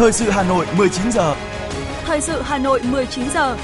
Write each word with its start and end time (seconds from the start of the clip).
Thời 0.00 0.12
sự 0.12 0.30
Hà 0.30 0.42
Nội 0.42 0.66
19 0.76 1.12
giờ. 1.12 1.36
Thời 2.04 2.20
sự 2.20 2.42
Hà 2.42 2.58
Nội 2.58 2.80
19 2.90 3.24
giờ. 3.34 3.56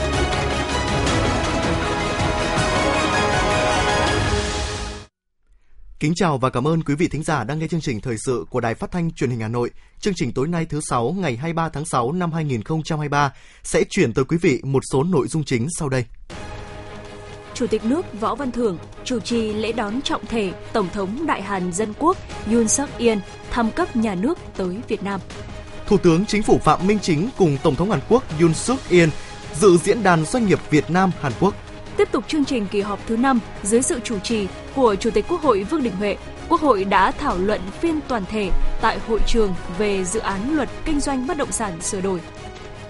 Kính 6.00 6.12
chào 6.16 6.38
và 6.38 6.50
cảm 6.50 6.66
ơn 6.66 6.82
quý 6.82 6.94
vị 6.94 7.08
thính 7.08 7.22
giả 7.22 7.44
đang 7.44 7.58
nghe 7.58 7.68
chương 7.68 7.80
trình 7.80 8.00
thời 8.00 8.16
sự 8.18 8.44
của 8.50 8.60
Đài 8.60 8.74
Phát 8.74 8.90
thanh 8.90 9.10
Truyền 9.12 9.30
hình 9.30 9.40
Hà 9.40 9.48
Nội. 9.48 9.70
Chương 10.00 10.14
trình 10.16 10.32
tối 10.32 10.48
nay 10.48 10.66
thứ 10.66 10.80
sáu 10.80 11.14
ngày 11.18 11.36
23 11.36 11.68
tháng 11.68 11.84
6 11.84 12.12
năm 12.12 12.32
2023 12.32 13.32
sẽ 13.62 13.84
chuyển 13.90 14.12
tới 14.12 14.24
quý 14.24 14.36
vị 14.36 14.60
một 14.64 14.82
số 14.92 15.02
nội 15.02 15.28
dung 15.28 15.44
chính 15.44 15.66
sau 15.78 15.88
đây. 15.88 16.04
Chủ 17.54 17.66
tịch 17.66 17.84
nước 17.84 18.20
Võ 18.20 18.34
Văn 18.34 18.52
Thưởng 18.52 18.78
chủ 19.04 19.20
trì 19.20 19.52
lễ 19.52 19.72
đón 19.72 20.02
trọng 20.02 20.26
thể 20.26 20.52
Tổng 20.72 20.88
thống 20.92 21.26
Đại 21.26 21.42
Hàn 21.42 21.72
Dân 21.72 21.92
Quốc 21.98 22.16
Yoon 22.52 22.68
suk 22.68 22.98
yeol 22.98 23.18
thăm 23.50 23.70
cấp 23.70 23.96
nhà 23.96 24.14
nước 24.14 24.38
tới 24.56 24.76
Việt 24.88 25.02
Nam. 25.02 25.20
Thủ 25.86 25.98
tướng 25.98 26.26
Chính 26.26 26.42
phủ 26.42 26.58
Phạm 26.58 26.86
Minh 26.86 26.98
Chính 27.02 27.28
cùng 27.38 27.56
Tổng 27.62 27.76
thống 27.76 27.90
Hàn 27.90 28.00
Quốc 28.08 28.40
Yoon 28.40 28.54
suk 28.54 28.90
yeol 28.90 29.08
dự 29.54 29.76
diễn 29.76 30.02
đàn 30.02 30.24
doanh 30.24 30.46
nghiệp 30.46 30.58
Việt 30.70 30.90
Nam 30.90 31.10
Hàn 31.20 31.32
Quốc. 31.40 31.54
Tiếp 31.96 32.08
tục 32.12 32.24
chương 32.28 32.44
trình 32.44 32.66
kỳ 32.66 32.80
họp 32.80 33.00
thứ 33.06 33.16
5 33.16 33.40
dưới 33.62 33.82
sự 33.82 34.00
chủ 34.04 34.18
trì 34.18 34.46
của 34.74 34.94
Chủ 34.94 35.10
tịch 35.10 35.24
Quốc 35.28 35.42
hội 35.42 35.62
Vương 35.62 35.82
Đình 35.82 35.96
Huệ, 35.96 36.16
Quốc 36.48 36.60
hội 36.60 36.84
đã 36.84 37.10
thảo 37.10 37.38
luận 37.38 37.60
phiên 37.80 38.00
toàn 38.08 38.24
thể 38.30 38.50
tại 38.80 38.98
hội 39.08 39.20
trường 39.26 39.54
về 39.78 40.04
dự 40.04 40.20
án 40.20 40.56
luật 40.56 40.68
kinh 40.84 41.00
doanh 41.00 41.26
bất 41.26 41.36
động 41.36 41.52
sản 41.52 41.80
sửa 41.80 42.00
đổi. 42.00 42.20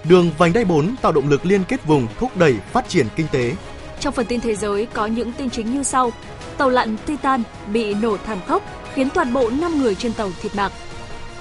Đường 0.03 0.31
vành 0.37 0.53
đai 0.53 0.65
4 0.65 0.95
tạo 1.01 1.11
động 1.11 1.29
lực 1.29 1.45
liên 1.45 1.63
kết 1.67 1.85
vùng 1.85 2.07
thúc 2.19 2.37
đẩy 2.37 2.55
phát 2.71 2.89
triển 2.89 3.07
kinh 3.15 3.27
tế. 3.31 3.55
Trong 3.99 4.13
phần 4.13 4.25
tin 4.25 4.41
thế 4.41 4.55
giới 4.55 4.85
có 4.85 5.05
những 5.05 5.31
tin 5.31 5.49
chính 5.49 5.73
như 5.73 5.83
sau. 5.83 6.11
Tàu 6.57 6.69
lặn 6.69 6.97
Titan 7.05 7.43
bị 7.73 7.93
nổ 7.93 8.17
thảm 8.17 8.37
khốc 8.47 8.63
khiến 8.93 9.09
toàn 9.09 9.33
bộ 9.33 9.49
5 9.49 9.81
người 9.81 9.95
trên 9.95 10.13
tàu 10.13 10.29
thiệt 10.41 10.55
mạng. 10.55 10.71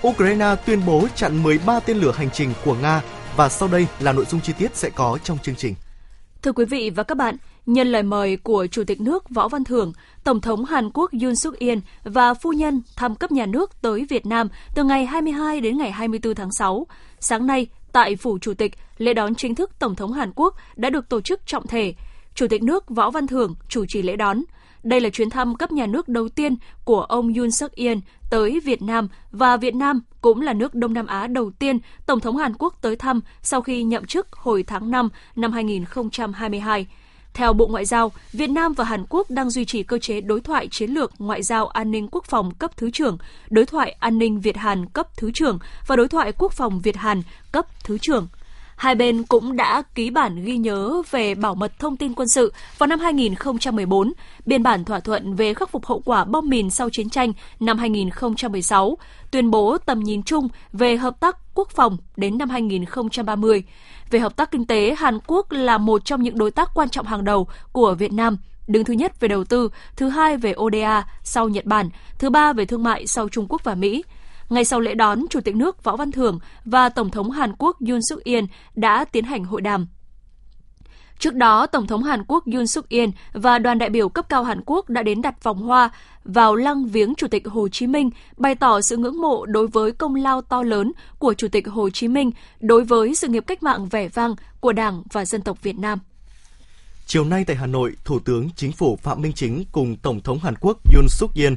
Ukraine 0.06 0.56
tuyên 0.66 0.80
bố 0.86 1.06
chặn 1.14 1.42
13 1.42 1.80
tên 1.80 1.96
lửa 1.96 2.12
hành 2.16 2.30
trình 2.32 2.52
của 2.64 2.74
Nga 2.82 3.02
và 3.36 3.48
sau 3.48 3.68
đây 3.68 3.86
là 4.00 4.12
nội 4.12 4.24
dung 4.24 4.40
chi 4.40 4.52
tiết 4.58 4.76
sẽ 4.76 4.90
có 4.90 5.18
trong 5.24 5.38
chương 5.38 5.54
trình. 5.54 5.74
Thưa 6.42 6.52
quý 6.52 6.64
vị 6.64 6.90
và 6.90 7.02
các 7.02 7.16
bạn, 7.16 7.36
nhân 7.66 7.88
lời 7.88 8.02
mời 8.02 8.36
của 8.36 8.66
Chủ 8.66 8.84
tịch 8.84 9.00
nước 9.00 9.30
Võ 9.30 9.48
Văn 9.48 9.64
Thưởng, 9.64 9.92
Tổng 10.24 10.40
thống 10.40 10.64
Hàn 10.64 10.90
Quốc 10.94 11.10
Yoon 11.22 11.36
suk 11.36 11.58
yeol 11.58 11.78
và 12.04 12.34
phu 12.34 12.52
nhân 12.52 12.82
thăm 12.96 13.14
cấp 13.14 13.32
nhà 13.32 13.46
nước 13.46 13.82
tới 13.82 14.06
Việt 14.10 14.26
Nam 14.26 14.48
từ 14.74 14.84
ngày 14.84 15.06
22 15.06 15.60
đến 15.60 15.78
ngày 15.78 15.90
24 15.90 16.34
tháng 16.34 16.52
6. 16.52 16.86
Sáng 17.20 17.46
nay, 17.46 17.66
tại 17.92 18.16
Phủ 18.16 18.38
Chủ 18.38 18.54
tịch, 18.54 18.74
lễ 18.98 19.14
đón 19.14 19.34
chính 19.34 19.54
thức 19.54 19.70
Tổng 19.78 19.94
thống 19.94 20.12
Hàn 20.12 20.32
Quốc 20.36 20.54
đã 20.76 20.90
được 20.90 21.08
tổ 21.08 21.20
chức 21.20 21.46
trọng 21.46 21.66
thể. 21.66 21.94
Chủ 22.34 22.46
tịch 22.50 22.62
nước 22.62 22.88
Võ 22.88 23.10
Văn 23.10 23.26
Thưởng 23.26 23.54
chủ 23.68 23.84
trì 23.88 24.02
lễ 24.02 24.16
đón. 24.16 24.42
Đây 24.86 25.00
là 25.00 25.10
chuyến 25.10 25.30
thăm 25.30 25.54
cấp 25.54 25.72
nhà 25.72 25.86
nước 25.86 26.08
đầu 26.08 26.28
tiên 26.28 26.56
của 26.84 27.00
ông 27.02 27.34
Yoon 27.34 27.50
suk 27.50 27.74
yeol 27.74 27.98
tới 28.30 28.60
Việt 28.64 28.82
Nam 28.82 29.08
và 29.32 29.56
Việt 29.56 29.74
Nam 29.74 30.00
cũng 30.20 30.40
là 30.40 30.52
nước 30.52 30.74
Đông 30.74 30.94
Nam 30.94 31.06
Á 31.06 31.26
đầu 31.26 31.50
tiên 31.50 31.78
Tổng 32.06 32.20
thống 32.20 32.36
Hàn 32.36 32.54
Quốc 32.58 32.74
tới 32.80 32.96
thăm 32.96 33.20
sau 33.42 33.60
khi 33.62 33.82
nhậm 33.82 34.06
chức 34.06 34.32
hồi 34.32 34.62
tháng 34.62 34.90
5 34.90 35.08
năm 35.36 35.52
2022. 35.52 36.86
Theo 37.34 37.52
Bộ 37.52 37.66
Ngoại 37.66 37.84
giao, 37.84 38.12
Việt 38.32 38.50
Nam 38.50 38.72
và 38.72 38.84
Hàn 38.84 39.04
Quốc 39.08 39.30
đang 39.30 39.50
duy 39.50 39.64
trì 39.64 39.82
cơ 39.82 39.98
chế 39.98 40.20
đối 40.20 40.40
thoại 40.40 40.68
chiến 40.70 40.90
lược 40.90 41.12
ngoại 41.18 41.42
giao 41.42 41.66
an 41.66 41.90
ninh 41.90 42.08
quốc 42.10 42.24
phòng 42.24 42.54
cấp 42.54 42.76
thứ 42.76 42.90
trưởng, 42.90 43.18
đối 43.50 43.66
thoại 43.66 43.96
an 43.98 44.18
ninh 44.18 44.40
Việt 44.40 44.56
Hàn 44.56 44.86
cấp 44.86 45.16
thứ 45.16 45.30
trưởng 45.34 45.58
và 45.86 45.96
đối 45.96 46.08
thoại 46.08 46.32
quốc 46.32 46.52
phòng 46.52 46.80
Việt 46.80 46.96
Hàn 46.96 47.22
cấp 47.52 47.66
thứ 47.84 47.98
trưởng. 47.98 48.28
Hai 48.76 48.94
bên 48.94 49.22
cũng 49.22 49.56
đã 49.56 49.82
ký 49.94 50.10
bản 50.10 50.44
ghi 50.44 50.56
nhớ 50.56 51.02
về 51.10 51.34
bảo 51.34 51.54
mật 51.54 51.78
thông 51.78 51.96
tin 51.96 52.14
quân 52.14 52.28
sự 52.28 52.52
vào 52.78 52.86
năm 52.86 53.00
2014, 53.00 54.12
biên 54.46 54.62
bản 54.62 54.84
thỏa 54.84 55.00
thuận 55.00 55.34
về 55.34 55.54
khắc 55.54 55.70
phục 55.70 55.86
hậu 55.86 56.02
quả 56.04 56.24
bom 56.24 56.48
mìn 56.48 56.70
sau 56.70 56.88
chiến 56.92 57.10
tranh 57.10 57.32
năm 57.60 57.78
2016, 57.78 58.98
tuyên 59.30 59.50
bố 59.50 59.78
tầm 59.78 60.00
nhìn 60.00 60.22
chung 60.22 60.48
về 60.72 60.96
hợp 60.96 61.20
tác 61.20 61.36
quốc 61.54 61.70
phòng 61.70 61.96
đến 62.16 62.38
năm 62.38 62.50
2030. 62.50 63.64
Về 64.10 64.18
hợp 64.18 64.36
tác 64.36 64.50
kinh 64.50 64.66
tế, 64.66 64.94
Hàn 64.98 65.18
Quốc 65.26 65.52
là 65.52 65.78
một 65.78 66.04
trong 66.04 66.22
những 66.22 66.38
đối 66.38 66.50
tác 66.50 66.70
quan 66.74 66.88
trọng 66.88 67.06
hàng 67.06 67.24
đầu 67.24 67.46
của 67.72 67.94
Việt 67.94 68.12
Nam, 68.12 68.36
đứng 68.66 68.84
thứ 68.84 68.92
nhất 68.92 69.20
về 69.20 69.28
đầu 69.28 69.44
tư, 69.44 69.68
thứ 69.96 70.08
hai 70.08 70.36
về 70.36 70.54
ODA 70.60 71.04
sau 71.22 71.48
Nhật 71.48 71.64
Bản, 71.64 71.90
thứ 72.18 72.30
ba 72.30 72.52
về 72.52 72.64
thương 72.64 72.82
mại 72.82 73.06
sau 73.06 73.28
Trung 73.28 73.46
Quốc 73.48 73.64
và 73.64 73.74
Mỹ. 73.74 74.02
Ngay 74.50 74.64
sau 74.64 74.80
lễ 74.80 74.94
đón, 74.94 75.24
Chủ 75.30 75.40
tịch 75.40 75.56
nước 75.56 75.84
Võ 75.84 75.96
Văn 75.96 76.12
Thưởng 76.12 76.38
và 76.64 76.88
Tổng 76.88 77.10
thống 77.10 77.30
Hàn 77.30 77.52
Quốc 77.58 77.76
Yoon 77.88 78.00
suk 78.10 78.24
yeol 78.24 78.44
đã 78.74 79.04
tiến 79.04 79.24
hành 79.24 79.44
hội 79.44 79.60
đàm. 79.60 79.86
Trước 81.18 81.34
đó, 81.34 81.66
Tổng 81.66 81.86
thống 81.86 82.02
Hàn 82.02 82.24
Quốc 82.28 82.44
Yoon 82.52 82.66
suk 82.66 82.88
yeol 82.88 83.08
và 83.32 83.58
đoàn 83.58 83.78
đại 83.78 83.90
biểu 83.90 84.08
cấp 84.08 84.28
cao 84.28 84.44
Hàn 84.44 84.60
Quốc 84.66 84.88
đã 84.88 85.02
đến 85.02 85.22
đặt 85.22 85.44
vòng 85.44 85.62
hoa 85.62 85.90
vào 86.24 86.54
lăng 86.54 86.86
viếng 86.86 87.14
Chủ 87.14 87.28
tịch 87.28 87.46
Hồ 87.46 87.68
Chí 87.68 87.86
Minh, 87.86 88.10
bày 88.36 88.54
tỏ 88.54 88.80
sự 88.80 88.96
ngưỡng 88.96 89.20
mộ 89.20 89.46
đối 89.46 89.66
với 89.66 89.92
công 89.92 90.14
lao 90.14 90.42
to 90.42 90.62
lớn 90.62 90.92
của 91.18 91.34
Chủ 91.34 91.48
tịch 91.48 91.68
Hồ 91.68 91.90
Chí 91.90 92.08
Minh 92.08 92.30
đối 92.60 92.84
với 92.84 93.14
sự 93.14 93.28
nghiệp 93.28 93.44
cách 93.46 93.62
mạng 93.62 93.86
vẻ 93.86 94.08
vang 94.08 94.34
của 94.60 94.72
Đảng 94.72 95.02
và 95.12 95.24
dân 95.24 95.42
tộc 95.42 95.62
Việt 95.62 95.78
Nam. 95.78 95.98
Chiều 97.06 97.24
nay 97.24 97.44
tại 97.44 97.56
Hà 97.56 97.66
Nội, 97.66 97.92
Thủ 98.04 98.18
tướng 98.18 98.50
Chính 98.56 98.72
phủ 98.72 98.98
Phạm 99.02 99.22
Minh 99.22 99.32
Chính 99.32 99.64
cùng 99.72 99.96
Tổng 99.96 100.20
thống 100.20 100.38
Hàn 100.38 100.54
Quốc 100.60 100.78
Yoon 100.94 101.06
suk 101.08 101.30
yeol 101.34 101.54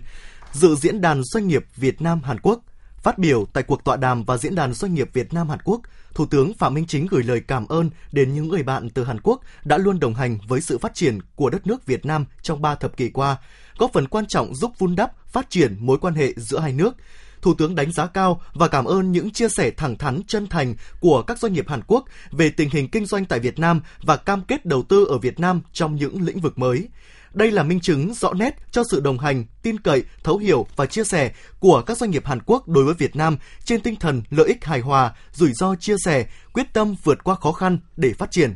dự 0.52 0.76
diễn 0.76 1.02
đàn 1.02 1.24
doanh 1.24 1.48
nghiệp 1.48 1.66
Việt 1.76 2.02
Nam 2.02 2.22
Hàn 2.24 2.40
Quốc 2.40 2.60
Phát 3.04 3.18
biểu 3.18 3.46
tại 3.54 3.64
cuộc 3.64 3.84
tọa 3.84 3.98
đàm 3.98 4.24
và 4.24 4.38
diễn 4.38 4.56
đàn 4.56 4.74
doanh 4.74 4.94
nghiệp 4.94 5.10
Việt 5.14 5.34
Nam 5.34 5.50
Hàn 5.50 5.60
Quốc, 5.64 5.82
Thủ 6.14 6.26
tướng 6.26 6.54
Phạm 6.54 6.74
Minh 6.74 6.86
Chính 6.88 7.08
gửi 7.08 7.24
lời 7.24 7.42
cảm 7.48 7.68
ơn 7.68 7.90
đến 8.12 8.34
những 8.34 8.48
người 8.48 8.64
bạn 8.64 8.90
từ 8.90 9.04
Hàn 9.04 9.20
Quốc 9.24 9.42
đã 9.64 9.78
luôn 9.78 10.00
đồng 10.00 10.14
hành 10.14 10.38
với 10.48 10.62
sự 10.62 10.78
phát 10.78 10.94
triển 10.94 11.20
của 11.36 11.50
đất 11.50 11.68
nước 11.68 11.86
Việt 11.86 12.06
Nam 12.06 12.26
trong 12.42 12.62
ba 12.62 12.76
thập 12.76 12.98
kỷ 12.98 13.10
qua, 13.10 13.38
góp 13.78 13.94
phần 13.94 14.08
quan 14.08 14.26
trọng 14.28 14.56
giúp 14.56 14.72
vun 14.78 14.96
đắp, 14.96 15.28
phát 15.28 15.50
triển 15.50 15.76
mối 15.80 15.98
quan 15.98 16.14
hệ 16.14 16.34
giữa 16.38 16.60
hai 16.60 16.74
nước. 16.74 16.96
Thủ 17.42 17.54
tướng 17.54 17.76
đánh 17.76 17.92
giá 17.92 18.08
cao 18.08 18.42
và 18.54 18.68
cảm 18.68 18.86
ơn 18.86 19.12
những 19.12 19.32
chia 19.32 19.50
sẻ 19.50 19.72
thẳng 19.72 19.98
thắn 19.98 20.22
chân 20.28 20.48
thành 20.48 20.76
của 21.00 21.22
các 21.22 21.40
doanh 21.40 21.54
nghiệp 21.54 21.70
Hàn 21.70 21.82
Quốc 21.88 22.06
về 22.32 22.50
tình 22.50 22.70
hình 22.70 22.88
kinh 22.88 23.06
doanh 23.06 23.26
tại 23.26 23.40
Việt 23.40 23.60
Nam 23.60 23.82
và 24.02 24.18
cam 24.18 24.42
kết 24.42 24.66
đầu 24.66 24.84
tư 24.84 25.06
ở 25.06 25.18
Việt 25.18 25.40
Nam 25.40 25.62
trong 25.74 25.96
những 25.96 26.22
lĩnh 26.22 26.40
vực 26.40 26.60
mới. 26.60 26.88
Đây 27.34 27.52
là 27.52 27.64
minh 27.64 27.80
chứng 27.80 28.14
rõ 28.14 28.34
nét 28.34 28.56
cho 28.72 28.84
sự 28.92 29.00
đồng 29.00 29.20
hành, 29.20 29.46
tin 29.62 29.80
cậy, 29.80 30.04
thấu 30.24 30.38
hiểu 30.38 30.68
và 30.76 30.86
chia 30.86 31.04
sẻ 31.04 31.32
của 31.60 31.82
các 31.82 31.98
doanh 31.98 32.12
nghiệp 32.12 32.26
Hàn 32.26 32.40
Quốc 32.46 32.68
đối 32.68 32.84
với 32.84 32.94
Việt 32.94 33.16
Nam 33.16 33.38
trên 33.64 33.82
tinh 33.82 33.96
thần 33.96 34.22
lợi 34.30 34.48
ích 34.48 34.66
hài 34.66 34.80
hòa, 34.80 35.14
rủi 35.32 35.54
ro 35.54 35.76
chia 35.76 35.96
sẻ, 36.06 36.26
quyết 36.54 36.74
tâm 36.74 36.96
vượt 37.04 37.24
qua 37.24 37.36
khó 37.36 37.52
khăn 37.52 37.78
để 37.98 38.14
phát 38.14 38.32
triển. 38.32 38.54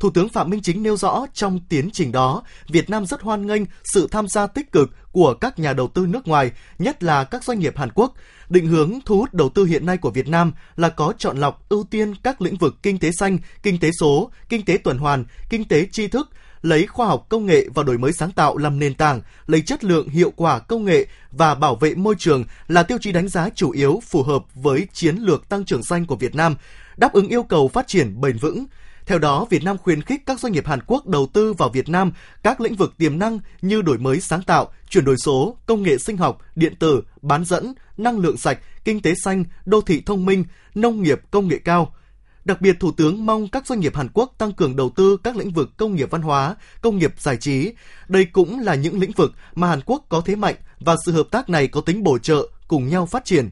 Thủ 0.00 0.10
tướng 0.10 0.28
Phạm 0.28 0.50
Minh 0.50 0.62
Chính 0.62 0.82
nêu 0.82 0.96
rõ 0.96 1.26
trong 1.34 1.60
tiến 1.68 1.90
trình 1.92 2.12
đó, 2.12 2.42
Việt 2.68 2.90
Nam 2.90 3.06
rất 3.06 3.22
hoan 3.22 3.46
nghênh 3.46 3.62
sự 3.84 4.08
tham 4.10 4.28
gia 4.28 4.46
tích 4.46 4.72
cực 4.72 4.90
của 5.12 5.34
các 5.34 5.58
nhà 5.58 5.72
đầu 5.72 5.88
tư 5.88 6.06
nước 6.06 6.28
ngoài, 6.28 6.50
nhất 6.78 7.02
là 7.02 7.24
các 7.24 7.44
doanh 7.44 7.58
nghiệp 7.58 7.76
Hàn 7.76 7.90
Quốc. 7.94 8.14
Định 8.48 8.66
hướng 8.66 8.98
thu 9.04 9.18
hút 9.18 9.34
đầu 9.34 9.48
tư 9.48 9.64
hiện 9.64 9.86
nay 9.86 9.96
của 9.96 10.10
Việt 10.10 10.28
Nam 10.28 10.52
là 10.76 10.88
có 10.88 11.12
chọn 11.18 11.36
lọc 11.36 11.68
ưu 11.68 11.84
tiên 11.90 12.14
các 12.22 12.42
lĩnh 12.42 12.56
vực 12.56 12.76
kinh 12.82 12.98
tế 12.98 13.10
xanh, 13.18 13.38
kinh 13.62 13.78
tế 13.80 13.90
số, 14.00 14.30
kinh 14.48 14.64
tế 14.64 14.78
tuần 14.84 14.98
hoàn, 14.98 15.24
kinh 15.50 15.64
tế 15.64 15.86
tri 15.92 16.08
thức, 16.08 16.30
lấy 16.62 16.86
khoa 16.86 17.06
học 17.06 17.26
công 17.28 17.46
nghệ 17.46 17.66
và 17.74 17.82
đổi 17.82 17.98
mới 17.98 18.12
sáng 18.12 18.32
tạo 18.32 18.56
làm 18.56 18.78
nền 18.78 18.94
tảng, 18.94 19.20
lấy 19.46 19.60
chất 19.60 19.84
lượng 19.84 20.08
hiệu 20.08 20.32
quả 20.36 20.58
công 20.58 20.84
nghệ 20.84 21.06
và 21.32 21.54
bảo 21.54 21.74
vệ 21.76 21.94
môi 21.94 22.14
trường 22.18 22.44
là 22.68 22.82
tiêu 22.82 22.98
chí 23.00 23.12
đánh 23.12 23.28
giá 23.28 23.48
chủ 23.54 23.70
yếu 23.70 24.00
phù 24.08 24.22
hợp 24.22 24.44
với 24.54 24.86
chiến 24.92 25.16
lược 25.16 25.48
tăng 25.48 25.64
trưởng 25.64 25.82
xanh 25.82 26.06
của 26.06 26.16
Việt 26.16 26.34
Nam, 26.34 26.54
đáp 26.96 27.12
ứng 27.12 27.28
yêu 27.28 27.42
cầu 27.42 27.68
phát 27.68 27.88
triển 27.88 28.20
bền 28.20 28.38
vững. 28.38 28.66
Theo 29.10 29.18
đó, 29.18 29.46
Việt 29.50 29.64
Nam 29.64 29.78
khuyến 29.78 30.02
khích 30.02 30.26
các 30.26 30.40
doanh 30.40 30.52
nghiệp 30.52 30.66
Hàn 30.66 30.80
Quốc 30.86 31.06
đầu 31.06 31.26
tư 31.32 31.52
vào 31.52 31.68
Việt 31.68 31.88
Nam 31.88 32.12
các 32.42 32.60
lĩnh 32.60 32.74
vực 32.74 32.94
tiềm 32.98 33.18
năng 33.18 33.40
như 33.62 33.82
đổi 33.82 33.98
mới 33.98 34.20
sáng 34.20 34.42
tạo, 34.42 34.72
chuyển 34.88 35.04
đổi 35.04 35.16
số, 35.24 35.56
công 35.66 35.82
nghệ 35.82 35.98
sinh 35.98 36.16
học, 36.16 36.38
điện 36.54 36.74
tử, 36.76 37.02
bán 37.22 37.44
dẫn, 37.44 37.74
năng 37.96 38.18
lượng 38.18 38.36
sạch, 38.36 38.58
kinh 38.84 39.00
tế 39.00 39.14
xanh, 39.24 39.44
đô 39.64 39.80
thị 39.80 40.02
thông 40.06 40.26
minh, 40.26 40.44
nông 40.74 41.02
nghiệp 41.02 41.20
công 41.30 41.48
nghệ 41.48 41.58
cao– 41.64 41.94
Đặc 42.44 42.60
biệt, 42.60 42.76
Thủ 42.80 42.92
tướng 42.92 43.26
mong 43.26 43.48
các 43.48 43.66
doanh 43.66 43.80
nghiệp 43.80 43.96
Hàn 43.96 44.08
Quốc 44.14 44.34
tăng 44.38 44.52
cường 44.52 44.76
đầu 44.76 44.90
tư 44.96 45.16
các 45.24 45.36
lĩnh 45.36 45.50
vực 45.50 45.70
công 45.76 45.94
nghiệp 45.94 46.10
văn 46.10 46.22
hóa, 46.22 46.56
công 46.80 46.98
nghiệp 46.98 47.14
giải 47.18 47.36
trí. 47.36 47.72
Đây 48.08 48.24
cũng 48.24 48.60
là 48.60 48.74
những 48.74 49.00
lĩnh 49.00 49.12
vực 49.12 49.32
mà 49.54 49.68
Hàn 49.68 49.80
Quốc 49.86 50.04
có 50.08 50.22
thế 50.24 50.36
mạnh 50.36 50.54
và 50.80 50.96
sự 51.06 51.12
hợp 51.12 51.26
tác 51.30 51.50
này 51.50 51.68
có 51.68 51.80
tính 51.80 52.02
bổ 52.02 52.18
trợ, 52.18 52.48
cùng 52.68 52.88
nhau 52.88 53.06
phát 53.06 53.24
triển. 53.24 53.50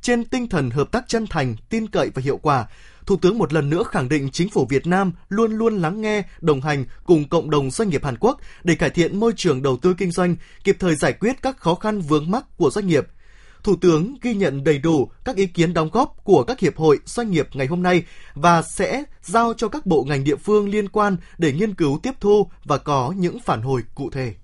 Trên 0.00 0.24
tinh 0.24 0.48
thần 0.48 0.70
hợp 0.70 0.92
tác 0.92 1.04
chân 1.08 1.26
thành, 1.26 1.56
tin 1.68 1.86
cậy 1.86 2.10
và 2.14 2.22
hiệu 2.22 2.36
quả, 2.36 2.66
Thủ 3.08 3.16
tướng 3.16 3.38
một 3.38 3.52
lần 3.52 3.70
nữa 3.70 3.82
khẳng 3.82 4.08
định 4.08 4.30
chính 4.30 4.48
phủ 4.48 4.66
Việt 4.70 4.86
Nam 4.86 5.12
luôn 5.28 5.52
luôn 5.52 5.78
lắng 5.78 6.00
nghe, 6.00 6.22
đồng 6.40 6.60
hành 6.60 6.84
cùng 7.04 7.28
cộng 7.28 7.50
đồng 7.50 7.70
doanh 7.70 7.88
nghiệp 7.88 8.04
Hàn 8.04 8.16
Quốc 8.20 8.40
để 8.64 8.74
cải 8.74 8.90
thiện 8.90 9.20
môi 9.20 9.32
trường 9.36 9.62
đầu 9.62 9.76
tư 9.76 9.94
kinh 9.98 10.10
doanh, 10.10 10.36
kịp 10.64 10.76
thời 10.80 10.94
giải 10.94 11.12
quyết 11.12 11.42
các 11.42 11.56
khó 11.56 11.74
khăn 11.74 12.00
vướng 12.00 12.30
mắc 12.30 12.44
của 12.56 12.70
doanh 12.70 12.86
nghiệp– 12.86 13.06
Thủ 13.62 13.76
tướng 13.76 14.14
ghi 14.22 14.34
nhận 14.34 14.64
đầy 14.64 14.78
đủ 14.78 15.10
các 15.24 15.36
ý 15.36 15.46
kiến 15.46 15.74
đóng 15.74 15.88
góp 15.92 16.24
của 16.24 16.44
các 16.44 16.60
hiệp 16.60 16.76
hội 16.76 16.98
doanh 17.04 17.30
nghiệp 17.30 17.48
ngày 17.54 17.66
hôm 17.66 17.82
nay 17.82 18.02
và 18.34 18.62
sẽ 18.62 19.04
giao 19.22 19.54
cho 19.54 19.68
các 19.68 19.86
bộ 19.86 20.04
ngành 20.08 20.24
địa 20.24 20.36
phương 20.36 20.68
liên 20.68 20.88
quan 20.88 21.16
để 21.38 21.52
nghiên 21.52 21.74
cứu 21.74 21.98
tiếp 22.02 22.12
thu 22.20 22.50
và 22.64 22.78
có 22.78 23.14
những 23.16 23.38
phản 23.38 23.62
hồi 23.62 23.82
cụ 23.94 24.10
thể. 24.10 24.34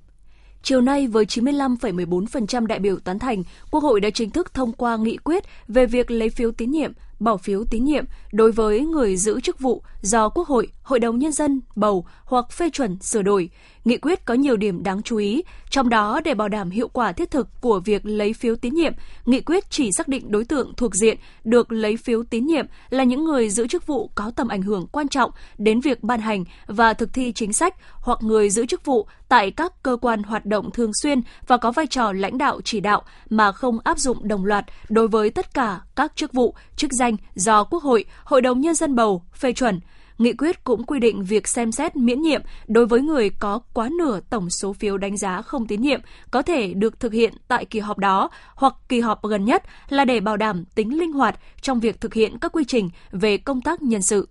Chiều 0.62 0.80
nay 0.80 1.06
với 1.06 1.24
95,14% 1.24 2.66
đại 2.66 2.78
biểu 2.78 2.96
tán 2.98 3.18
thành, 3.18 3.42
Quốc 3.70 3.82
hội 3.82 4.00
đã 4.00 4.10
chính 4.10 4.30
thức 4.30 4.54
thông 4.54 4.72
qua 4.72 4.96
nghị 4.96 5.16
quyết 5.16 5.44
về 5.68 5.86
việc 5.86 6.10
lấy 6.10 6.30
phiếu 6.30 6.52
tín 6.52 6.70
nhiệm 6.70 6.92
bỏ 7.20 7.36
phiếu 7.36 7.64
tín 7.64 7.84
nhiệm 7.84 8.04
đối 8.32 8.52
với 8.52 8.80
người 8.80 9.16
giữ 9.16 9.40
chức 9.40 9.60
vụ 9.60 9.82
do 10.00 10.28
Quốc 10.28 10.48
hội, 10.48 10.68
Hội 10.82 11.00
đồng 11.00 11.18
Nhân 11.18 11.32
dân 11.32 11.60
bầu 11.76 12.06
hoặc 12.24 12.52
phê 12.52 12.70
chuẩn 12.70 12.98
sửa 13.00 13.22
đổi. 13.22 13.50
Nghị 13.84 13.96
quyết 13.96 14.24
có 14.24 14.34
nhiều 14.34 14.56
điểm 14.56 14.82
đáng 14.82 15.02
chú 15.02 15.16
ý, 15.16 15.42
trong 15.70 15.88
đó 15.88 16.20
để 16.24 16.34
bảo 16.34 16.48
đảm 16.48 16.70
hiệu 16.70 16.88
quả 16.88 17.12
thiết 17.12 17.30
thực 17.30 17.48
của 17.60 17.80
việc 17.80 18.06
lấy 18.06 18.32
phiếu 18.32 18.56
tín 18.56 18.74
nhiệm, 18.74 18.92
nghị 19.26 19.40
quyết 19.40 19.70
chỉ 19.70 19.90
xác 19.96 20.08
định 20.08 20.30
đối 20.30 20.44
tượng 20.44 20.72
thuộc 20.76 20.94
diện 20.94 21.18
được 21.44 21.72
lấy 21.72 21.96
phiếu 21.96 22.22
tín 22.22 22.46
nhiệm 22.46 22.66
là 22.90 23.04
những 23.04 23.24
người 23.24 23.50
giữ 23.50 23.66
chức 23.66 23.86
vụ 23.86 24.10
có 24.14 24.32
tầm 24.36 24.48
ảnh 24.48 24.62
hưởng 24.62 24.86
quan 24.92 25.08
trọng 25.08 25.30
đến 25.58 25.80
việc 25.80 26.02
ban 26.02 26.20
hành 26.20 26.44
và 26.66 26.94
thực 26.94 27.12
thi 27.12 27.32
chính 27.32 27.52
sách 27.52 27.74
hoặc 27.92 28.18
người 28.22 28.50
giữ 28.50 28.66
chức 28.66 28.84
vụ 28.84 29.06
tại 29.28 29.50
các 29.50 29.82
cơ 29.82 29.96
quan 30.00 30.22
hoạt 30.22 30.46
động 30.46 30.70
thường 30.70 30.90
xuyên 31.02 31.22
và 31.46 31.56
có 31.56 31.72
vai 31.72 31.86
trò 31.86 32.12
lãnh 32.12 32.38
đạo 32.38 32.60
chỉ 32.64 32.80
đạo 32.80 33.02
mà 33.30 33.52
không 33.52 33.78
áp 33.84 33.98
dụng 33.98 34.28
đồng 34.28 34.44
loạt 34.44 34.64
đối 34.88 35.08
với 35.08 35.30
tất 35.30 35.54
cả 35.54 35.80
các 35.96 36.12
chức 36.16 36.32
vụ, 36.32 36.54
chức 36.76 36.90
danh 36.92 37.03
do 37.34 37.64
Quốc 37.64 37.82
hội, 37.82 38.04
Hội 38.24 38.42
đồng 38.42 38.60
Nhân 38.60 38.74
dân 38.74 38.94
bầu, 38.94 39.22
phê 39.34 39.52
chuẩn. 39.52 39.80
Nghị 40.18 40.32
quyết 40.32 40.64
cũng 40.64 40.84
quy 40.84 40.98
định 40.98 41.24
việc 41.24 41.48
xem 41.48 41.72
xét 41.72 41.96
miễn 41.96 42.22
nhiệm 42.22 42.42
đối 42.66 42.86
với 42.86 43.00
người 43.00 43.30
có 43.30 43.60
quá 43.74 43.88
nửa 43.98 44.20
tổng 44.30 44.50
số 44.50 44.72
phiếu 44.72 44.98
đánh 44.98 45.16
giá 45.16 45.42
không 45.42 45.66
tín 45.66 45.80
nhiệm 45.80 46.00
có 46.30 46.42
thể 46.42 46.74
được 46.74 47.00
thực 47.00 47.12
hiện 47.12 47.34
tại 47.48 47.64
kỳ 47.64 47.78
họp 47.78 47.98
đó 47.98 48.30
hoặc 48.54 48.74
kỳ 48.88 49.00
họp 49.00 49.24
gần 49.24 49.44
nhất 49.44 49.62
là 49.88 50.04
để 50.04 50.20
bảo 50.20 50.36
đảm 50.36 50.64
tính 50.74 50.98
linh 50.98 51.12
hoạt 51.12 51.38
trong 51.60 51.80
việc 51.80 52.00
thực 52.00 52.14
hiện 52.14 52.38
các 52.38 52.52
quy 52.52 52.64
trình 52.64 52.90
về 53.10 53.36
công 53.36 53.60
tác 53.60 53.82
nhân 53.82 54.02
sự. 54.02 54.28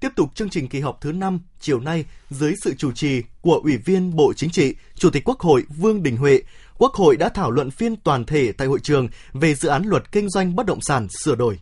Tiếp 0.00 0.08
tục 0.16 0.34
chương 0.34 0.50
trình 0.50 0.68
kỳ 0.68 0.80
họp 0.80 1.00
thứ 1.00 1.12
5 1.12 1.40
chiều 1.60 1.80
nay 1.80 2.04
dưới 2.30 2.54
sự 2.64 2.74
chủ 2.74 2.92
trì 2.92 3.22
của 3.40 3.60
Ủy 3.64 3.76
viên 3.76 4.16
Bộ 4.16 4.32
Chính 4.36 4.50
trị, 4.50 4.74
Chủ 4.94 5.10
tịch 5.10 5.24
Quốc 5.24 5.40
hội 5.40 5.64
Vương 5.76 6.02
Đình 6.02 6.16
Huệ, 6.16 6.42
Quốc 6.78 6.94
hội 6.94 7.16
đã 7.16 7.28
thảo 7.28 7.50
luận 7.50 7.70
phiên 7.70 7.96
toàn 7.96 8.24
thể 8.24 8.52
tại 8.52 8.68
hội 8.68 8.80
trường 8.82 9.08
về 9.32 9.54
dự 9.54 9.68
án 9.68 9.82
luật 9.86 10.12
kinh 10.12 10.28
doanh 10.28 10.56
bất 10.56 10.66
động 10.66 10.78
sản 10.80 11.06
sửa 11.24 11.34
đổi. 11.34 11.58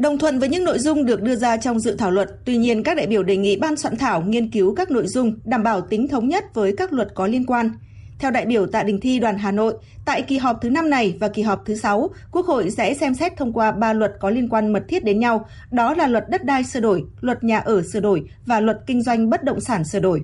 Đồng 0.00 0.18
thuận 0.18 0.38
với 0.38 0.48
những 0.48 0.64
nội 0.64 0.78
dung 0.78 1.04
được 1.04 1.22
đưa 1.22 1.36
ra 1.36 1.56
trong 1.56 1.80
dự 1.80 1.96
thảo 1.98 2.10
luật, 2.10 2.30
tuy 2.44 2.56
nhiên 2.56 2.82
các 2.82 2.96
đại 2.96 3.06
biểu 3.06 3.22
đề 3.22 3.36
nghị 3.36 3.56
ban 3.56 3.76
soạn 3.76 3.96
thảo 3.96 4.22
nghiên 4.22 4.50
cứu 4.50 4.74
các 4.74 4.90
nội 4.90 5.06
dung 5.06 5.34
đảm 5.44 5.62
bảo 5.62 5.80
tính 5.80 6.08
thống 6.08 6.28
nhất 6.28 6.54
với 6.54 6.74
các 6.76 6.92
luật 6.92 7.08
có 7.14 7.26
liên 7.26 7.46
quan. 7.46 7.70
Theo 8.18 8.30
đại 8.30 8.46
biểu 8.46 8.66
Tạ 8.66 8.82
Đình 8.82 9.00
Thi 9.00 9.18
đoàn 9.18 9.38
Hà 9.38 9.52
Nội, 9.52 9.74
tại 10.04 10.22
kỳ 10.22 10.38
họp 10.38 10.58
thứ 10.62 10.70
5 10.70 10.90
này 10.90 11.16
và 11.20 11.28
kỳ 11.28 11.42
họp 11.42 11.62
thứ 11.66 11.76
6, 11.76 12.10
Quốc 12.32 12.46
hội 12.46 12.70
sẽ 12.70 12.94
xem 12.94 13.14
xét 13.14 13.36
thông 13.36 13.52
qua 13.52 13.72
ba 13.72 13.92
luật 13.92 14.12
có 14.20 14.30
liên 14.30 14.48
quan 14.48 14.72
mật 14.72 14.82
thiết 14.88 15.04
đến 15.04 15.18
nhau, 15.18 15.46
đó 15.70 15.94
là 15.94 16.06
luật 16.06 16.24
đất 16.28 16.44
đai 16.44 16.64
sửa 16.64 16.80
đổi, 16.80 17.04
luật 17.20 17.44
nhà 17.44 17.58
ở 17.58 17.82
sửa 17.92 18.00
đổi 18.00 18.22
và 18.46 18.60
luật 18.60 18.78
kinh 18.86 19.02
doanh 19.02 19.30
bất 19.30 19.44
động 19.44 19.60
sản 19.60 19.84
sửa 19.84 20.00
đổi. 20.00 20.22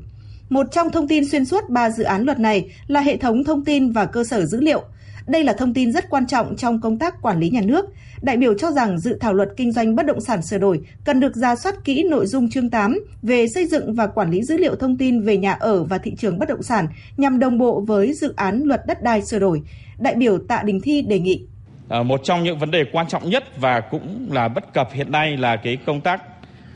Một 0.48 0.66
trong 0.72 0.90
thông 0.90 1.08
tin 1.08 1.28
xuyên 1.28 1.44
suốt 1.44 1.68
ba 1.68 1.90
dự 1.90 2.04
án 2.04 2.22
luật 2.22 2.38
này 2.38 2.70
là 2.86 3.00
hệ 3.00 3.16
thống 3.16 3.44
thông 3.44 3.64
tin 3.64 3.92
và 3.92 4.04
cơ 4.04 4.24
sở 4.24 4.46
dữ 4.46 4.60
liệu– 4.60 4.82
đây 5.26 5.44
là 5.44 5.52
thông 5.52 5.74
tin 5.74 5.92
rất 5.92 6.10
quan 6.10 6.26
trọng 6.26 6.56
trong 6.56 6.80
công 6.80 6.98
tác 6.98 7.22
quản 7.22 7.40
lý 7.40 7.50
nhà 7.50 7.60
nước. 7.64 7.86
Đại 8.22 8.36
biểu 8.36 8.54
cho 8.54 8.70
rằng 8.70 8.98
dự 8.98 9.18
thảo 9.20 9.34
luật 9.34 9.48
kinh 9.56 9.72
doanh 9.72 9.96
bất 9.96 10.06
động 10.06 10.20
sản 10.20 10.42
sửa 10.42 10.58
đổi 10.58 10.80
cần 11.04 11.20
được 11.20 11.36
ra 11.36 11.56
soát 11.56 11.74
kỹ 11.84 12.04
nội 12.10 12.26
dung 12.26 12.50
chương 12.50 12.70
8 12.70 12.98
về 13.22 13.46
xây 13.54 13.66
dựng 13.66 13.94
và 13.94 14.06
quản 14.06 14.30
lý 14.30 14.42
dữ 14.42 14.56
liệu 14.56 14.76
thông 14.76 14.96
tin 14.96 15.20
về 15.20 15.36
nhà 15.36 15.52
ở 15.52 15.84
và 15.84 15.98
thị 15.98 16.14
trường 16.18 16.38
bất 16.38 16.48
động 16.48 16.62
sản 16.62 16.86
nhằm 17.16 17.38
đồng 17.38 17.58
bộ 17.58 17.80
với 17.80 18.14
dự 18.14 18.34
án 18.36 18.62
luật 18.64 18.86
đất 18.86 19.02
đai 19.02 19.22
sửa 19.22 19.38
đổi. 19.38 19.62
Đại 19.98 20.14
biểu 20.14 20.38
Tạ 20.38 20.62
Đình 20.62 20.80
Thi 20.80 21.02
đề 21.02 21.18
nghị. 21.18 21.46
À, 21.88 22.02
một 22.02 22.20
trong 22.24 22.44
những 22.44 22.58
vấn 22.58 22.70
đề 22.70 22.84
quan 22.92 23.08
trọng 23.08 23.30
nhất 23.30 23.44
và 23.60 23.80
cũng 23.80 24.28
là 24.32 24.48
bất 24.48 24.74
cập 24.74 24.88
hiện 24.92 25.12
nay 25.12 25.36
là 25.36 25.56
cái 25.56 25.78
công 25.86 26.00
tác 26.00 26.22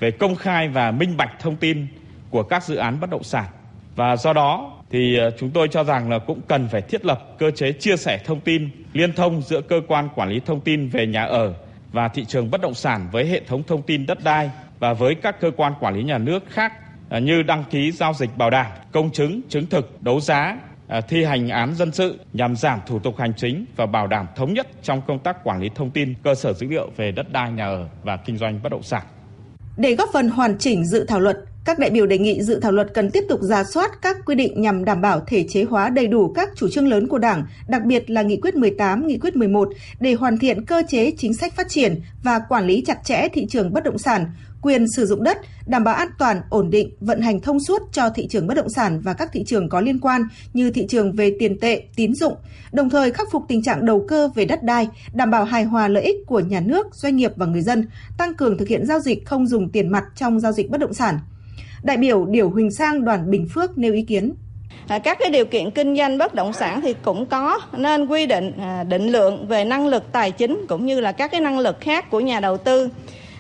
về 0.01 0.11
công 0.11 0.37
khai 0.37 0.69
và 0.69 0.91
minh 0.91 1.17
bạch 1.17 1.31
thông 1.41 1.57
tin 1.57 1.87
của 2.31 2.43
các 2.43 2.65
dự 2.65 2.77
án 2.77 3.01
bất 3.01 3.11
động 3.11 3.23
sản. 3.23 3.45
Và 3.97 4.17
do 4.17 4.33
đó 4.33 4.80
thì 4.91 5.17
ờ, 5.17 5.31
chúng 5.39 5.51
tôi 5.51 5.69
cho 5.69 5.85
rằng 5.85 6.11
là 6.11 6.19
cũng 6.19 6.41
cần 6.49 6.69
phải 6.69 6.83
thiết 6.83 7.05
lập 7.05 7.29
cơ 7.39 7.51
chế 7.51 7.73
chia 7.73 7.97
sẻ 7.97 8.19
thông 8.25 8.41
tin 8.41 8.71
liên 8.93 9.13
thông 9.13 9.43
giữa 9.43 9.61
cơ 9.61 9.81
quan 9.89 10.09
quản 10.15 10.29
lý 10.29 10.41
thông 10.47 10.61
tin 10.61 10.89
về 10.89 11.07
nhà 11.07 11.25
ở 11.25 11.55
và 11.93 12.09
thị 12.09 12.25
trường 12.25 12.51
bất 12.51 12.61
động 12.61 12.75
sản 12.75 13.09
với 13.13 13.27
hệ 13.27 13.41
thống 13.47 13.63
thông 13.63 13.83
tin 13.83 14.07
đất 14.07 14.19
đai 14.25 14.51
và 14.79 14.93
với 14.93 15.15
các 15.15 15.41
cơ 15.41 15.51
quan 15.57 15.73
quản 15.81 15.95
lý 15.97 16.03
nhà 16.03 16.19
nước 16.19 16.43
khác 16.49 16.73
ờ, 17.09 17.21
như 17.21 17.43
đăng 17.43 17.65
ký 17.71 17.93
giao 17.93 18.13
dịch 18.15 18.31
bảo 18.37 18.51
đảm, 18.51 18.67
công 18.93 19.11
chứng, 19.11 19.41
chứng 19.49 19.67
thực, 19.67 20.03
đấu 20.03 20.21
giá, 20.21 20.59
ờ, 20.89 21.01
thi 21.01 21.25
hành 21.25 21.49
án 21.49 21.75
dân 21.75 21.93
sự 21.93 22.19
nhằm 22.33 22.57
giảm 22.57 22.81
thủ 22.87 22.99
tục 22.99 23.17
hành 23.19 23.33
chính 23.37 23.65
và 23.77 23.87
bảo 23.87 24.07
đảm 24.07 24.27
thống 24.37 24.55
nhất 24.55 24.67
trong 24.83 25.03
công 25.07 25.19
tác 25.19 25.45
quản 25.45 25.61
lý 25.61 25.69
thông 25.75 25.91
tin 25.91 26.15
cơ 26.23 26.35
sở 26.35 26.53
dữ 26.53 26.67
liệu 26.67 26.91
về 26.97 27.13
đất 27.13 27.33
đai 27.33 27.53
nhà 27.53 27.67
ở 27.67 27.89
và 28.03 28.17
kinh 28.17 28.39
doanh 28.39 28.63
bất 28.63 28.73
động 28.73 28.83
sản. 28.83 29.03
Để 29.77 29.95
góp 29.95 30.09
phần 30.13 30.29
hoàn 30.29 30.59
chỉnh 30.59 30.85
dự 30.87 31.05
thảo 31.09 31.21
luật, 31.21 31.37
các 31.65 31.79
đại 31.79 31.91
biểu 31.91 32.07
đề 32.07 32.19
nghị 32.19 32.43
dự 32.43 32.61
thảo 32.61 32.73
luật 32.73 32.95
cần 32.95 33.11
tiếp 33.11 33.25
tục 33.29 33.43
ra 33.43 33.65
soát 33.65 33.91
các 34.03 34.17
quy 34.27 34.35
định 34.35 34.63
nhằm 34.63 34.85
đảm 34.85 35.01
bảo 35.01 35.21
thể 35.27 35.45
chế 35.49 35.65
hóa 35.65 35.89
đầy 35.89 36.07
đủ 36.07 36.33
các 36.33 36.49
chủ 36.57 36.69
trương 36.69 36.89
lớn 36.89 37.09
của 37.09 37.19
Đảng, 37.19 37.45
đặc 37.69 37.85
biệt 37.85 38.11
là 38.11 38.23
Nghị 38.23 38.37
quyết 38.37 38.55
18, 38.55 39.07
Nghị 39.07 39.19
quyết 39.19 39.37
11 39.37 39.69
để 40.01 40.15
hoàn 40.15 40.39
thiện 40.39 40.65
cơ 40.65 40.83
chế 40.89 41.11
chính 41.19 41.35
sách 41.35 41.57
phát 41.57 41.69
triển 41.69 42.01
và 42.23 42.39
quản 42.49 42.67
lý 42.67 42.85
chặt 42.87 42.99
chẽ 43.05 43.29
thị 43.29 43.47
trường 43.49 43.73
bất 43.73 43.85
động 43.85 43.99
sản, 43.99 44.27
quyền 44.63 44.87
sử 44.97 45.07
dụng 45.07 45.23
đất, 45.23 45.39
đảm 45.67 45.85
bảo 45.85 45.95
an 45.95 46.09
toàn, 46.19 46.41
ổn 46.51 46.71
định, 46.71 46.91
vận 47.01 47.21
hành 47.21 47.41
thông 47.41 47.61
suốt 47.61 47.83
cho 47.93 48.11
thị 48.11 48.27
trường 48.31 48.47
bất 48.47 48.55
động 48.55 48.69
sản 48.69 49.01
và 49.01 49.15
các 49.15 49.31
thị 49.33 49.45
trường 49.47 49.69
có 49.69 49.81
liên 49.81 49.99
quan 49.99 50.23
như 50.53 50.71
thị 50.71 50.87
trường 50.89 51.13
về 51.13 51.37
tiền 51.39 51.61
tệ, 51.61 51.83
tín 51.97 52.15
dụng, 52.15 52.35
đồng 52.73 52.91
thời 52.91 53.11
khắc 53.11 53.29
phục 53.33 53.43
tình 53.49 53.63
trạng 53.63 53.87
đầu 53.87 54.05
cơ 54.09 54.29
về 54.35 54.45
đất 54.45 54.63
đai, 54.63 54.89
đảm 55.13 55.31
bảo 55.31 55.45
hài 55.45 55.65
hòa 55.65 55.89
lợi 55.89 56.03
ích 56.03 56.17
của 56.27 56.41
nhà 56.41 56.61
nước, 56.61 56.87
doanh 56.93 57.17
nghiệp 57.17 57.33
và 57.37 57.47
người 57.47 57.63
dân, 57.63 57.89
tăng 58.19 58.35
cường 58.35 58.59
thực 58.59 58.69
hiện 58.69 58.87
giao 58.87 59.01
dịch 59.01 59.27
không 59.27 59.47
dùng 59.47 59.69
tiền 59.69 59.89
mặt 59.89 60.05
trong 60.17 60.41
giao 60.41 60.53
dịch 60.53 60.71
bất 60.71 60.81
động 60.81 60.95
sản. 60.95 61.19
Đại 61.83 61.97
biểu 61.97 62.25
Điểu 62.25 62.51
Huỳnh 62.51 62.71
Sang 62.71 63.05
đoàn 63.05 63.31
Bình 63.31 63.47
Phước 63.55 63.79
nêu 63.79 63.93
ý 63.93 64.03
kiến. 64.03 64.35
À, 64.89 64.99
các 64.99 65.19
cái 65.21 65.31
điều 65.31 65.45
kiện 65.45 65.71
kinh 65.71 65.97
doanh 65.97 66.19
bất 66.19 66.35
động 66.35 66.53
sản 66.53 66.81
thì 66.81 66.95
cũng 67.03 67.27
có 67.27 67.61
nên 67.77 68.07
quy 68.07 68.27
định 68.27 68.53
à, 68.61 68.85
định 68.85 69.09
lượng 69.09 69.47
về 69.47 69.65
năng 69.65 69.87
lực 69.87 70.13
tài 70.13 70.31
chính 70.31 70.67
cũng 70.69 70.87
như 70.87 71.01
là 71.01 71.13
các 71.13 71.31
cái 71.31 71.41
năng 71.41 71.59
lực 71.59 71.81
khác 71.81 72.11
của 72.11 72.21
nhà 72.21 72.41
đầu 72.41 72.57
tư 72.57 72.89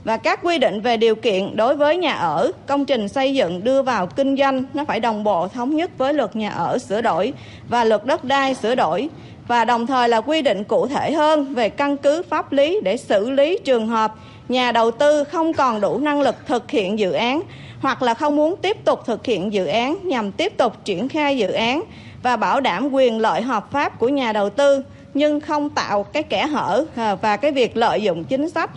và 0.04 0.16
các 0.16 0.40
quy 0.42 0.58
định 0.58 0.80
về 0.80 0.96
điều 0.96 1.14
kiện 1.14 1.56
đối 1.56 1.76
với 1.76 1.96
nhà 1.96 2.12
ở, 2.12 2.52
công 2.66 2.84
trình 2.84 3.08
xây 3.08 3.34
dựng 3.34 3.64
đưa 3.64 3.82
vào 3.82 4.06
kinh 4.06 4.36
doanh 4.36 4.64
nó 4.74 4.84
phải 4.84 5.00
đồng 5.00 5.24
bộ 5.24 5.48
thống 5.48 5.76
nhất 5.76 5.90
với 5.98 6.14
luật 6.14 6.36
nhà 6.36 6.50
ở 6.50 6.78
sửa 6.78 7.00
đổi 7.00 7.32
và 7.68 7.84
luật 7.84 8.04
đất 8.04 8.24
đai 8.24 8.54
sửa 8.54 8.74
đổi 8.74 9.08
và 9.48 9.64
đồng 9.64 9.86
thời 9.86 10.08
là 10.08 10.20
quy 10.20 10.42
định 10.42 10.64
cụ 10.64 10.86
thể 10.86 11.12
hơn 11.12 11.54
về 11.54 11.68
căn 11.68 11.96
cứ 11.96 12.22
pháp 12.28 12.52
lý 12.52 12.80
để 12.84 12.96
xử 12.96 13.30
lý 13.30 13.58
trường 13.64 13.88
hợp 13.88 14.14
nhà 14.48 14.72
đầu 14.72 14.90
tư 14.90 15.24
không 15.24 15.52
còn 15.52 15.80
đủ 15.80 15.98
năng 15.98 16.20
lực 16.20 16.36
thực 16.46 16.70
hiện 16.70 16.98
dự 16.98 17.12
án 17.12 17.40
hoặc 17.80 18.02
là 18.02 18.14
không 18.14 18.36
muốn 18.36 18.56
tiếp 18.62 18.76
tục 18.84 19.00
thực 19.06 19.26
hiện 19.26 19.52
dự 19.52 19.66
án 19.66 19.98
nhằm 20.08 20.32
tiếp 20.32 20.52
tục 20.56 20.84
triển 20.84 21.08
khai 21.08 21.38
dự 21.38 21.52
án 21.52 21.82
và 22.22 22.36
bảo 22.36 22.60
đảm 22.60 22.88
quyền 22.88 23.18
lợi 23.18 23.42
hợp 23.42 23.72
pháp 23.72 23.98
của 23.98 24.08
nhà 24.08 24.32
đầu 24.32 24.50
tư 24.50 24.82
nhưng 25.14 25.40
không 25.40 25.70
tạo 25.70 26.02
cái 26.02 26.22
kẽ 26.22 26.46
hở 26.46 26.84
à, 26.94 27.14
và 27.14 27.36
cái 27.36 27.52
việc 27.52 27.76
lợi 27.76 28.02
dụng 28.02 28.24
chính 28.24 28.50
sách 28.50 28.70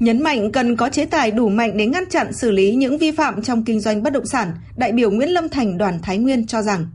Nhấn 0.00 0.22
mạnh 0.22 0.52
cần 0.52 0.76
có 0.76 0.88
chế 0.88 1.06
tài 1.06 1.30
đủ 1.30 1.48
mạnh 1.48 1.76
để 1.76 1.86
ngăn 1.86 2.04
chặn 2.10 2.32
xử 2.32 2.50
lý 2.50 2.74
những 2.74 2.98
vi 2.98 3.10
phạm 3.10 3.42
trong 3.42 3.64
kinh 3.64 3.80
doanh 3.80 4.02
bất 4.02 4.12
động 4.12 4.26
sản, 4.26 4.52
đại 4.76 4.92
biểu 4.92 5.10
Nguyễn 5.10 5.28
Lâm 5.28 5.48
Thành 5.48 5.78
đoàn 5.78 5.98
Thái 6.02 6.18
Nguyên 6.18 6.46
cho 6.46 6.62
rằng 6.62 6.86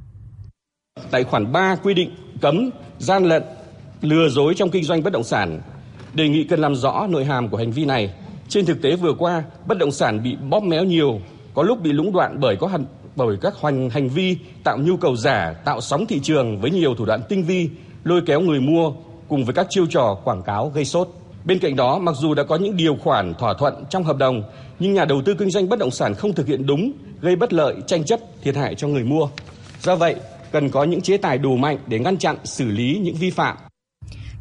Tại 1.11 1.23
khoản 1.23 1.51
3 1.51 1.75
quy 1.83 1.93
định 1.93 2.09
cấm 2.41 2.69
gian 2.99 3.25
lận, 3.25 3.43
lừa 4.01 4.29
dối 4.29 4.53
trong 4.57 4.69
kinh 4.69 4.83
doanh 4.83 5.03
bất 5.03 5.13
động 5.13 5.23
sản, 5.23 5.61
đề 6.13 6.29
nghị 6.29 6.43
cần 6.43 6.59
làm 6.59 6.75
rõ 6.75 7.07
nội 7.09 7.25
hàm 7.25 7.49
của 7.49 7.57
hành 7.57 7.71
vi 7.71 7.85
này. 7.85 8.13
Trên 8.51 8.65
thực 8.65 8.81
tế 8.81 8.95
vừa 8.95 9.13
qua, 9.13 9.43
bất 9.65 9.77
động 9.77 9.91
sản 9.91 10.23
bị 10.23 10.35
bóp 10.49 10.63
méo 10.63 10.83
nhiều, 10.83 11.19
có 11.53 11.63
lúc 11.63 11.81
bị 11.81 11.91
lũng 11.91 12.13
đoạn 12.13 12.37
bởi 12.39 12.55
có 12.55 12.67
hành, 12.67 12.85
bởi 13.15 13.37
các 13.41 13.53
hành 13.61 13.89
hành 13.89 14.09
vi 14.09 14.37
tạo 14.63 14.77
nhu 14.77 14.97
cầu 14.97 15.15
giả, 15.15 15.53
tạo 15.65 15.81
sóng 15.81 16.05
thị 16.05 16.19
trường 16.23 16.61
với 16.61 16.71
nhiều 16.71 16.95
thủ 16.95 17.05
đoạn 17.05 17.21
tinh 17.29 17.43
vi, 17.43 17.69
lôi 18.03 18.21
kéo 18.25 18.41
người 18.41 18.59
mua 18.59 18.91
cùng 19.27 19.45
với 19.45 19.53
các 19.53 19.67
chiêu 19.69 19.85
trò 19.89 20.17
quảng 20.23 20.43
cáo 20.43 20.69
gây 20.69 20.85
sốt. 20.85 21.07
Bên 21.45 21.59
cạnh 21.59 21.75
đó, 21.75 21.99
mặc 21.99 22.15
dù 22.19 22.33
đã 22.33 22.43
có 22.43 22.55
những 22.55 22.77
điều 22.77 22.95
khoản 22.95 23.33
thỏa 23.33 23.53
thuận 23.53 23.85
trong 23.89 24.03
hợp 24.03 24.17
đồng, 24.17 24.43
nhưng 24.79 24.93
nhà 24.93 25.05
đầu 25.05 25.21
tư 25.25 25.33
kinh 25.33 25.49
doanh 25.49 25.69
bất 25.69 25.79
động 25.79 25.91
sản 25.91 26.13
không 26.13 26.33
thực 26.33 26.47
hiện 26.47 26.65
đúng, 26.65 26.91
gây 27.21 27.35
bất 27.35 27.53
lợi, 27.53 27.75
tranh 27.87 28.03
chấp, 28.03 28.19
thiệt 28.41 28.55
hại 28.55 28.75
cho 28.75 28.87
người 28.87 29.03
mua. 29.03 29.27
Do 29.81 29.95
vậy, 29.95 30.15
cần 30.51 30.69
có 30.69 30.83
những 30.83 31.01
chế 31.01 31.17
tài 31.17 31.37
đủ 31.37 31.57
mạnh 31.57 31.77
để 31.87 31.99
ngăn 31.99 32.17
chặn, 32.17 32.37
xử 32.43 32.65
lý 32.65 32.99
những 33.03 33.15
vi 33.15 33.29
phạm. 33.29 33.57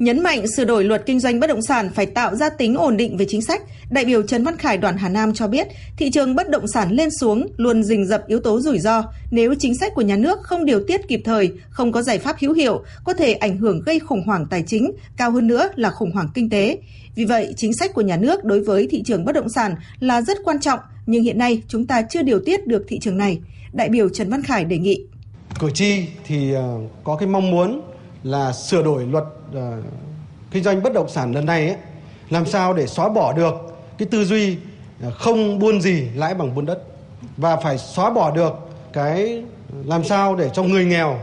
Nhấn 0.00 0.22
mạnh 0.22 0.44
sửa 0.56 0.64
đổi 0.64 0.84
luật 0.84 1.02
kinh 1.06 1.20
doanh 1.20 1.40
bất 1.40 1.46
động 1.46 1.62
sản 1.62 1.90
phải 1.94 2.06
tạo 2.06 2.36
ra 2.36 2.50
tính 2.50 2.74
ổn 2.74 2.96
định 2.96 3.16
về 3.16 3.26
chính 3.28 3.42
sách, 3.42 3.62
đại 3.90 4.04
biểu 4.04 4.22
Trần 4.22 4.44
Văn 4.44 4.56
Khải 4.56 4.78
đoàn 4.78 4.96
Hà 4.96 5.08
Nam 5.08 5.34
cho 5.34 5.48
biết, 5.48 5.68
thị 5.96 6.10
trường 6.10 6.34
bất 6.34 6.50
động 6.50 6.68
sản 6.68 6.90
lên 6.90 7.08
xuống 7.10 7.46
luôn 7.56 7.82
rình 7.82 8.06
rập 8.06 8.26
yếu 8.26 8.40
tố 8.40 8.60
rủi 8.60 8.78
ro. 8.78 9.02
Nếu 9.30 9.54
chính 9.58 9.74
sách 9.74 9.92
của 9.94 10.02
nhà 10.02 10.16
nước 10.16 10.38
không 10.42 10.64
điều 10.64 10.84
tiết 10.86 11.08
kịp 11.08 11.20
thời, 11.24 11.52
không 11.70 11.92
có 11.92 12.02
giải 12.02 12.18
pháp 12.18 12.36
hữu 12.40 12.52
hiệu, 12.52 12.82
có 13.04 13.12
thể 13.12 13.32
ảnh 13.32 13.58
hưởng 13.58 13.82
gây 13.82 13.98
khủng 14.00 14.22
hoảng 14.26 14.46
tài 14.50 14.62
chính, 14.66 14.92
cao 15.16 15.30
hơn 15.30 15.46
nữa 15.46 15.68
là 15.76 15.90
khủng 15.90 16.12
hoảng 16.12 16.28
kinh 16.34 16.50
tế. 16.50 16.78
Vì 17.14 17.24
vậy, 17.24 17.54
chính 17.56 17.74
sách 17.74 17.94
của 17.94 18.02
nhà 18.02 18.16
nước 18.16 18.44
đối 18.44 18.60
với 18.60 18.88
thị 18.90 19.02
trường 19.02 19.24
bất 19.24 19.32
động 19.32 19.48
sản 19.48 19.74
là 20.00 20.22
rất 20.22 20.38
quan 20.44 20.60
trọng, 20.60 20.80
nhưng 21.06 21.22
hiện 21.22 21.38
nay 21.38 21.62
chúng 21.68 21.86
ta 21.86 22.02
chưa 22.02 22.22
điều 22.22 22.40
tiết 22.40 22.66
được 22.66 22.84
thị 22.88 22.98
trường 22.98 23.16
này. 23.16 23.38
Đại 23.72 23.88
biểu 23.88 24.08
Trần 24.08 24.30
Văn 24.30 24.42
Khải 24.42 24.64
đề 24.64 24.78
nghị. 24.78 25.04
Cử 25.60 25.70
tri 25.74 26.04
thì 26.26 26.52
ờ, 26.52 26.78
có 27.04 27.16
cái 27.16 27.28
mong 27.28 27.50
muốn 27.50 27.80
là 28.22 28.52
sửa 28.52 28.82
đổi 28.82 29.06
luật 29.06 29.24
uh, 29.50 29.84
kinh 30.50 30.64
doanh 30.64 30.82
bất 30.82 30.92
động 30.92 31.08
sản 31.08 31.32
lần 31.32 31.46
này 31.46 31.68
ấy, 31.68 31.76
làm 32.30 32.46
sao 32.46 32.74
để 32.74 32.86
xóa 32.86 33.08
bỏ 33.08 33.32
được 33.32 33.54
cái 33.98 34.08
tư 34.10 34.24
duy 34.24 34.56
ờ, 35.02 35.10
không 35.10 35.58
buôn 35.58 35.80
gì 35.80 36.08
lãi 36.14 36.34
bằng 36.34 36.54
buôn 36.54 36.66
đất 36.66 36.82
và 37.36 37.56
phải 37.56 37.78
xóa 37.78 38.10
bỏ 38.10 38.30
được 38.30 38.52
cái 38.92 39.42
làm 39.84 40.04
sao 40.04 40.36
để 40.36 40.50
cho 40.54 40.62
người 40.62 40.84
nghèo 40.84 41.18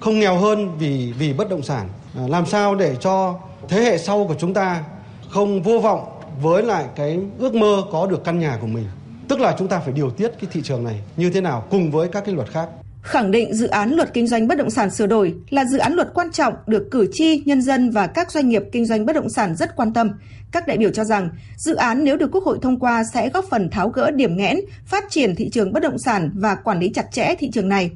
không 0.00 0.18
nghèo 0.18 0.36
hơn 0.36 0.78
vì 0.78 1.12
vì 1.18 1.32
bất 1.32 1.50
động 1.50 1.62
sản 1.62 1.88
ờ, 2.16 2.28
làm 2.28 2.46
sao 2.46 2.74
để 2.74 2.96
cho 3.00 3.38
thế 3.68 3.80
hệ 3.80 3.98
sau 3.98 4.26
của 4.28 4.34
chúng 4.38 4.54
ta 4.54 4.84
không 5.30 5.62
vô 5.62 5.78
vọng 5.78 6.12
với 6.42 6.62
lại 6.62 6.84
cái 6.96 7.18
ước 7.38 7.54
mơ 7.54 7.82
có 7.92 8.06
được 8.06 8.24
căn 8.24 8.38
nhà 8.38 8.58
của 8.60 8.66
mình. 8.66 8.86
Tức 9.28 9.40
là 9.40 9.54
chúng 9.58 9.68
ta 9.68 9.78
phải 9.78 9.92
điều 9.92 10.10
tiết 10.10 10.28
cái 10.40 10.50
thị 10.52 10.60
trường 10.64 10.84
này 10.84 11.00
như 11.16 11.30
thế 11.30 11.40
nào 11.40 11.64
cùng 11.70 11.90
với 11.90 12.08
các 12.08 12.24
cái 12.24 12.34
luật 12.34 12.48
khác 12.48 12.68
khẳng 13.02 13.30
định 13.30 13.54
dự 13.54 13.66
án 13.66 13.92
luật 13.92 14.14
kinh 14.14 14.26
doanh 14.26 14.48
bất 14.48 14.58
động 14.58 14.70
sản 14.70 14.90
sửa 14.90 15.06
đổi 15.06 15.34
là 15.50 15.64
dự 15.64 15.78
án 15.78 15.92
luật 15.94 16.08
quan 16.14 16.30
trọng 16.30 16.54
được 16.66 16.88
cử 16.90 17.06
tri, 17.12 17.42
nhân 17.44 17.62
dân 17.62 17.90
và 17.90 18.06
các 18.06 18.32
doanh 18.32 18.48
nghiệp 18.48 18.62
kinh 18.72 18.86
doanh 18.86 19.06
bất 19.06 19.12
động 19.12 19.30
sản 19.30 19.56
rất 19.56 19.76
quan 19.76 19.92
tâm. 19.92 20.10
Các 20.52 20.66
đại 20.66 20.78
biểu 20.78 20.90
cho 20.90 21.04
rằng, 21.04 21.28
dự 21.56 21.74
án 21.74 22.04
nếu 22.04 22.16
được 22.16 22.30
Quốc 22.32 22.44
hội 22.44 22.58
thông 22.62 22.78
qua 22.78 23.04
sẽ 23.14 23.28
góp 23.28 23.44
phần 23.50 23.70
tháo 23.70 23.88
gỡ 23.88 24.10
điểm 24.10 24.36
nghẽn, 24.36 24.56
phát 24.86 25.04
triển 25.10 25.34
thị 25.34 25.50
trường 25.50 25.72
bất 25.72 25.82
động 25.82 25.98
sản 25.98 26.30
và 26.34 26.54
quản 26.54 26.78
lý 26.78 26.88
chặt 26.94 27.06
chẽ 27.12 27.34
thị 27.38 27.50
trường 27.52 27.68
này. 27.68 27.90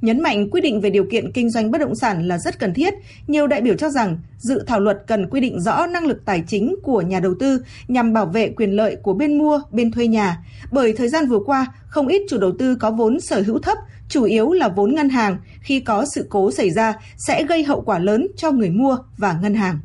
Nhấn 0.00 0.20
mạnh 0.20 0.50
quy 0.50 0.60
định 0.60 0.80
về 0.80 0.90
điều 0.90 1.04
kiện 1.10 1.32
kinh 1.32 1.50
doanh 1.50 1.70
bất 1.70 1.80
động 1.80 1.94
sản 1.94 2.28
là 2.28 2.38
rất 2.38 2.58
cần 2.58 2.74
thiết, 2.74 2.94
nhiều 3.26 3.46
đại 3.46 3.60
biểu 3.60 3.74
cho 3.74 3.88
rằng 3.88 4.18
dự 4.38 4.64
thảo 4.66 4.80
luật 4.80 4.98
cần 5.06 5.30
quy 5.30 5.40
định 5.40 5.60
rõ 5.60 5.86
năng 5.86 6.06
lực 6.06 6.24
tài 6.24 6.44
chính 6.46 6.74
của 6.82 7.00
nhà 7.00 7.20
đầu 7.20 7.34
tư 7.40 7.62
nhằm 7.88 8.12
bảo 8.12 8.26
vệ 8.26 8.48
quyền 8.48 8.70
lợi 8.70 8.96
của 9.02 9.12
bên 9.12 9.38
mua, 9.38 9.60
bên 9.70 9.90
thuê 9.90 10.06
nhà. 10.06 10.44
Bởi 10.72 10.92
thời 10.92 11.08
gian 11.08 11.26
vừa 11.26 11.38
qua, 11.46 11.66
không 11.86 12.08
ít 12.08 12.22
chủ 12.28 12.38
đầu 12.38 12.52
tư 12.58 12.74
có 12.74 12.90
vốn 12.90 13.20
sở 13.20 13.42
hữu 13.46 13.58
thấp, 13.58 13.78
chủ 14.12 14.24
yếu 14.24 14.52
là 14.52 14.68
vốn 14.68 14.94
ngân 14.94 15.08
hàng, 15.08 15.36
khi 15.60 15.80
có 15.80 16.04
sự 16.14 16.26
cố 16.30 16.50
xảy 16.50 16.70
ra 16.70 16.94
sẽ 17.26 17.44
gây 17.44 17.64
hậu 17.64 17.80
quả 17.80 17.98
lớn 17.98 18.26
cho 18.36 18.50
người 18.50 18.70
mua 18.70 18.98
và 19.18 19.38
ngân 19.42 19.54
hàng. 19.54 19.80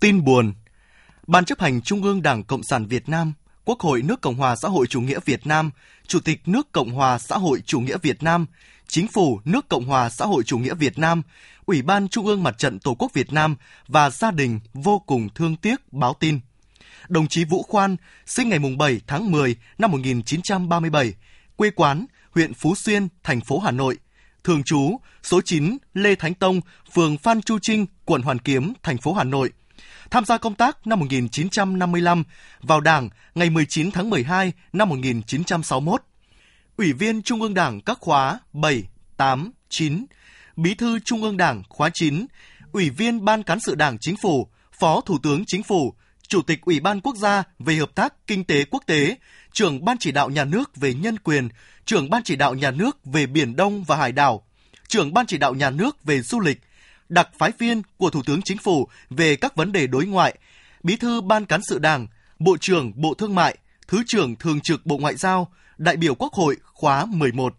Tin 0.00 0.24
buồn 0.24 0.52
Ban 1.26 1.44
chấp 1.44 1.60
hành 1.60 1.80
Trung 1.82 2.02
ương 2.02 2.22
Đảng 2.22 2.44
Cộng 2.44 2.62
sản 2.62 2.86
Việt 2.86 3.08
Nam, 3.08 3.32
Quốc 3.64 3.80
hội 3.80 4.02
nước 4.02 4.20
Cộng 4.20 4.34
hòa 4.34 4.56
xã 4.56 4.68
hội 4.68 4.86
chủ 4.86 5.00
nghĩa 5.00 5.18
Việt 5.24 5.46
Nam, 5.46 5.70
Chủ 6.06 6.20
tịch 6.20 6.48
nước 6.48 6.72
Cộng 6.72 6.90
hòa 6.90 7.18
xã 7.18 7.36
hội 7.36 7.60
chủ 7.66 7.80
nghĩa 7.80 7.96
Việt 8.02 8.22
Nam, 8.22 8.46
Chính 8.88 9.08
phủ 9.08 9.40
nước 9.44 9.68
Cộng 9.68 9.84
hòa 9.84 10.10
xã 10.10 10.26
hội 10.26 10.42
chủ 10.42 10.58
nghĩa 10.58 10.74
Việt 10.74 10.98
Nam, 10.98 11.22
Ủy 11.66 11.82
ban 11.82 12.08
Trung 12.08 12.26
ương 12.26 12.42
Mặt 12.42 12.58
trận 12.58 12.78
Tổ 12.78 12.94
quốc 12.94 13.12
Việt 13.14 13.32
Nam 13.32 13.56
và 13.88 14.10
gia 14.10 14.30
đình 14.30 14.60
vô 14.74 14.98
cùng 14.98 15.28
thương 15.34 15.56
tiếc 15.56 15.92
báo 15.92 16.14
tin. 16.20 16.40
Đồng 17.08 17.28
chí 17.28 17.44
Vũ 17.44 17.62
Khoan, 17.62 17.96
sinh 18.26 18.48
ngày 18.48 18.58
7 18.78 19.00
tháng 19.06 19.30
10 19.30 19.56
năm 19.78 19.90
1937, 19.90 21.14
quê 21.56 21.70
quán 21.70 22.06
huyện 22.30 22.54
Phú 22.54 22.74
Xuyên, 22.74 23.08
thành 23.22 23.40
phố 23.40 23.58
Hà 23.58 23.70
Nội, 23.70 23.96
thường 24.44 24.62
trú 24.62 25.00
số 25.22 25.40
9 25.40 25.76
Lê 25.94 26.14
Thánh 26.14 26.34
Tông, 26.34 26.60
phường 26.94 27.18
Phan 27.18 27.42
Chu 27.42 27.58
Trinh, 27.58 27.86
quận 28.04 28.22
Hoàn 28.22 28.38
Kiếm, 28.38 28.72
thành 28.82 28.98
phố 28.98 29.12
Hà 29.12 29.24
Nội, 29.24 29.50
tham 30.10 30.24
gia 30.24 30.38
công 30.38 30.54
tác 30.54 30.86
năm 30.86 31.00
1955, 31.00 32.24
vào 32.62 32.80
Đảng 32.80 33.08
ngày 33.34 33.50
19 33.50 33.90
tháng 33.90 34.10
12 34.10 34.52
năm 34.72 34.88
1961. 34.88 36.02
Ủy 36.76 36.92
viên 36.92 37.22
Trung 37.22 37.42
ương 37.42 37.54
Đảng 37.54 37.80
các 37.80 37.98
khóa 38.00 38.40
7, 38.52 38.84
8, 39.16 39.52
9, 39.68 40.06
Bí 40.56 40.74
thư 40.74 40.98
Trung 40.98 41.22
ương 41.22 41.36
Đảng 41.36 41.62
khóa 41.68 41.90
9, 41.94 42.26
Ủy 42.72 42.90
viên 42.90 43.24
Ban 43.24 43.42
Cán 43.42 43.60
sự 43.60 43.74
Đảng 43.74 43.98
Chính 44.00 44.16
phủ, 44.22 44.48
Phó 44.80 45.00
Thủ 45.00 45.18
tướng 45.22 45.44
Chính 45.46 45.62
phủ, 45.62 45.94
Chủ 46.28 46.42
tịch 46.42 46.60
Ủy 46.62 46.80
ban 46.80 47.00
Quốc 47.00 47.16
gia 47.16 47.42
về 47.58 47.74
Hợp 47.74 47.94
tác 47.94 48.14
Kinh 48.26 48.44
tế 48.44 48.64
Quốc 48.64 48.82
tế, 48.86 49.16
trưởng 49.52 49.84
Ban 49.84 49.98
chỉ 49.98 50.12
đạo 50.12 50.30
nhà 50.30 50.44
nước 50.44 50.76
về 50.76 50.94
nhân 50.94 51.18
quyền, 51.18 51.48
trưởng 51.84 52.10
Ban 52.10 52.22
chỉ 52.22 52.36
đạo 52.36 52.54
nhà 52.54 52.70
nước 52.70 53.04
về 53.04 53.26
Biển 53.26 53.56
Đông 53.56 53.84
và 53.84 53.96
Hải 53.96 54.12
đảo, 54.12 54.44
trưởng 54.88 55.14
Ban 55.14 55.26
chỉ 55.26 55.38
đạo 55.38 55.54
nhà 55.54 55.70
nước 55.70 56.04
về 56.04 56.22
du 56.22 56.40
lịch, 56.40 56.60
đặc 57.10 57.28
phái 57.38 57.52
viên 57.58 57.82
của 57.96 58.10
Thủ 58.10 58.22
tướng 58.26 58.42
Chính 58.44 58.58
phủ 58.58 58.88
về 59.10 59.36
các 59.36 59.56
vấn 59.56 59.72
đề 59.72 59.86
đối 59.86 60.06
ngoại, 60.06 60.38
Bí 60.82 60.96
thư 60.96 61.20
Ban 61.20 61.46
Cán 61.46 61.60
sự 61.68 61.78
Đảng, 61.78 62.06
Bộ 62.38 62.56
trưởng 62.60 62.92
Bộ 62.96 63.14
Thương 63.14 63.34
mại, 63.34 63.56
Thứ 63.88 64.02
trưởng 64.06 64.36
Thường 64.36 64.60
trực 64.60 64.86
Bộ 64.86 64.98
Ngoại 64.98 65.16
giao, 65.16 65.52
đại 65.78 65.96
biểu 65.96 66.14
Quốc 66.14 66.32
hội 66.32 66.56
khóa 66.72 67.04
11. 67.04 67.54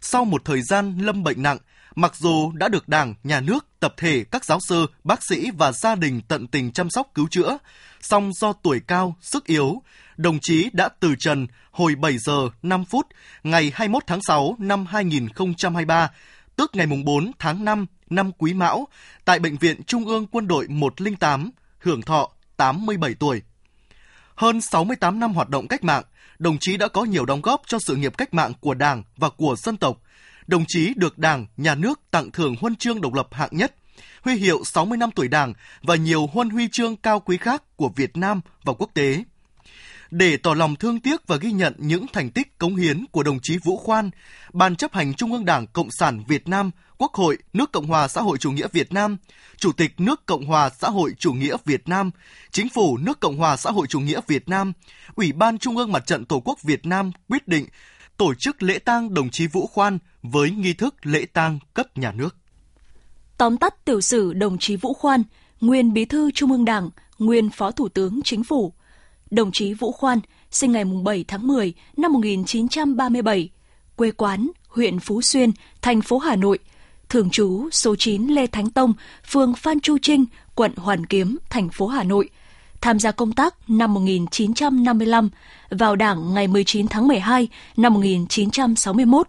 Sau 0.00 0.24
một 0.24 0.44
thời 0.44 0.62
gian 0.62 0.98
lâm 0.98 1.22
bệnh 1.22 1.42
nặng, 1.42 1.58
mặc 1.94 2.16
dù 2.16 2.52
đã 2.52 2.68
được 2.68 2.88
Đảng, 2.88 3.14
Nhà 3.24 3.40
nước, 3.40 3.66
tập 3.80 3.94
thể 3.96 4.24
các 4.30 4.44
giáo 4.44 4.58
sư, 4.68 4.86
bác 5.04 5.20
sĩ 5.28 5.50
và 5.58 5.72
gia 5.72 5.94
đình 5.94 6.20
tận 6.28 6.46
tình 6.46 6.72
chăm 6.72 6.90
sóc 6.90 7.10
cứu 7.14 7.28
chữa, 7.30 7.58
song 8.00 8.32
do 8.34 8.52
tuổi 8.52 8.80
cao, 8.86 9.16
sức 9.20 9.46
yếu, 9.46 9.82
đồng 10.16 10.38
chí 10.42 10.70
đã 10.72 10.88
từ 11.00 11.14
trần 11.18 11.46
hồi 11.70 11.94
7 11.94 12.18
giờ 12.18 12.48
5 12.62 12.84
phút 12.84 13.06
ngày 13.42 13.72
21 13.74 14.02
tháng 14.06 14.20
6 14.22 14.56
năm 14.58 14.86
2023, 14.86 16.10
tức 16.56 16.70
ngày 16.74 16.86
4 17.04 17.30
tháng 17.38 17.64
5 17.64 17.86
năm 18.10 18.32
Quý 18.38 18.54
Mão, 18.54 18.88
tại 19.24 19.38
Bệnh 19.38 19.56
viện 19.56 19.82
Trung 19.82 20.06
ương 20.06 20.26
Quân 20.26 20.48
đội 20.48 20.66
108, 20.68 21.50
hưởng 21.78 22.02
thọ 22.02 22.30
87 22.56 23.14
tuổi. 23.14 23.42
Hơn 24.34 24.60
68 24.60 25.20
năm 25.20 25.32
hoạt 25.32 25.48
động 25.48 25.68
cách 25.68 25.84
mạng, 25.84 26.02
đồng 26.38 26.56
chí 26.60 26.76
đã 26.76 26.88
có 26.88 27.04
nhiều 27.04 27.24
đóng 27.26 27.42
góp 27.42 27.62
cho 27.66 27.78
sự 27.86 27.96
nghiệp 27.96 28.16
cách 28.18 28.34
mạng 28.34 28.52
của 28.60 28.74
Đảng 28.74 29.02
và 29.16 29.28
của 29.28 29.56
dân 29.58 29.76
tộc. 29.76 30.00
Đồng 30.46 30.64
chí 30.68 30.94
được 30.96 31.18
Đảng, 31.18 31.46
Nhà 31.56 31.74
nước 31.74 32.00
tặng 32.10 32.30
thưởng 32.30 32.56
huân 32.60 32.76
chương 32.76 33.00
độc 33.00 33.14
lập 33.14 33.28
hạng 33.30 33.50
nhất, 33.52 33.74
huy 34.22 34.34
hiệu 34.34 34.64
60 34.64 34.98
năm 34.98 35.10
tuổi 35.10 35.28
Đảng 35.28 35.54
và 35.82 35.94
nhiều 35.94 36.26
huân 36.32 36.50
huy 36.50 36.68
chương 36.72 36.96
cao 36.96 37.20
quý 37.20 37.36
khác 37.36 37.62
của 37.76 37.88
Việt 37.96 38.16
Nam 38.16 38.40
và 38.64 38.72
quốc 38.72 38.90
tế. 38.94 39.24
Để 40.10 40.36
tỏ 40.36 40.54
lòng 40.54 40.76
thương 40.76 41.00
tiếc 41.00 41.26
và 41.26 41.36
ghi 41.36 41.52
nhận 41.52 41.74
những 41.78 42.06
thành 42.12 42.30
tích 42.30 42.58
cống 42.58 42.76
hiến 42.76 43.04
của 43.12 43.22
đồng 43.22 43.38
chí 43.42 43.58
Vũ 43.64 43.76
Khoan, 43.76 44.10
Ban 44.52 44.76
chấp 44.76 44.92
hành 44.92 45.14
Trung 45.14 45.32
ương 45.32 45.44
Đảng 45.44 45.66
Cộng 45.66 45.90
sản 45.90 46.24
Việt 46.28 46.48
Nam, 46.48 46.70
Quốc 46.98 47.14
hội 47.14 47.38
nước 47.52 47.72
Cộng 47.72 47.86
hòa 47.86 48.08
xã 48.08 48.20
hội 48.20 48.38
chủ 48.38 48.50
nghĩa 48.50 48.66
Việt 48.72 48.92
Nam, 48.92 49.16
Chủ 49.56 49.72
tịch 49.72 50.00
nước 50.00 50.26
Cộng 50.26 50.46
hòa 50.46 50.70
xã 50.80 50.88
hội 50.88 51.14
chủ 51.18 51.32
nghĩa 51.32 51.56
Việt 51.64 51.88
Nam, 51.88 52.10
Chính 52.50 52.68
phủ 52.68 52.96
nước 52.96 53.20
Cộng 53.20 53.36
hòa 53.36 53.56
xã 53.56 53.70
hội 53.70 53.86
chủ 53.86 54.00
nghĩa 54.00 54.20
Việt 54.26 54.48
Nam, 54.48 54.72
Ủy 55.14 55.32
ban 55.32 55.58
Trung 55.58 55.76
ương 55.76 55.92
Mặt 55.92 56.06
trận 56.06 56.24
Tổ 56.24 56.40
quốc 56.44 56.62
Việt 56.62 56.86
Nam 56.86 57.10
quyết 57.28 57.48
định 57.48 57.66
tổ 58.16 58.34
chức 58.34 58.62
lễ 58.62 58.78
tang 58.78 59.14
đồng 59.14 59.30
chí 59.30 59.46
Vũ 59.46 59.66
Khoan 59.66 59.98
với 60.22 60.50
nghi 60.50 60.72
thức 60.74 60.94
lễ 61.02 61.26
tang 61.32 61.58
cấp 61.74 61.98
nhà 61.98 62.12
nước. 62.12 62.36
Tóm 63.38 63.56
tắt 63.56 63.84
tiểu 63.84 64.00
sử 64.00 64.32
đồng 64.32 64.58
chí 64.58 64.76
Vũ 64.76 64.94
Khoan, 64.94 65.22
nguyên 65.60 65.92
Bí 65.92 66.04
thư 66.04 66.30
Trung 66.30 66.52
ương 66.52 66.64
Đảng, 66.64 66.90
nguyên 67.18 67.50
Phó 67.50 67.70
Thủ 67.70 67.88
tướng 67.88 68.20
Chính 68.24 68.44
phủ. 68.44 68.72
Đồng 69.34 69.52
chí 69.52 69.74
Vũ 69.74 69.92
Khoan, 69.92 70.20
sinh 70.50 70.72
ngày 70.72 70.84
7 70.84 71.24
tháng 71.28 71.46
10 71.46 71.72
năm 71.96 72.12
1937, 72.12 73.48
quê 73.96 74.10
quán 74.10 74.50
huyện 74.68 74.98
Phú 74.98 75.22
Xuyên, 75.22 75.50
thành 75.82 76.00
phố 76.00 76.18
Hà 76.18 76.36
Nội, 76.36 76.58
thường 77.08 77.30
trú 77.30 77.68
số 77.70 77.96
9 77.96 78.26
Lê 78.26 78.46
Thánh 78.46 78.70
Tông, 78.70 78.92
phường 79.26 79.54
Phan 79.54 79.80
Chu 79.80 79.98
Trinh, 79.98 80.24
quận 80.54 80.72
Hoàn 80.76 81.06
Kiếm, 81.06 81.38
thành 81.50 81.68
phố 81.68 81.86
Hà 81.86 82.04
Nội. 82.04 82.28
Tham 82.80 82.98
gia 82.98 83.10
công 83.10 83.32
tác 83.32 83.54
năm 83.68 83.94
1955, 83.94 85.30
vào 85.70 85.96
Đảng 85.96 86.34
ngày 86.34 86.48
19 86.48 86.88
tháng 86.88 87.08
12 87.08 87.48
năm 87.76 87.94
1961. 87.94 89.28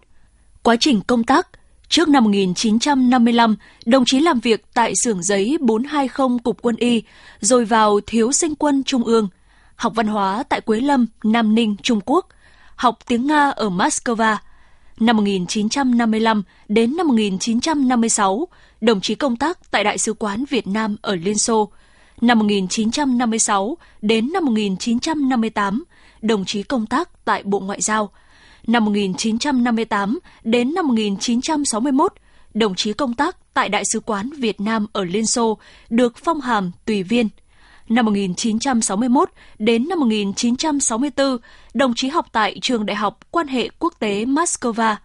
Quá 0.62 0.76
trình 0.80 1.00
công 1.06 1.24
tác, 1.24 1.48
trước 1.88 2.08
năm 2.08 2.24
1955, 2.24 3.56
đồng 3.86 4.04
chí 4.06 4.20
làm 4.20 4.40
việc 4.40 4.64
tại 4.74 4.92
xưởng 5.04 5.22
giấy 5.22 5.58
420 5.60 6.38
Cục 6.44 6.62
Quân 6.62 6.76
y, 6.76 7.02
rồi 7.40 7.64
vào 7.64 8.00
Thiếu 8.06 8.32
sinh 8.32 8.54
quân 8.54 8.84
Trung 8.84 9.04
ương, 9.04 9.28
học 9.76 9.92
văn 9.96 10.06
hóa 10.06 10.42
tại 10.48 10.60
Quế 10.60 10.80
Lâm, 10.80 11.06
Nam 11.24 11.54
Ninh, 11.54 11.76
Trung 11.82 12.00
Quốc, 12.04 12.28
học 12.76 12.98
tiếng 13.06 13.26
Nga 13.26 13.50
ở 13.50 13.68
Moscow. 13.68 14.36
Năm 15.00 15.16
1955 15.16 16.42
đến 16.68 16.96
năm 16.96 17.08
1956, 17.08 18.48
đồng 18.80 19.00
chí 19.00 19.14
công 19.14 19.36
tác 19.36 19.70
tại 19.70 19.84
Đại 19.84 19.98
sứ 19.98 20.14
quán 20.14 20.44
Việt 20.50 20.66
Nam 20.66 20.96
ở 21.02 21.14
Liên 21.14 21.38
Xô. 21.38 21.68
Năm 22.20 22.38
1956 22.38 23.76
đến 24.02 24.32
năm 24.32 24.44
1958, 24.44 25.84
đồng 26.22 26.44
chí 26.44 26.62
công 26.62 26.86
tác 26.86 27.24
tại 27.24 27.42
Bộ 27.42 27.60
Ngoại 27.60 27.80
giao. 27.80 28.10
Năm 28.66 28.84
1958 28.84 30.18
đến 30.44 30.74
năm 30.74 30.86
1961, 30.86 32.12
đồng 32.54 32.74
chí 32.74 32.92
công 32.92 33.14
tác 33.14 33.36
tại 33.54 33.68
Đại 33.68 33.82
sứ 33.92 34.00
quán 34.00 34.30
Việt 34.38 34.60
Nam 34.60 34.86
ở 34.92 35.04
Liên 35.04 35.26
Xô, 35.26 35.58
được 35.90 36.14
phong 36.24 36.40
hàm 36.40 36.70
tùy 36.84 37.02
viên. 37.02 37.28
Năm 37.88 38.04
1961 38.04 39.30
đến 39.58 39.88
năm 39.88 40.00
1964, 40.00 41.36
đồng 41.74 41.92
chí 41.96 42.08
học 42.08 42.26
tại 42.32 42.56
Trường 42.62 42.86
Đại 42.86 42.96
học 42.96 43.18
Quan 43.30 43.48
hệ 43.48 43.68
Quốc 43.78 43.94
tế 43.98 44.24
Moscow. 44.24 44.96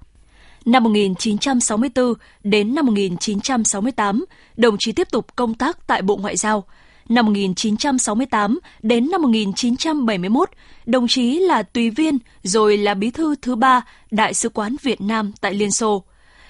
Năm 0.65 0.83
1964 0.83 2.13
đến 2.43 2.75
năm 2.75 2.85
1968, 2.85 4.25
đồng 4.57 4.75
chí 4.79 4.91
tiếp 4.91 5.07
tục 5.11 5.35
công 5.35 5.53
tác 5.53 5.87
tại 5.87 6.01
Bộ 6.01 6.17
Ngoại 6.17 6.37
giao. 6.37 6.63
Năm 7.09 7.25
1968 7.25 8.59
đến 8.81 9.11
năm 9.11 9.21
1971, 9.21 10.49
đồng 10.85 11.05
chí 11.09 11.39
là 11.39 11.63
tùy 11.63 11.89
viên 11.89 12.17
rồi 12.43 12.77
là 12.77 12.93
bí 12.93 13.11
thư 13.11 13.35
thứ 13.41 13.55
ba 13.55 13.81
Đại 14.11 14.33
sứ 14.33 14.49
quán 14.49 14.75
Việt 14.83 15.01
Nam 15.01 15.31
tại 15.41 15.53
Liên 15.53 15.71
Xô. 15.71 16.03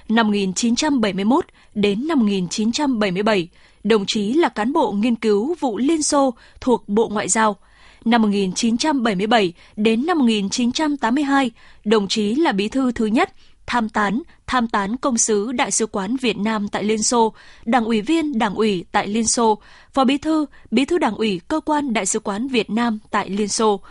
Năm 0.10 0.28
1971 0.28 1.46
đến 1.76 2.08
năm 2.08 2.20
1977, 2.20 3.48
đồng 3.84 4.04
chí 4.08 4.34
là 4.34 4.50
cán 4.50 4.74
bộ 4.74 4.92
nghiên 4.92 5.16
cứu 5.16 5.56
vụ 5.60 5.78
Liên 5.78 6.04
Xô 6.04 6.34
thuộc 6.62 6.90
Bộ 6.90 7.10
Ngoại 7.10 7.30
giao. 7.30 7.58
Năm 8.06 8.22
1977 8.22 9.54
đến 9.76 10.06
năm 10.06 10.20
1982, 10.20 11.52
đồng 11.86 12.08
chí 12.08 12.36
là 12.36 12.52
bí 12.52 12.68
thư 12.68 12.92
thứ 12.92 13.06
nhất 13.06 13.34
tham 13.68 13.90
tán, 13.90 14.22
tham 14.48 14.68
tán 14.68 14.98
công 14.98 15.18
sứ 15.18 15.52
Đại 15.52 15.72
sứ 15.72 15.86
quán 15.86 16.16
Việt 16.16 16.38
Nam 16.38 16.68
tại 16.68 16.84
Liên 16.84 17.04
Xô, 17.04 17.34
đảng 17.66 17.86
ủy 17.86 18.02
viên 18.02 18.40
đảng 18.40 18.56
ủy 18.56 18.86
tại 18.92 19.08
Liên 19.08 19.28
Xô, 19.28 19.58
phó 19.94 20.04
bí 20.04 20.18
thư, 20.18 20.46
bí 20.72 20.86
thư 20.86 20.98
đảng 20.98 21.16
ủy 21.16 21.42
cơ 21.48 21.60
quan 21.60 21.94
Đại 21.94 22.06
sứ 22.06 22.20
quán 22.20 22.48
Việt 22.48 22.70
Nam 22.70 23.00
tại 23.12 23.30
Liên 23.30 23.48
Xô. 23.48 23.82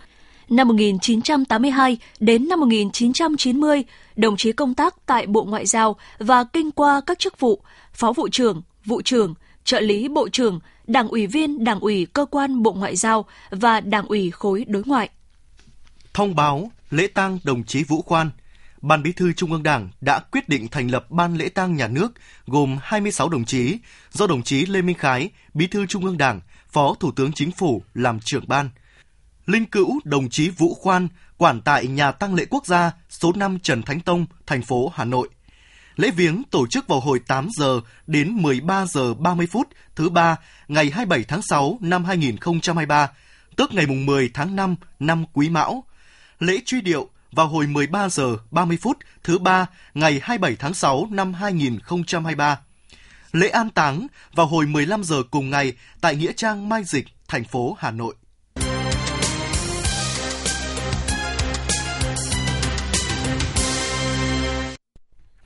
Năm 0.48 0.68
1982 0.68 1.98
đến 2.20 2.48
năm 2.48 2.60
1990, 2.60 3.84
đồng 4.16 4.36
chí 4.36 4.52
công 4.52 4.74
tác 4.74 4.94
tại 5.06 5.26
Bộ 5.26 5.44
Ngoại 5.44 5.66
giao 5.66 5.96
và 6.18 6.44
kinh 6.44 6.70
qua 6.70 7.00
các 7.06 7.18
chức 7.18 7.40
vụ 7.40 7.62
Phó 7.92 8.12
vụ 8.12 8.28
trưởng, 8.28 8.62
vụ 8.84 9.02
trưởng, 9.02 9.34
trợ 9.64 9.80
lý 9.80 10.08
bộ 10.08 10.28
trưởng, 10.28 10.60
đảng 10.86 11.08
ủy 11.08 11.26
viên 11.26 11.64
đảng 11.64 11.80
ủy 11.80 12.06
cơ 12.12 12.26
quan 12.30 12.62
Bộ 12.62 12.72
Ngoại 12.72 12.96
giao 12.96 13.24
và 13.50 13.80
đảng 13.80 14.06
ủy 14.06 14.30
khối 14.30 14.64
đối 14.68 14.82
ngoại. 14.86 15.08
Thông 16.14 16.34
báo 16.34 16.70
lễ 16.90 17.06
tang 17.06 17.38
đồng 17.44 17.64
chí 17.64 17.84
Vũ 17.84 18.02
Khoan, 18.02 18.30
Ban 18.82 19.02
Bí 19.02 19.12
thư 19.12 19.32
Trung 19.32 19.52
ương 19.52 19.62
Đảng 19.62 19.88
đã 20.00 20.18
quyết 20.18 20.48
định 20.48 20.68
thành 20.68 20.90
lập 20.90 21.10
Ban 21.10 21.36
lễ 21.36 21.48
tang 21.48 21.76
nhà 21.76 21.88
nước 21.88 22.12
gồm 22.46 22.78
26 22.82 23.28
đồng 23.28 23.44
chí 23.44 23.78
do 24.12 24.26
đồng 24.26 24.42
chí 24.42 24.66
Lê 24.66 24.82
Minh 24.82 24.96
Khái, 24.96 25.30
Bí 25.54 25.66
thư 25.66 25.86
Trung 25.86 26.04
ương 26.04 26.18
Đảng, 26.18 26.40
Phó 26.68 26.94
Thủ 27.00 27.10
tướng 27.16 27.32
Chính 27.32 27.52
phủ 27.52 27.82
làm 27.94 28.20
trưởng 28.20 28.48
ban. 28.48 28.70
Linh 29.46 29.66
cữu 29.66 30.00
đồng 30.04 30.30
chí 30.30 30.48
Vũ 30.48 30.74
Khoan 30.74 31.08
quản 31.38 31.60
tại 31.60 31.86
nhà 31.86 32.12
tang 32.12 32.34
lễ 32.34 32.44
quốc 32.50 32.66
gia 32.66 32.92
số 33.08 33.32
5 33.36 33.58
Trần 33.58 33.82
Thánh 33.82 34.00
Tông, 34.00 34.26
thành 34.46 34.62
phố 34.62 34.92
Hà 34.94 35.04
Nội. 35.04 35.28
Lễ 35.96 36.10
viếng 36.10 36.42
tổ 36.50 36.66
chức 36.66 36.88
vào 36.88 37.00
hồi 37.00 37.18
8 37.26 37.48
giờ 37.58 37.80
đến 38.06 38.30
13 38.30 38.86
giờ 38.86 39.14
30 39.14 39.46
phút 39.46 39.68
thứ 39.96 40.08
ba 40.08 40.36
ngày 40.68 40.90
27 40.90 41.24
tháng 41.24 41.42
6 41.42 41.78
năm 41.80 42.04
2023, 42.04 43.10
tức 43.56 43.74
ngày 43.74 43.86
mùng 43.86 44.06
10 44.06 44.30
tháng 44.34 44.56
5 44.56 44.76
năm 44.98 45.24
Quý 45.32 45.48
Mão. 45.48 45.84
Lễ 46.38 46.58
truy 46.66 46.80
điệu 46.80 47.08
vào 47.32 47.48
hồi 47.48 47.66
13 47.66 48.08
giờ 48.08 48.36
30 48.50 48.78
phút 48.82 48.98
thứ 49.24 49.38
ba 49.38 49.66
ngày 49.94 50.20
27 50.22 50.56
tháng 50.56 50.74
6 50.74 51.06
năm 51.10 51.34
2023. 51.34 52.58
Lễ 53.32 53.48
an 53.48 53.70
táng 53.70 54.06
vào 54.34 54.46
hồi 54.46 54.66
15 54.66 55.04
giờ 55.04 55.22
cùng 55.30 55.50
ngày 55.50 55.72
tại 56.00 56.16
Nghĩa 56.16 56.32
Trang 56.32 56.68
Mai 56.68 56.84
Dịch, 56.84 57.06
thành 57.28 57.44
phố 57.44 57.76
Hà 57.78 57.90
Nội. 57.90 58.14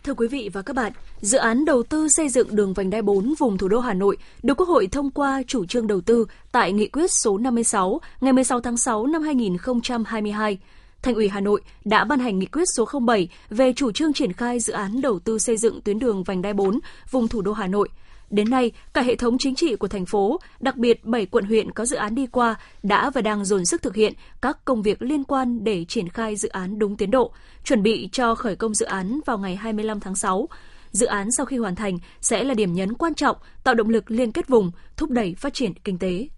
Thưa 0.04 0.14
quý 0.14 0.28
vị 0.28 0.50
và 0.52 0.62
các 0.62 0.76
bạn, 0.76 0.92
dự 1.20 1.38
án 1.38 1.64
đầu 1.64 1.82
tư 1.82 2.08
xây 2.08 2.28
dựng 2.28 2.56
đường 2.56 2.72
vành 2.72 2.90
đai 2.90 3.02
4 3.02 3.34
vùng 3.38 3.58
thủ 3.58 3.68
đô 3.68 3.80
Hà 3.80 3.94
Nội 3.94 4.16
được 4.42 4.54
Quốc 4.56 4.68
hội 4.68 4.86
thông 4.92 5.10
qua 5.10 5.42
chủ 5.46 5.66
trương 5.66 5.86
đầu 5.86 6.00
tư 6.00 6.26
tại 6.52 6.72
nghị 6.72 6.88
quyết 6.88 7.10
số 7.22 7.38
56 7.38 8.00
ngày 8.20 8.32
16 8.32 8.60
tháng 8.60 8.76
6 8.76 9.06
năm 9.06 9.22
2022. 9.22 10.58
Thành 11.02 11.14
ủy 11.14 11.28
Hà 11.28 11.40
Nội 11.40 11.60
đã 11.84 12.04
ban 12.04 12.18
hành 12.18 12.38
nghị 12.38 12.46
quyết 12.46 12.64
số 12.76 12.88
07 13.06 13.28
về 13.50 13.72
chủ 13.72 13.92
trương 13.92 14.12
triển 14.12 14.32
khai 14.32 14.60
dự 14.60 14.72
án 14.72 15.00
đầu 15.00 15.18
tư 15.18 15.38
xây 15.38 15.56
dựng 15.56 15.80
tuyến 15.80 15.98
đường 15.98 16.22
vành 16.22 16.42
đai 16.42 16.52
4 16.52 16.80
vùng 17.10 17.28
thủ 17.28 17.42
đô 17.42 17.52
Hà 17.52 17.66
Nội. 17.66 17.88
Đến 18.30 18.50
nay, 18.50 18.72
cả 18.94 19.02
hệ 19.02 19.16
thống 19.16 19.38
chính 19.38 19.54
trị 19.54 19.76
của 19.76 19.88
thành 19.88 20.06
phố, 20.06 20.40
đặc 20.60 20.76
biệt 20.76 21.04
7 21.04 21.26
quận 21.26 21.44
huyện 21.44 21.72
có 21.72 21.86
dự 21.86 21.96
án 21.96 22.14
đi 22.14 22.26
qua, 22.26 22.54
đã 22.82 23.10
và 23.10 23.20
đang 23.20 23.44
dồn 23.44 23.64
sức 23.64 23.82
thực 23.82 23.94
hiện 23.94 24.12
các 24.42 24.64
công 24.64 24.82
việc 24.82 25.02
liên 25.02 25.24
quan 25.24 25.64
để 25.64 25.84
triển 25.88 26.08
khai 26.08 26.36
dự 26.36 26.48
án 26.48 26.78
đúng 26.78 26.96
tiến 26.96 27.10
độ, 27.10 27.32
chuẩn 27.64 27.82
bị 27.82 28.08
cho 28.12 28.34
khởi 28.34 28.56
công 28.56 28.74
dự 28.74 28.86
án 28.86 29.20
vào 29.26 29.38
ngày 29.38 29.56
25 29.56 30.00
tháng 30.00 30.16
6. 30.16 30.48
Dự 30.90 31.06
án 31.06 31.28
sau 31.36 31.46
khi 31.46 31.56
hoàn 31.56 31.74
thành 31.74 31.98
sẽ 32.20 32.44
là 32.44 32.54
điểm 32.54 32.72
nhấn 32.72 32.94
quan 32.94 33.14
trọng, 33.14 33.36
tạo 33.64 33.74
động 33.74 33.88
lực 33.88 34.10
liên 34.10 34.32
kết 34.32 34.48
vùng, 34.48 34.70
thúc 34.96 35.10
đẩy 35.10 35.34
phát 35.34 35.54
triển 35.54 35.74
kinh 35.84 35.98
tế. 35.98 36.28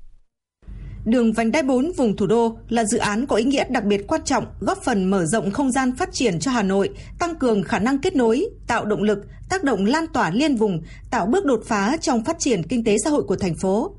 Đường 1.07 1.33
vành 1.33 1.51
đai 1.51 1.63
4 1.63 1.93
vùng 1.97 2.17
thủ 2.17 2.27
đô 2.27 2.59
là 2.69 2.85
dự 2.85 2.99
án 2.99 3.27
có 3.27 3.37
ý 3.37 3.45
nghĩa 3.45 3.65
đặc 3.69 3.85
biệt 3.85 4.07
quan 4.07 4.21
trọng, 4.25 4.45
góp 4.61 4.79
phần 4.85 5.05
mở 5.05 5.27
rộng 5.27 5.51
không 5.51 5.73
gian 5.73 5.97
phát 5.97 6.09
triển 6.13 6.39
cho 6.39 6.51
Hà 6.51 6.63
Nội, 6.63 6.91
tăng 7.19 7.35
cường 7.35 7.63
khả 7.63 7.79
năng 7.79 7.99
kết 7.99 8.17
nối, 8.17 8.47
tạo 8.67 8.85
động 8.85 9.03
lực, 9.03 9.19
tác 9.49 9.65
động 9.65 9.85
lan 9.85 10.07
tỏa 10.07 10.31
liên 10.31 10.57
vùng, 10.57 10.83
tạo 11.11 11.27
bước 11.27 11.45
đột 11.45 11.63
phá 11.67 11.97
trong 12.01 12.25
phát 12.25 12.37
triển 12.39 12.63
kinh 12.63 12.85
tế 12.85 12.97
xã 13.05 13.11
hội 13.11 13.23
của 13.23 13.37
thành 13.37 13.55
phố. 13.55 13.97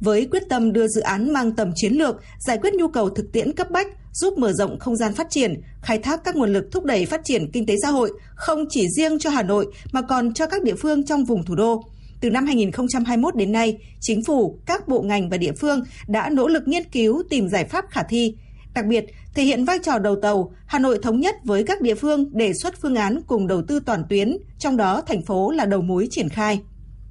Với 0.00 0.28
quyết 0.30 0.42
tâm 0.48 0.72
đưa 0.72 0.88
dự 0.88 1.00
án 1.00 1.32
mang 1.32 1.52
tầm 1.52 1.72
chiến 1.74 1.92
lược, 1.92 2.16
giải 2.38 2.58
quyết 2.58 2.74
nhu 2.74 2.88
cầu 2.88 3.10
thực 3.10 3.32
tiễn 3.32 3.52
cấp 3.52 3.70
bách, 3.70 3.86
giúp 4.12 4.38
mở 4.38 4.52
rộng 4.52 4.78
không 4.78 4.96
gian 4.96 5.14
phát 5.14 5.26
triển, 5.30 5.60
khai 5.82 5.98
thác 5.98 6.24
các 6.24 6.36
nguồn 6.36 6.52
lực 6.52 6.64
thúc 6.72 6.84
đẩy 6.84 7.06
phát 7.06 7.20
triển 7.24 7.50
kinh 7.52 7.66
tế 7.66 7.74
xã 7.82 7.90
hội, 7.90 8.12
không 8.34 8.64
chỉ 8.70 8.88
riêng 8.96 9.18
cho 9.18 9.30
Hà 9.30 9.42
Nội 9.42 9.66
mà 9.92 10.02
còn 10.02 10.34
cho 10.34 10.46
các 10.46 10.62
địa 10.62 10.74
phương 10.74 11.04
trong 11.04 11.24
vùng 11.24 11.44
thủ 11.44 11.54
đô 11.54 11.82
từ 12.20 12.30
năm 12.30 12.46
2021 12.46 13.36
đến 13.36 13.52
nay, 13.52 13.78
chính 14.00 14.24
phủ, 14.24 14.58
các 14.66 14.88
bộ 14.88 15.02
ngành 15.02 15.28
và 15.28 15.36
địa 15.36 15.52
phương 15.52 15.80
đã 16.08 16.30
nỗ 16.30 16.48
lực 16.48 16.68
nghiên 16.68 16.84
cứu 16.84 17.22
tìm 17.30 17.48
giải 17.48 17.64
pháp 17.64 17.84
khả 17.90 18.02
thi. 18.02 18.34
Đặc 18.74 18.86
biệt, 18.86 19.04
thể 19.34 19.44
hiện 19.44 19.64
vai 19.64 19.78
trò 19.82 19.98
đầu 19.98 20.16
tàu, 20.22 20.52
Hà 20.66 20.78
Nội 20.78 20.98
thống 21.02 21.20
nhất 21.20 21.36
với 21.44 21.64
các 21.64 21.80
địa 21.80 21.94
phương 21.94 22.36
đề 22.36 22.52
xuất 22.62 22.74
phương 22.82 22.94
án 22.94 23.20
cùng 23.26 23.46
đầu 23.46 23.62
tư 23.62 23.80
toàn 23.80 24.04
tuyến, 24.08 24.36
trong 24.58 24.76
đó 24.76 25.02
thành 25.06 25.22
phố 25.22 25.50
là 25.50 25.64
đầu 25.64 25.82
mối 25.82 26.08
triển 26.10 26.28
khai. 26.28 26.60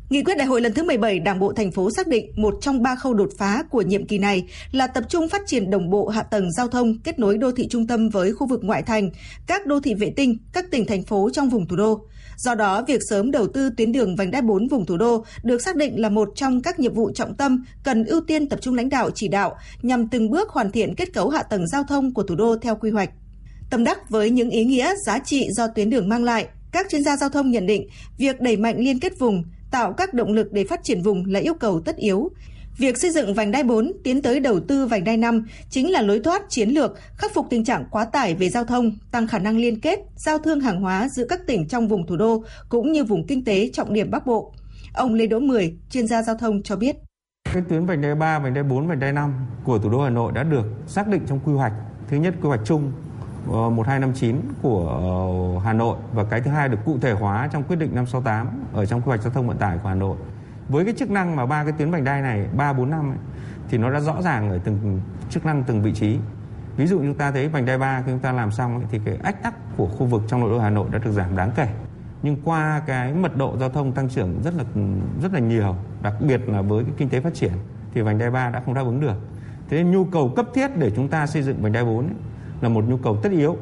Nghị 0.10 0.24
quyết 0.24 0.38
đại 0.38 0.48
hội 0.48 0.62
lần 0.62 0.74
thứ 0.74 0.84
17 0.84 1.20
Đảng 1.20 1.39
bộ 1.39 1.54
thành 1.54 1.72
phố 1.72 1.91
xác 1.91 2.08
định 2.08 2.32
một 2.36 2.58
trong 2.62 2.84
ba 2.84 2.96
khâu 2.96 3.13
đột 3.13 3.30
phá 3.38 3.63
của 3.70 3.82
nhiệm 3.82 4.08
kỳ 4.08 4.17
này 4.17 4.43
là 4.72 4.88
tập 4.88 5.04
trung 5.10 5.30
phát 5.30 5.41
triển 5.46 5.70
đồng 5.70 5.89
bộ 5.89 6.08
hạ 6.08 6.24
tầng 6.24 6.52
giao 6.52 6.67
thông 6.67 7.00
kết 7.00 7.20
nối 7.20 7.38
đô 7.38 7.52
thị 7.52 7.67
trung 7.70 7.88
tâm 7.88 8.10
với 8.10 8.34
khu 8.34 8.48
vực 8.48 8.60
ngoại 8.63 8.84
thành, 8.84 9.10
các 9.48 9.65
đô 9.65 9.80
thị 9.80 9.93
vệ 9.93 10.10
tinh, 10.15 10.38
các 10.54 10.65
tỉnh 10.72 10.86
thành 10.86 11.04
phố 11.04 11.30
trong 11.34 11.50
vùng 11.50 11.67
thủ 11.67 11.76
đô. 11.76 12.08
Do 12.38 12.56
đó, 12.56 12.84
việc 12.88 13.02
sớm 13.10 13.32
đầu 13.32 13.47
tư 13.47 13.69
tuyến 13.78 13.91
đường 13.91 14.15
vành 14.15 14.32
đai 14.32 14.41
4 14.41 14.67
vùng 14.67 14.86
thủ 14.86 14.97
đô 14.97 15.26
được 15.43 15.62
xác 15.62 15.76
định 15.76 16.02
là 16.02 16.10
một 16.10 16.30
trong 16.36 16.62
các 16.62 16.80
nhiệm 16.80 16.93
vụ 16.93 17.12
trọng 17.12 17.36
tâm 17.36 17.63
cần 17.84 18.04
ưu 18.04 18.21
tiên 18.21 18.50
tập 18.50 18.60
trung 18.62 18.76
lãnh 18.76 18.89
đạo 18.89 19.10
chỉ 19.15 19.28
đạo 19.28 19.58
nhằm 19.82 20.08
từng 20.08 20.30
bước 20.30 20.50
hoàn 20.50 20.71
thiện 20.71 20.95
kết 20.95 21.13
cấu 21.13 21.30
hạ 21.30 21.43
tầng 21.43 21.67
giao 21.67 21.84
thông 21.84 22.13
của 22.13 22.23
thủ 22.23 22.36
đô 22.36 22.58
theo 22.58 22.76
quy 22.76 22.89
hoạch. 22.89 23.10
Tâm 23.69 23.84
đắc 23.84 24.10
với 24.10 24.30
những 24.30 24.50
ý 24.50 24.65
nghĩa, 24.65 24.93
giá 25.06 25.19
trị 25.19 25.47
do 25.52 25.67
tuyến 25.67 25.89
đường 25.89 26.10
mang 26.10 26.23
lại, 26.23 26.47
các 26.71 26.88
chuyên 26.89 27.04
gia 27.04 27.17
giao 27.17 27.30
thông 27.30 27.52
nhận 27.52 27.65
định 27.65 27.88
việc 28.17 28.41
đẩy 28.41 28.58
mạnh 28.58 28.76
liên 28.80 29.00
kết 29.00 29.19
vùng, 29.19 29.43
tạo 29.71 29.93
các 29.93 30.13
động 30.13 30.34
lực 30.34 30.52
để 30.52 30.63
phát 30.63 30.84
triển 30.84 31.02
vùng 31.02 31.26
là 31.26 31.39
yêu 31.39 31.54
cầu 31.54 31.82
tất 31.86 31.95
yếu. 31.95 32.32
Việc 32.78 32.98
xây 32.98 33.12
dựng 33.12 33.34
vành 33.34 33.52
đai 33.52 33.63
4 33.63 33.92
tiến 34.04 34.22
tới 34.22 34.40
đầu 34.40 34.60
tư 34.60 34.86
vành 34.86 35.04
đai 35.04 35.18
5 35.18 35.46
chính 35.70 35.92
là 35.92 36.02
lối 36.02 36.20
thoát 36.20 36.42
chiến 36.50 36.70
lược, 36.70 36.98
khắc 37.16 37.34
phục 37.34 37.48
tình 37.50 37.66
trạng 37.66 37.86
quá 37.92 38.06
tải 38.06 38.36
về 38.36 38.50
giao 38.50 38.63
thông, 38.63 38.92
tăng 39.12 39.28
khả 39.28 39.40
năng 39.40 39.58
liên 39.58 39.80
kết, 39.80 40.00
giao 40.16 40.38
thương 40.38 40.60
hàng 40.60 40.82
hóa 40.82 41.10
giữa 41.10 41.26
các 41.30 41.48
tỉnh 41.48 41.68
trong 41.68 41.88
vùng 41.88 42.08
thủ 42.08 42.16
đô 42.16 42.44
cũng 42.70 42.92
như 42.92 43.04
vùng 43.04 43.28
kinh 43.28 43.46
tế 43.46 43.70
trọng 43.74 43.94
điểm 43.94 44.12
Bắc 44.12 44.26
Bộ. 44.26 44.54
Ông 44.94 45.13
Lê 45.13 45.28
Đỗ 45.28 45.40
Mười, 45.40 45.78
chuyên 45.90 46.08
gia 46.08 46.22
giao 46.22 46.36
thông 46.38 46.63
cho 46.63 46.76
biết. 46.76 46.96
Cái 47.54 47.63
tuyến 47.70 47.86
vành 47.86 48.02
đai 48.02 48.16
3, 48.16 48.40
vành 48.40 48.54
đai 48.54 48.63
4, 48.63 48.88
vành 48.88 49.00
đai 49.00 49.13
5 49.13 49.34
của 49.63 49.80
thủ 49.80 49.90
đô 49.90 50.02
Hà 50.02 50.10
Nội 50.10 50.32
đã 50.36 50.44
được 50.44 50.66
xác 50.88 51.08
định 51.08 51.22
trong 51.28 51.40
quy 51.46 51.54
hoạch. 51.54 51.74
Thứ 52.10 52.18
nhất 52.18 52.34
quy 52.42 52.48
hoạch 52.48 52.62
chung 52.66 52.92
ờ, 53.52 53.70
1259 53.70 54.36
của 54.62 54.88
ờ, 54.88 55.66
Hà 55.66 55.74
Nội 55.74 55.98
và 56.13 56.24
cái 56.24 56.42
thứ 56.42 56.52
hai 56.52 56.70
được 56.70 56.80
cụ 56.86 56.98
thể 57.02 57.12
hóa 57.12 57.50
trong 57.54 57.63
quyết 57.63 57.76
định 57.76 57.96
568 57.96 58.48
ở 58.74 58.86
trong 58.86 59.02
quy 59.02 59.08
hoạch 59.08 59.22
giao 59.22 59.34
thông 59.34 59.48
vận 59.48 59.58
tải 59.58 59.78
của 59.84 59.90
Hà 59.90 59.96
Nội 59.96 60.18
với 60.70 60.86
cái 60.86 60.94
chức 60.98 61.12
năng 61.12 61.36
mà 61.36 61.46
ba 61.46 61.64
cái 61.64 61.74
tuyến 61.78 61.92
vành 61.92 62.04
đai 62.04 62.22
này 62.22 62.48
ba 62.58 62.74
bốn 62.74 62.90
năm 62.90 63.10
ấy, 63.12 63.18
thì 63.70 63.78
nó 63.78 63.92
đã 63.92 64.00
rõ 64.00 64.22
ràng 64.22 64.50
ở 64.50 64.60
từng 64.64 65.02
chức 65.30 65.46
năng 65.46 65.64
từng 65.64 65.82
vị 65.82 65.94
trí. 65.94 66.18
Ví 66.78 66.88
dụ 66.88 66.98
chúng 66.98 67.14
ta 67.14 67.32
thấy 67.32 67.48
vành 67.48 67.66
đai 67.66 67.78
ba 67.78 68.02
khi 68.02 68.12
chúng 68.12 68.20
ta 68.20 68.32
làm 68.32 68.52
xong 68.52 68.76
ấy, 68.76 68.86
thì 68.92 69.00
cái 69.06 69.18
ách 69.24 69.44
tắc 69.44 69.78
của 69.78 69.88
khu 69.88 70.06
vực 70.06 70.22
trong 70.28 70.42
nội 70.42 70.50
đô 70.50 70.60
Hà 70.60 70.70
Nội 70.70 70.88
đã 70.92 71.00
được 71.00 71.12
giảm 71.12 71.36
đáng 71.36 71.52
kể. 71.56 71.68
Nhưng 72.24 72.38
qua 72.44 72.82
cái 72.86 73.14
mật 73.14 73.38
độ 73.38 73.58
giao 73.60 73.70
thông 73.70 73.92
tăng 73.92 74.10
trưởng 74.10 74.42
rất 74.44 74.54
là 74.58 74.64
rất 75.22 75.34
là 75.34 75.40
nhiều 75.40 75.76
đặc 76.02 76.14
biệt 76.22 76.50
là 76.50 76.62
với 76.62 76.84
cái 76.84 76.94
kinh 76.98 77.10
tế 77.10 77.20
phát 77.20 77.34
triển 77.34 77.52
thì 77.94 78.02
vành 78.02 78.18
đai 78.18 78.32
ba 78.32 78.50
đã 78.50 78.62
không 78.66 78.74
đáp 78.74 78.82
ứng 78.82 79.00
được. 79.00 79.16
Thế 79.70 79.78
nên 79.78 79.92
nhu 79.92 80.06
cầu 80.06 80.34
cấp 80.36 80.46
thiết 80.54 80.78
để 80.78 80.92
chúng 80.96 81.08
ta 81.08 81.28
xây 81.28 81.44
dựng 81.44 81.62
vành 81.62 81.72
đai 81.72 81.86
4 81.86 81.98
ấy, 81.98 82.16
là 82.62 82.70
một 82.70 82.84
nhu 82.88 82.98
cầu 82.98 83.18
tất 83.24 83.32
yếu. 83.32 83.58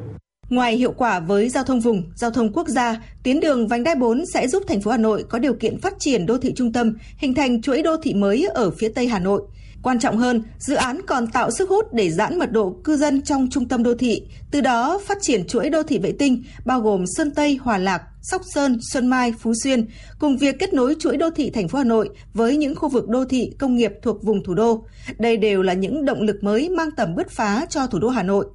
Ngoài 0.50 0.76
hiệu 0.76 0.92
quả 0.92 1.20
với 1.20 1.48
giao 1.48 1.64
thông 1.64 1.80
vùng, 1.80 2.02
giao 2.14 2.30
thông 2.30 2.52
quốc 2.52 2.68
gia, 2.68 3.02
tuyến 3.22 3.40
đường 3.40 3.68
vành 3.68 3.82
đai 3.82 3.94
4 3.94 4.26
sẽ 4.26 4.48
giúp 4.48 4.62
thành 4.68 4.80
phố 4.80 4.90
Hà 4.90 4.96
Nội 4.96 5.24
có 5.28 5.38
điều 5.38 5.54
kiện 5.54 5.80
phát 5.80 5.94
triển 5.98 6.26
đô 6.26 6.38
thị 6.38 6.52
trung 6.56 6.72
tâm, 6.72 6.96
hình 7.16 7.34
thành 7.34 7.62
chuỗi 7.62 7.82
đô 7.82 7.96
thị 8.02 8.14
mới 8.14 8.46
ở 8.54 8.70
phía 8.70 8.88
Tây 8.88 9.08
Hà 9.08 9.18
Nội. 9.18 9.42
Quan 9.82 9.98
trọng 9.98 10.16
hơn, 10.16 10.42
dự 10.58 10.74
án 10.74 11.00
còn 11.06 11.26
tạo 11.26 11.50
sức 11.50 11.68
hút 11.68 11.92
để 11.92 12.10
giãn 12.10 12.38
mật 12.38 12.52
độ 12.52 12.76
cư 12.84 12.96
dân 12.96 13.22
trong 13.22 13.48
trung 13.50 13.68
tâm 13.68 13.82
đô 13.82 13.94
thị, 13.94 14.22
từ 14.50 14.60
đó 14.60 15.00
phát 15.06 15.18
triển 15.20 15.46
chuỗi 15.46 15.70
đô 15.70 15.82
thị 15.82 15.98
vệ 15.98 16.12
tinh 16.12 16.42
bao 16.64 16.80
gồm 16.80 17.04
Sơn 17.06 17.30
Tây, 17.30 17.58
Hòa 17.62 17.78
Lạc, 17.78 18.02
Sóc 18.22 18.42
Sơn, 18.54 18.78
Xuân 18.92 19.06
Mai, 19.06 19.34
Phú 19.40 19.52
Xuyên, 19.62 19.86
cùng 20.18 20.36
việc 20.36 20.58
kết 20.58 20.74
nối 20.74 20.96
chuỗi 20.98 21.16
đô 21.16 21.30
thị 21.30 21.50
thành 21.50 21.68
phố 21.68 21.78
Hà 21.78 21.84
Nội 21.84 22.08
với 22.34 22.56
những 22.56 22.74
khu 22.74 22.88
vực 22.88 23.08
đô 23.08 23.24
thị 23.24 23.52
công 23.58 23.76
nghiệp 23.76 23.92
thuộc 24.02 24.22
vùng 24.22 24.44
thủ 24.44 24.54
đô. 24.54 24.84
Đây 25.18 25.36
đều 25.36 25.62
là 25.62 25.72
những 25.72 26.04
động 26.04 26.22
lực 26.22 26.36
mới 26.42 26.68
mang 26.68 26.90
tầm 26.90 27.14
bứt 27.14 27.30
phá 27.30 27.66
cho 27.70 27.86
thủ 27.86 27.98
đô 27.98 28.08
Hà 28.08 28.22
Nội. 28.22 28.46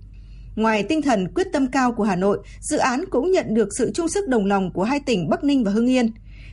Ngoài 0.55 0.83
tinh 0.83 1.01
thần 1.01 1.27
quyết 1.35 1.47
tâm 1.53 1.67
cao 1.67 1.91
của 1.91 2.03
Hà 2.03 2.15
Nội, 2.15 2.39
dự 2.59 2.77
án 2.77 3.03
cũng 3.09 3.31
nhận 3.31 3.53
được 3.53 3.69
sự 3.77 3.91
chung 3.93 4.07
sức 4.07 4.27
đồng 4.27 4.45
lòng 4.45 4.71
của 4.73 4.83
hai 4.83 4.99
tỉnh 4.99 5.29
Bắc 5.29 5.43
Ninh 5.43 5.63
và 5.63 5.71
Hưng 5.71 5.89
Yên. 5.89 6.11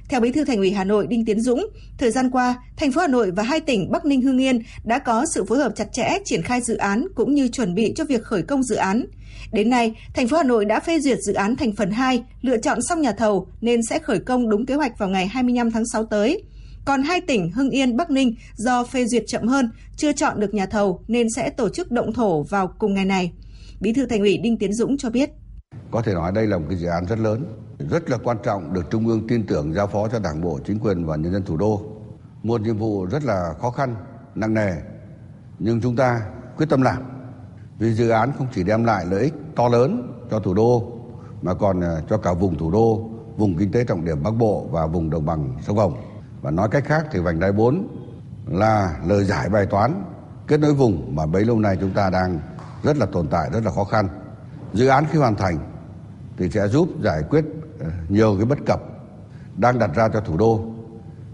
Theo 0.09 0.21
Bí 0.21 0.33
thư 0.33 0.45
Thành 0.45 0.57
ủy 0.57 0.71
Hà 0.71 0.85
Nội 0.85 1.07
Đinh 1.07 1.25
Tiến 1.25 1.41
Dũng, 1.41 1.67
thời 1.99 2.11
gian 2.11 2.31
qua, 2.31 2.63
thành 2.77 2.93
phố 2.93 3.01
Hà 3.01 3.07
Nội 3.07 3.31
và 3.31 3.43
hai 3.43 3.61
tỉnh 3.61 3.91
Bắc 3.91 4.05
Ninh 4.05 4.23
Hưng 4.23 4.39
Yên 4.39 4.63
đã 4.85 4.99
có 4.99 5.27
sự 5.35 5.45
phối 5.45 5.59
hợp 5.59 5.73
chặt 5.77 5.93
chẽ 5.93 6.19
triển 6.25 6.43
khai 6.43 6.61
dự 6.61 6.77
án 6.77 7.07
cũng 7.15 7.35
như 7.35 7.49
chuẩn 7.49 7.75
bị 7.75 7.93
cho 7.97 8.05
việc 8.05 8.23
khởi 8.23 8.43
công 8.43 8.63
dự 8.63 8.77
án. 8.77 9.05
Đến 9.53 9.71
nay, 9.71 9.95
thành 10.15 10.29
phố 10.29 10.37
Hà 10.37 10.43
Nội 10.43 10.65
đã 10.65 10.81
phê 10.81 11.01
duyệt 11.01 11.19
dự 11.23 11.33
án 11.33 11.57
thành 11.57 11.73
phần 11.73 11.91
2, 11.91 12.23
lựa 12.43 12.59
chọn 12.59 12.83
xong 12.83 13.01
nhà 13.01 13.13
thầu 13.13 13.47
nên 13.61 13.83
sẽ 13.83 13.99
khởi 13.99 14.19
công 14.19 14.51
đúng 14.51 14.67
kế 14.67 14.75
hoạch 14.75 14.99
vào 14.99 15.09
ngày 15.09 15.27
25 15.27 15.71
tháng 15.71 15.87
6 15.87 16.05
tới. 16.05 16.43
Còn 16.85 17.03
hai 17.03 17.21
tỉnh 17.21 17.51
Hưng 17.51 17.71
Yên, 17.71 17.97
Bắc 17.97 18.11
Ninh 18.11 18.35
do 18.57 18.85
phê 18.85 19.05
duyệt 19.07 19.25
chậm 19.27 19.47
hơn, 19.47 19.71
chưa 19.97 20.13
chọn 20.13 20.41
được 20.41 20.55
nhà 20.55 20.67
thầu 20.67 21.05
nên 21.09 21.27
sẽ 21.37 21.51
tổ 21.51 21.69
chức 21.69 21.91
động 21.91 22.13
thổ 22.13 22.43
vào 22.43 22.73
cùng 22.79 22.95
ngày 22.95 23.05
này. 23.05 23.33
Bí 23.81 23.93
thư 23.93 24.07
Thành 24.07 24.21
ủy 24.21 24.39
Đinh 24.39 24.59
Tiến 24.59 24.73
Dũng 24.73 24.97
cho 24.99 25.11
biết. 25.11 25.31
Có 25.91 26.03
thể 26.03 26.15
nói 26.15 26.33
đây 26.33 26.47
là 26.47 26.59
một 26.59 26.65
cái 26.69 26.79
dự 26.79 26.89
án 26.89 27.07
rất 27.07 27.19
lớn, 27.19 27.45
rất 27.91 28.11
là 28.11 28.19
quan 28.25 28.37
trọng 28.43 28.73
được 28.73 28.91
Trung 28.91 29.07
ương 29.07 29.27
tin 29.29 29.47
tưởng 29.47 29.75
giao 29.75 29.87
phó 29.87 30.09
cho 30.09 30.19
Đảng 30.19 30.41
bộ, 30.41 30.59
chính 30.67 30.79
quyền 30.79 31.07
và 31.07 31.17
nhân 31.17 31.33
dân 31.33 31.43
thủ 31.43 31.57
đô. 31.57 31.83
Một 32.43 32.61
nhiệm 32.61 32.79
vụ 32.79 33.07
rất 33.07 33.25
là 33.25 33.55
khó 33.61 33.71
khăn, 33.71 33.97
nặng 34.35 34.55
nề, 34.55 34.73
nhưng 35.59 35.81
chúng 35.81 35.97
ta 35.97 36.21
quyết 36.57 36.67
tâm 36.69 36.83
làm. 36.83 37.03
Vì 37.79 37.93
dự 37.93 38.09
án 38.09 38.33
không 38.39 38.47
chỉ 38.55 38.63
đem 38.65 38.85
lại 38.85 39.05
lợi 39.11 39.23
ích 39.23 39.35
to 39.57 39.69
lớn 39.69 40.13
cho 40.31 40.41
thủ 40.41 40.55
đô 40.55 40.93
mà 41.43 41.55
còn 41.55 41.81
à, 41.81 42.03
cho 42.11 42.19
cả 42.19 42.33
vùng 42.33 42.59
thủ 42.59 42.71
đô, 42.71 43.11
vùng 43.37 43.59
kinh 43.59 43.73
tế 43.73 43.85
trọng 43.85 44.05
điểm 44.05 44.23
Bắc 44.23 44.31
Bộ 44.31 44.67
và 44.71 44.87
vùng 44.87 45.11
đồng 45.11 45.27
bằng 45.27 45.57
sông 45.67 45.77
Hồng. 45.77 45.97
Và 46.43 46.51
nói 46.51 46.69
cách 46.71 46.85
khác 46.85 47.07
thì 47.13 47.19
vành 47.19 47.41
đai 47.41 47.53
4 47.53 47.89
là 48.47 49.01
lời 49.07 49.25
giải 49.25 49.49
bài 49.49 49.67
toán 49.67 50.03
kết 50.47 50.61
nối 50.61 50.75
vùng 50.75 51.17
mà 51.17 51.27
bấy 51.27 51.45
lâu 51.45 51.59
nay 51.59 51.77
chúng 51.81 51.91
ta 51.91 52.11
đang 52.11 52.41
rất 52.83 52.97
là 52.97 53.07
tồn 53.07 53.27
tại, 53.27 53.51
rất 53.53 53.65
là 53.65 53.71
khó 53.71 53.85
khăn. 53.85 54.09
Dự 54.73 54.87
án 54.87 55.05
khi 55.11 55.19
hoàn 55.19 55.35
thành 55.35 55.59
thì 56.37 56.51
sẽ 56.51 56.69
giúp 56.69 56.89
giải 57.03 57.23
quyết 57.31 57.45
ờ, 57.81 57.87
nhiều 58.09 58.37
cái 58.37 58.45
bất 58.45 58.59
cập 58.67 58.81
đang 59.57 59.79
đặt 59.79 59.91
ra 59.95 60.09
cho 60.09 60.21
thủ 60.21 60.37
đô, 60.37 60.65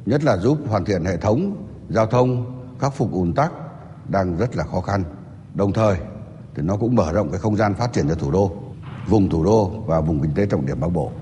nhất 0.06 0.24
là 0.24 0.36
giúp 0.36 0.58
hoàn 0.68 0.84
thiện 0.84 1.04
hệ 1.04 1.16
thống 1.16 1.66
giao 1.88 2.06
thông, 2.06 2.60
khắc 2.80 2.94
phục 2.94 3.12
ùn 3.12 3.32
tắc 3.32 3.52
đang 4.08 4.36
rất 4.36 4.56
là 4.56 4.64
khó 4.64 4.80
khăn. 4.80 5.04
Đồng 5.54 5.72
thời 5.72 5.96
thì 6.54 6.62
nó 6.62 6.76
cũng 6.76 6.94
mở 6.94 7.12
rộng 7.12 7.30
cái 7.30 7.40
không 7.40 7.56
gian 7.56 7.74
phát 7.74 7.92
triển 7.92 8.08
cho 8.08 8.14
thủ 8.14 8.30
đô, 8.30 8.52
vùng 9.08 9.28
thủ 9.28 9.44
đô 9.44 9.70
và 9.86 10.00
vùng 10.00 10.20
kinh 10.20 10.34
tế 10.34 10.46
trọng 10.46 10.66
điểm 10.66 10.80
Bắc 10.80 10.88
Bộ. 10.88 11.12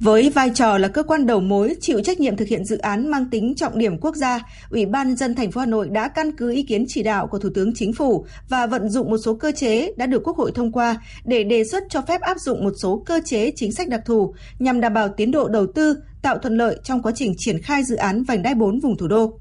Với 0.00 0.30
vai 0.30 0.50
trò 0.54 0.78
là 0.78 0.88
cơ 0.88 1.02
quan 1.02 1.26
đầu 1.26 1.40
mối 1.40 1.76
chịu 1.80 2.00
trách 2.00 2.20
nhiệm 2.20 2.36
thực 2.36 2.48
hiện 2.48 2.64
dự 2.64 2.78
án 2.78 3.10
mang 3.10 3.30
tính 3.30 3.54
trọng 3.56 3.78
điểm 3.78 3.98
quốc 3.98 4.16
gia, 4.16 4.40
Ủy 4.70 4.86
ban 4.86 5.16
dân 5.16 5.34
thành 5.34 5.50
phố 5.50 5.60
Hà 5.60 5.66
Nội 5.66 5.88
đã 5.88 6.08
căn 6.08 6.36
cứ 6.36 6.50
ý 6.52 6.62
kiến 6.62 6.84
chỉ 6.88 7.02
đạo 7.02 7.26
của 7.26 7.38
Thủ 7.38 7.48
tướng 7.54 7.74
Chính 7.74 7.92
phủ 7.92 8.26
và 8.48 8.66
vận 8.66 8.88
dụng 8.88 9.10
một 9.10 9.18
số 9.18 9.34
cơ 9.34 9.52
chế 9.52 9.92
đã 9.96 10.06
được 10.06 10.22
Quốc 10.24 10.36
hội 10.36 10.52
thông 10.54 10.72
qua 10.72 10.96
để 11.24 11.44
đề 11.44 11.64
xuất 11.64 11.82
cho 11.90 12.00
phép 12.00 12.20
áp 12.20 12.38
dụng 12.38 12.64
một 12.64 12.72
số 12.82 13.02
cơ 13.06 13.20
chế 13.24 13.52
chính 13.56 13.72
sách 13.72 13.88
đặc 13.88 14.00
thù 14.06 14.34
nhằm 14.58 14.80
đảm 14.80 14.94
bảo 14.94 15.08
tiến 15.08 15.30
độ 15.30 15.48
đầu 15.48 15.66
tư, 15.74 15.96
tạo 16.22 16.38
thuận 16.38 16.56
lợi 16.56 16.78
trong 16.84 17.02
quá 17.02 17.12
trình 17.14 17.34
triển 17.38 17.62
khai 17.62 17.84
dự 17.84 17.96
án 17.96 18.22
vành 18.22 18.42
đai 18.42 18.54
4 18.54 18.80
vùng 18.80 18.96
thủ 18.96 19.08
đô. 19.08 19.38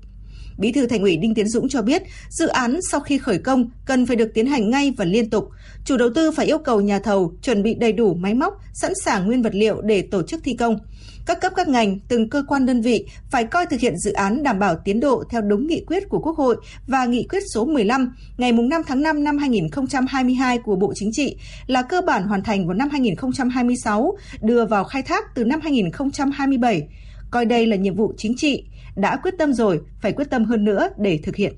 Bí 0.57 0.71
thư 0.71 0.87
Thành 0.87 1.01
ủy 1.01 1.17
Đinh 1.17 1.33
Tiến 1.33 1.47
Dũng 1.47 1.69
cho 1.69 1.81
biết, 1.81 2.03
dự 2.29 2.47
án 2.47 2.79
sau 2.91 2.99
khi 2.99 3.17
khởi 3.17 3.37
công 3.37 3.69
cần 3.85 4.05
phải 4.05 4.15
được 4.15 4.31
tiến 4.33 4.45
hành 4.45 4.69
ngay 4.69 4.93
và 4.97 5.05
liên 5.05 5.29
tục. 5.29 5.49
Chủ 5.85 5.97
đầu 5.97 6.09
tư 6.15 6.31
phải 6.31 6.45
yêu 6.45 6.57
cầu 6.57 6.81
nhà 6.81 6.99
thầu 6.99 7.33
chuẩn 7.41 7.63
bị 7.63 7.73
đầy 7.73 7.93
đủ 7.93 8.13
máy 8.13 8.33
móc, 8.33 8.53
sẵn 8.73 8.93
sàng 9.03 9.25
nguyên 9.25 9.41
vật 9.41 9.55
liệu 9.55 9.81
để 9.81 10.01
tổ 10.01 10.23
chức 10.23 10.43
thi 10.43 10.53
công. 10.53 10.79
Các 11.25 11.41
cấp 11.41 11.53
các 11.55 11.67
ngành, 11.67 11.99
từng 12.07 12.29
cơ 12.29 12.43
quan 12.47 12.65
đơn 12.65 12.81
vị 12.81 13.05
phải 13.31 13.43
coi 13.43 13.65
thực 13.65 13.79
hiện 13.79 13.97
dự 13.97 14.13
án 14.13 14.43
đảm 14.43 14.59
bảo 14.59 14.75
tiến 14.85 14.99
độ 14.99 15.23
theo 15.29 15.41
đúng 15.41 15.67
nghị 15.67 15.83
quyết 15.87 16.09
của 16.09 16.19
Quốc 16.19 16.37
hội 16.37 16.55
và 16.87 17.05
nghị 17.05 17.27
quyết 17.29 17.43
số 17.53 17.65
15 17.65 18.13
ngày 18.37 18.51
5 18.51 18.81
tháng 18.87 19.01
5 19.01 19.23
năm 19.23 19.37
2022 19.37 20.57
của 20.57 20.75
Bộ 20.75 20.93
Chính 20.95 21.09
trị 21.13 21.37
là 21.67 21.81
cơ 21.81 22.01
bản 22.01 22.23
hoàn 22.23 22.43
thành 22.43 22.67
vào 22.67 22.73
năm 22.73 22.89
2026, 22.89 24.17
đưa 24.41 24.65
vào 24.65 24.83
khai 24.83 25.01
thác 25.01 25.35
từ 25.35 25.43
năm 25.43 25.59
2027. 25.63 26.87
Coi 27.31 27.45
đây 27.45 27.67
là 27.67 27.75
nhiệm 27.75 27.95
vụ 27.95 28.13
chính 28.17 28.33
trị, 28.37 28.63
đã 28.95 29.17
quyết 29.23 29.33
tâm 29.37 29.53
rồi, 29.53 29.81
phải 30.01 30.11
quyết 30.11 30.29
tâm 30.29 30.45
hơn 30.45 30.65
nữa 30.65 30.89
để 30.97 31.19
thực 31.23 31.35
hiện. 31.35 31.55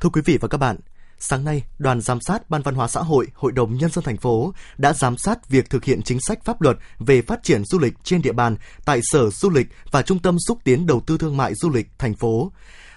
Thưa 0.00 0.08
quý 0.08 0.20
vị 0.24 0.38
và 0.40 0.48
các 0.48 0.58
bạn, 0.58 0.76
sáng 1.18 1.44
nay, 1.44 1.62
đoàn 1.78 2.00
giám 2.00 2.20
sát 2.20 2.50
Ban 2.50 2.62
Văn 2.62 2.74
hóa 2.74 2.88
xã 2.88 3.00
hội 3.00 3.26
Hội 3.34 3.52
đồng 3.52 3.76
Nhân 3.76 3.90
dân 3.90 4.04
thành 4.04 4.16
phố 4.16 4.52
đã 4.78 4.92
giám 4.92 5.16
sát 5.16 5.48
việc 5.48 5.70
thực 5.70 5.84
hiện 5.84 6.02
chính 6.02 6.18
sách 6.20 6.44
pháp 6.44 6.60
luật 6.62 6.76
về 6.98 7.22
phát 7.22 7.42
triển 7.42 7.64
du 7.64 7.78
lịch 7.78 7.94
trên 8.04 8.22
địa 8.22 8.32
bàn 8.32 8.56
tại 8.84 9.00
Sở 9.02 9.30
Du 9.30 9.50
lịch 9.50 9.66
và 9.90 10.02
Trung 10.02 10.18
tâm 10.18 10.36
xúc 10.48 10.58
tiến 10.64 10.86
đầu 10.86 11.00
tư 11.06 11.18
thương 11.18 11.36
mại 11.36 11.54
du 11.54 11.70
lịch 11.70 11.86
thành 11.98 12.14
phố 12.14 12.52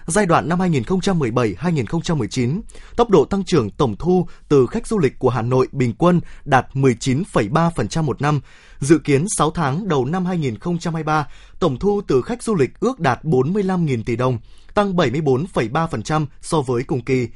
giai 0.08 0.26
đoạn 0.26 0.48
năm 0.48 0.58
2017-2019, 0.58 2.60
tốc 2.96 3.10
độ 3.10 3.24
tăng 3.24 3.44
trưởng 3.44 3.70
tổng 3.70 3.96
thu 3.96 4.26
từ 4.48 4.66
khách 4.66 4.86
du 4.86 4.98
lịch 4.98 5.18
của 5.18 5.30
Hà 5.30 5.42
Nội 5.42 5.68
bình 5.72 5.94
quân 5.98 6.20
đạt 6.44 6.66
19,3% 6.74 8.02
một 8.02 8.22
năm. 8.22 8.40
Dự 8.80 8.98
kiến 8.98 9.26
6 9.38 9.50
tháng 9.50 9.88
đầu 9.88 10.04
năm 10.04 10.26
2023, 10.26 11.28
tổng 11.58 11.78
thu 11.78 12.00
từ 12.08 12.22
khách 12.22 12.42
du 12.42 12.54
lịch 12.54 12.80
ước 12.80 13.00
đạt 13.00 13.24
45.000 13.24 14.02
tỷ 14.04 14.16
đồng, 14.16 14.38
tăng 14.74 14.96
74,3% 14.96 16.26
so 16.40 16.60
với 16.60 16.82
cùng 16.82 17.00
kỳ. 17.00 17.28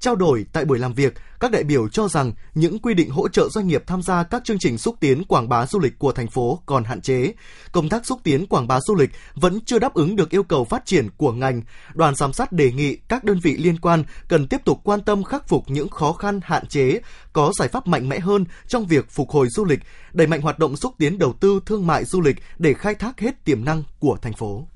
Trao 0.00 0.16
đổi 0.16 0.46
tại 0.52 0.64
buổi 0.64 0.78
làm 0.78 0.92
việc, 0.94 1.14
các 1.40 1.50
đại 1.50 1.64
biểu 1.64 1.88
cho 1.88 2.08
rằng 2.08 2.32
những 2.54 2.78
quy 2.78 2.94
định 2.94 3.10
hỗ 3.10 3.28
trợ 3.28 3.48
doanh 3.48 3.68
nghiệp 3.68 3.84
tham 3.86 4.02
gia 4.02 4.22
các 4.22 4.44
chương 4.44 4.58
trình 4.58 4.78
xúc 4.78 4.96
tiến 5.00 5.24
quảng 5.24 5.48
bá 5.48 5.66
du 5.66 5.78
lịch 5.78 5.98
của 5.98 6.12
thành 6.12 6.26
phố 6.26 6.62
còn 6.66 6.84
hạn 6.84 7.00
chế. 7.00 7.32
Công 7.72 7.88
tác 7.88 8.06
xúc 8.06 8.20
tiến 8.22 8.46
quảng 8.46 8.68
bá 8.68 8.80
du 8.80 8.94
lịch 8.94 9.10
vẫn 9.34 9.60
chưa 9.60 9.78
đáp 9.78 9.94
ứng 9.94 10.16
được 10.16 10.30
yêu 10.30 10.42
cầu 10.42 10.64
phát 10.64 10.86
triển 10.86 11.08
của 11.16 11.32
ngành. 11.32 11.62
Đoàn 11.94 12.14
giám 12.14 12.32
sát 12.32 12.52
đề 12.52 12.72
nghị 12.72 12.96
các 12.96 13.24
đơn 13.24 13.40
vị 13.42 13.56
liên 13.56 13.78
quan 13.78 14.04
cần 14.28 14.48
tiếp 14.48 14.60
tục 14.64 14.80
quan 14.84 15.00
tâm 15.00 15.24
khắc 15.24 15.48
phục 15.48 15.64
những 15.70 15.88
khó 15.88 16.12
khăn 16.12 16.40
hạn 16.42 16.66
chế, 16.66 17.00
có 17.32 17.52
giải 17.58 17.68
pháp 17.68 17.86
mạnh 17.86 18.08
mẽ 18.08 18.18
hơn 18.18 18.44
trong 18.66 18.86
việc 18.86 19.10
phục 19.10 19.30
hồi 19.30 19.48
du 19.50 19.64
lịch, 19.64 19.80
đẩy 20.12 20.26
mạnh 20.26 20.40
hoạt 20.40 20.58
động 20.58 20.76
xúc 20.76 20.94
tiến 20.98 21.18
đầu 21.18 21.32
tư 21.40 21.60
thương 21.66 21.86
mại 21.86 22.04
du 22.04 22.20
lịch 22.20 22.36
để 22.58 22.74
khai 22.74 22.94
thác 22.94 23.20
hết 23.20 23.44
tiềm 23.44 23.64
năng 23.64 23.82
của 23.98 24.16
thành 24.22 24.32
phố. 24.32 24.66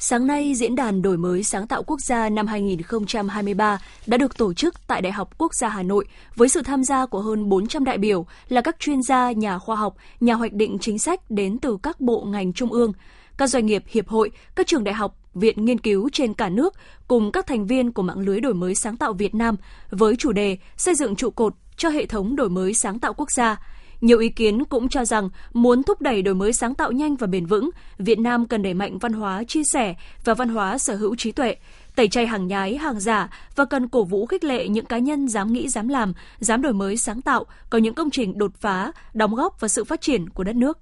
Sáng 0.00 0.26
nay, 0.26 0.54
Diễn 0.54 0.74
đàn 0.74 1.02
Đổi 1.02 1.16
mới 1.16 1.42
sáng 1.42 1.66
tạo 1.66 1.82
quốc 1.82 2.00
gia 2.00 2.28
năm 2.28 2.46
2023 2.46 3.78
đã 4.06 4.16
được 4.16 4.36
tổ 4.36 4.54
chức 4.54 4.74
tại 4.86 5.02
Đại 5.02 5.12
học 5.12 5.38
Quốc 5.38 5.54
gia 5.54 5.68
Hà 5.68 5.82
Nội 5.82 6.04
với 6.36 6.48
sự 6.48 6.62
tham 6.62 6.84
gia 6.84 7.06
của 7.06 7.20
hơn 7.20 7.48
400 7.48 7.84
đại 7.84 7.98
biểu 7.98 8.26
là 8.48 8.60
các 8.60 8.76
chuyên 8.78 9.02
gia, 9.02 9.32
nhà 9.32 9.58
khoa 9.58 9.76
học, 9.76 9.96
nhà 10.20 10.34
hoạch 10.34 10.52
định 10.52 10.78
chính 10.80 10.98
sách 10.98 11.30
đến 11.30 11.58
từ 11.58 11.78
các 11.82 12.00
bộ 12.00 12.24
ngành 12.24 12.52
trung 12.52 12.72
ương, 12.72 12.92
các 13.36 13.46
doanh 13.46 13.66
nghiệp, 13.66 13.84
hiệp 13.86 14.08
hội, 14.08 14.30
các 14.54 14.66
trường 14.66 14.84
đại 14.84 14.94
học, 14.94 15.16
viện 15.34 15.64
nghiên 15.64 15.78
cứu 15.78 16.08
trên 16.12 16.34
cả 16.34 16.48
nước 16.48 16.74
cùng 17.08 17.32
các 17.32 17.46
thành 17.46 17.66
viên 17.66 17.92
của 17.92 18.02
mạng 18.02 18.18
lưới 18.18 18.40
đổi 18.40 18.54
mới 18.54 18.74
sáng 18.74 18.96
tạo 18.96 19.12
Việt 19.12 19.34
Nam 19.34 19.56
với 19.90 20.16
chủ 20.16 20.32
đề 20.32 20.58
xây 20.76 20.94
dựng 20.94 21.16
trụ 21.16 21.30
cột 21.30 21.54
cho 21.76 21.88
hệ 21.88 22.06
thống 22.06 22.36
đổi 22.36 22.48
mới 22.48 22.74
sáng 22.74 22.98
tạo 22.98 23.14
quốc 23.14 23.30
gia– 23.30 23.56
nhiều 24.00 24.18
ý 24.18 24.28
kiến 24.28 24.64
cũng 24.64 24.88
cho 24.88 25.04
rằng 25.04 25.28
muốn 25.52 25.82
thúc 25.82 26.00
đẩy 26.00 26.22
đổi 26.22 26.34
mới 26.34 26.52
sáng 26.52 26.74
tạo 26.74 26.92
nhanh 26.92 27.16
và 27.16 27.26
bền 27.26 27.46
vững, 27.46 27.70
Việt 27.98 28.18
Nam 28.18 28.46
cần 28.46 28.62
đẩy 28.62 28.74
mạnh 28.74 28.98
văn 28.98 29.12
hóa 29.12 29.44
chia 29.44 29.62
sẻ 29.72 29.94
và 30.24 30.34
văn 30.34 30.48
hóa 30.48 30.78
sở 30.78 30.96
hữu 30.96 31.16
trí 31.16 31.32
tuệ, 31.32 31.56
tẩy 31.96 32.08
chay 32.08 32.26
hàng 32.26 32.46
nhái, 32.46 32.76
hàng 32.76 33.00
giả 33.00 33.30
và 33.56 33.64
cần 33.64 33.88
cổ 33.88 34.04
vũ 34.04 34.26
khích 34.26 34.44
lệ 34.44 34.68
những 34.68 34.86
cá 34.86 34.98
nhân 34.98 35.28
dám 35.28 35.52
nghĩ, 35.52 35.68
dám 35.68 35.88
làm, 35.88 36.12
dám 36.38 36.62
đổi 36.62 36.72
mới 36.72 36.96
sáng 36.96 37.22
tạo, 37.22 37.44
có 37.70 37.78
những 37.78 37.94
công 37.94 38.10
trình 38.10 38.38
đột 38.38 38.50
phá, 38.60 38.92
đóng 39.14 39.34
góp 39.34 39.60
vào 39.60 39.68
sự 39.68 39.84
phát 39.84 40.00
triển 40.00 40.28
của 40.28 40.44
đất 40.44 40.56
nước. 40.56 40.78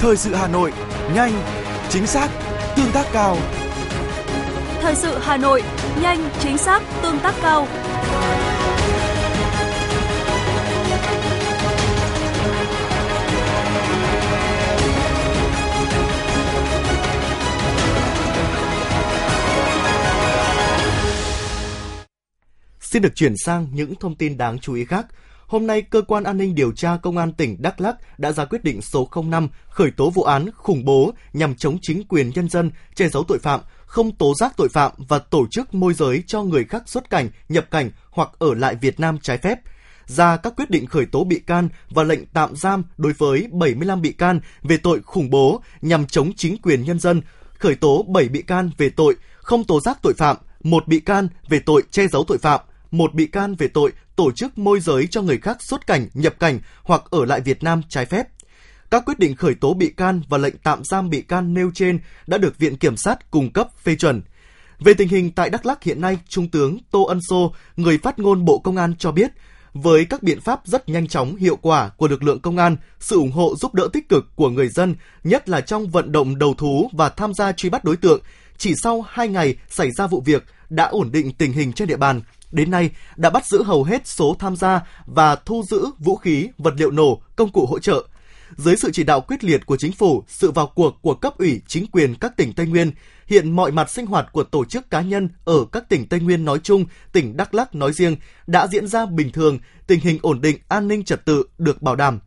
Thời 0.00 0.16
sự 0.16 0.34
Hà 0.34 0.48
Nội, 0.48 0.72
nhanh, 1.14 1.32
chính 1.88 2.06
xác, 2.06 2.28
tương 2.76 2.92
tác 2.92 3.06
cao. 3.12 3.36
Thời 4.80 4.94
sự 4.94 5.18
Hà 5.20 5.36
Nội, 5.36 5.62
nhanh, 6.02 6.30
chính 6.40 6.58
xác, 6.58 6.82
tương 7.02 7.18
tác 7.18 7.34
cao. 7.42 7.66
Xin 22.80 23.02
được 23.02 23.14
chuyển 23.14 23.34
sang 23.36 23.66
những 23.72 23.94
thông 23.94 24.14
tin 24.14 24.36
đáng 24.36 24.58
chú 24.58 24.74
ý 24.74 24.84
khác. 24.84 25.06
Hôm 25.46 25.66
nay, 25.66 25.82
Cơ 25.82 26.02
quan 26.02 26.24
An 26.24 26.38
ninh 26.38 26.54
Điều 26.54 26.72
tra 26.72 26.96
Công 27.02 27.16
an 27.16 27.32
tỉnh 27.32 27.56
Đắk 27.58 27.80
Lắc 27.80 28.18
đã 28.18 28.32
ra 28.32 28.44
quyết 28.44 28.64
định 28.64 28.82
số 28.82 29.08
05 29.24 29.48
khởi 29.68 29.90
tố 29.90 30.10
vụ 30.10 30.22
án 30.22 30.50
khủng 30.54 30.84
bố 30.84 31.12
nhằm 31.32 31.54
chống 31.54 31.78
chính 31.82 32.02
quyền 32.08 32.30
nhân 32.34 32.48
dân, 32.48 32.70
che 32.94 33.08
giấu 33.08 33.24
tội 33.28 33.38
phạm, 33.38 33.60
không 33.88 34.12
tố 34.12 34.34
giác 34.34 34.52
tội 34.56 34.68
phạm 34.68 34.92
và 34.96 35.18
tổ 35.18 35.46
chức 35.50 35.74
môi 35.74 35.94
giới 35.94 36.22
cho 36.26 36.42
người 36.42 36.64
khác 36.64 36.82
xuất 36.86 37.10
cảnh, 37.10 37.28
nhập 37.48 37.70
cảnh 37.70 37.90
hoặc 38.10 38.30
ở 38.38 38.54
lại 38.54 38.74
Việt 38.74 39.00
Nam 39.00 39.18
trái 39.22 39.38
phép 39.38 39.60
ra 40.06 40.36
các 40.36 40.52
quyết 40.56 40.70
định 40.70 40.86
khởi 40.86 41.06
tố 41.06 41.24
bị 41.24 41.38
can 41.46 41.68
và 41.90 42.02
lệnh 42.02 42.26
tạm 42.26 42.56
giam 42.56 42.84
đối 42.96 43.12
với 43.12 43.48
75 43.50 44.02
bị 44.02 44.12
can 44.12 44.40
về 44.62 44.76
tội 44.76 45.00
khủng 45.04 45.30
bố 45.30 45.62
nhằm 45.82 46.06
chống 46.06 46.32
chính 46.36 46.56
quyền 46.62 46.82
nhân 46.82 46.98
dân, 46.98 47.22
khởi 47.58 47.74
tố 47.74 48.02
7 48.08 48.28
bị 48.28 48.42
can 48.42 48.70
về 48.78 48.90
tội 48.90 49.14
không 49.36 49.64
tố 49.64 49.80
giác 49.80 49.98
tội 50.02 50.14
phạm, 50.14 50.36
một 50.62 50.88
bị 50.88 51.00
can 51.00 51.28
về 51.48 51.60
tội 51.60 51.82
che 51.90 52.08
giấu 52.08 52.24
tội 52.24 52.38
phạm, 52.38 52.60
một 52.90 53.14
bị 53.14 53.26
can 53.26 53.54
về 53.54 53.68
tội 53.68 53.92
tổ 54.16 54.30
chức 54.32 54.58
môi 54.58 54.80
giới 54.80 55.06
cho 55.06 55.22
người 55.22 55.38
khác 55.38 55.56
xuất 55.60 55.86
cảnh, 55.86 56.08
nhập 56.14 56.34
cảnh 56.40 56.60
hoặc 56.82 57.02
ở 57.10 57.24
lại 57.24 57.40
Việt 57.40 57.62
Nam 57.62 57.82
trái 57.88 58.06
phép. 58.06 58.28
Các 58.90 59.04
quyết 59.06 59.18
định 59.18 59.36
khởi 59.36 59.54
tố 59.54 59.74
bị 59.74 59.90
can 59.96 60.22
và 60.28 60.38
lệnh 60.38 60.54
tạm 60.62 60.84
giam 60.84 61.10
bị 61.10 61.22
can 61.22 61.54
nêu 61.54 61.70
trên 61.74 61.98
đã 62.26 62.38
được 62.38 62.58
Viện 62.58 62.76
Kiểm 62.76 62.96
sát 62.96 63.30
cung 63.30 63.52
cấp 63.52 63.68
phê 63.82 63.94
chuẩn. 63.94 64.22
Về 64.78 64.94
tình 64.94 65.08
hình 65.08 65.32
tại 65.32 65.50
Đắk 65.50 65.66
Lắk 65.66 65.82
hiện 65.82 66.00
nay, 66.00 66.18
Trung 66.28 66.48
tướng 66.48 66.78
Tô 66.90 67.02
Ân 67.02 67.20
Sô, 67.28 67.54
người 67.76 67.98
phát 67.98 68.18
ngôn 68.18 68.44
Bộ 68.44 68.58
Công 68.58 68.76
an 68.76 68.94
cho 68.98 69.12
biết, 69.12 69.30
với 69.72 70.04
các 70.04 70.22
biện 70.22 70.40
pháp 70.40 70.60
rất 70.64 70.88
nhanh 70.88 71.08
chóng, 71.08 71.36
hiệu 71.36 71.56
quả 71.56 71.88
của 71.88 72.08
lực 72.08 72.22
lượng 72.22 72.40
công 72.40 72.56
an, 72.56 72.76
sự 73.00 73.16
ủng 73.16 73.32
hộ 73.32 73.54
giúp 73.56 73.74
đỡ 73.74 73.88
tích 73.92 74.08
cực 74.08 74.26
của 74.36 74.50
người 74.50 74.68
dân, 74.68 74.94
nhất 75.24 75.48
là 75.48 75.60
trong 75.60 75.88
vận 75.88 76.12
động 76.12 76.38
đầu 76.38 76.54
thú 76.54 76.90
và 76.92 77.08
tham 77.08 77.34
gia 77.34 77.52
truy 77.52 77.70
bắt 77.70 77.84
đối 77.84 77.96
tượng, 77.96 78.20
chỉ 78.56 78.74
sau 78.82 79.04
2 79.08 79.28
ngày 79.28 79.56
xảy 79.70 79.90
ra 79.90 80.06
vụ 80.06 80.20
việc 80.20 80.44
đã 80.70 80.84
ổn 80.84 81.12
định 81.12 81.32
tình 81.32 81.52
hình 81.52 81.72
trên 81.72 81.88
địa 81.88 81.96
bàn. 81.96 82.20
Đến 82.52 82.70
nay, 82.70 82.90
đã 83.16 83.30
bắt 83.30 83.46
giữ 83.46 83.62
hầu 83.62 83.84
hết 83.84 84.06
số 84.06 84.36
tham 84.38 84.56
gia 84.56 84.80
và 85.06 85.36
thu 85.36 85.62
giữ 85.70 85.86
vũ 85.98 86.16
khí, 86.16 86.48
vật 86.58 86.74
liệu 86.76 86.90
nổ, 86.90 87.22
công 87.36 87.52
cụ 87.52 87.66
hỗ 87.66 87.78
trợ, 87.78 88.06
dưới 88.58 88.76
sự 88.76 88.90
chỉ 88.92 89.04
đạo 89.04 89.20
quyết 89.20 89.44
liệt 89.44 89.66
của 89.66 89.76
chính 89.76 89.92
phủ, 89.92 90.24
sự 90.28 90.50
vào 90.50 90.66
cuộc 90.74 90.98
của 91.02 91.14
cấp 91.14 91.38
ủy 91.38 91.60
chính 91.66 91.86
quyền 91.86 92.14
các 92.14 92.36
tỉnh 92.36 92.52
Tây 92.52 92.66
Nguyên, 92.66 92.92
hiện 93.26 93.56
mọi 93.56 93.70
mặt 93.72 93.90
sinh 93.90 94.06
hoạt 94.06 94.32
của 94.32 94.42
tổ 94.42 94.64
chức 94.64 94.90
cá 94.90 95.00
nhân 95.00 95.28
ở 95.44 95.64
các 95.72 95.88
tỉnh 95.88 96.08
Tây 96.08 96.20
Nguyên 96.20 96.44
nói 96.44 96.58
chung, 96.62 96.84
tỉnh 97.12 97.36
Đắk 97.36 97.54
Lắk 97.54 97.74
nói 97.74 97.92
riêng 97.92 98.16
đã 98.46 98.66
diễn 98.66 98.86
ra 98.86 99.06
bình 99.06 99.32
thường, 99.32 99.58
tình 99.86 100.00
hình 100.00 100.18
ổn 100.22 100.40
định 100.40 100.56
an 100.68 100.88
ninh 100.88 101.04
trật 101.04 101.24
tự 101.24 101.44
được 101.58 101.82
bảo 101.82 101.96
đảm. 101.96 102.18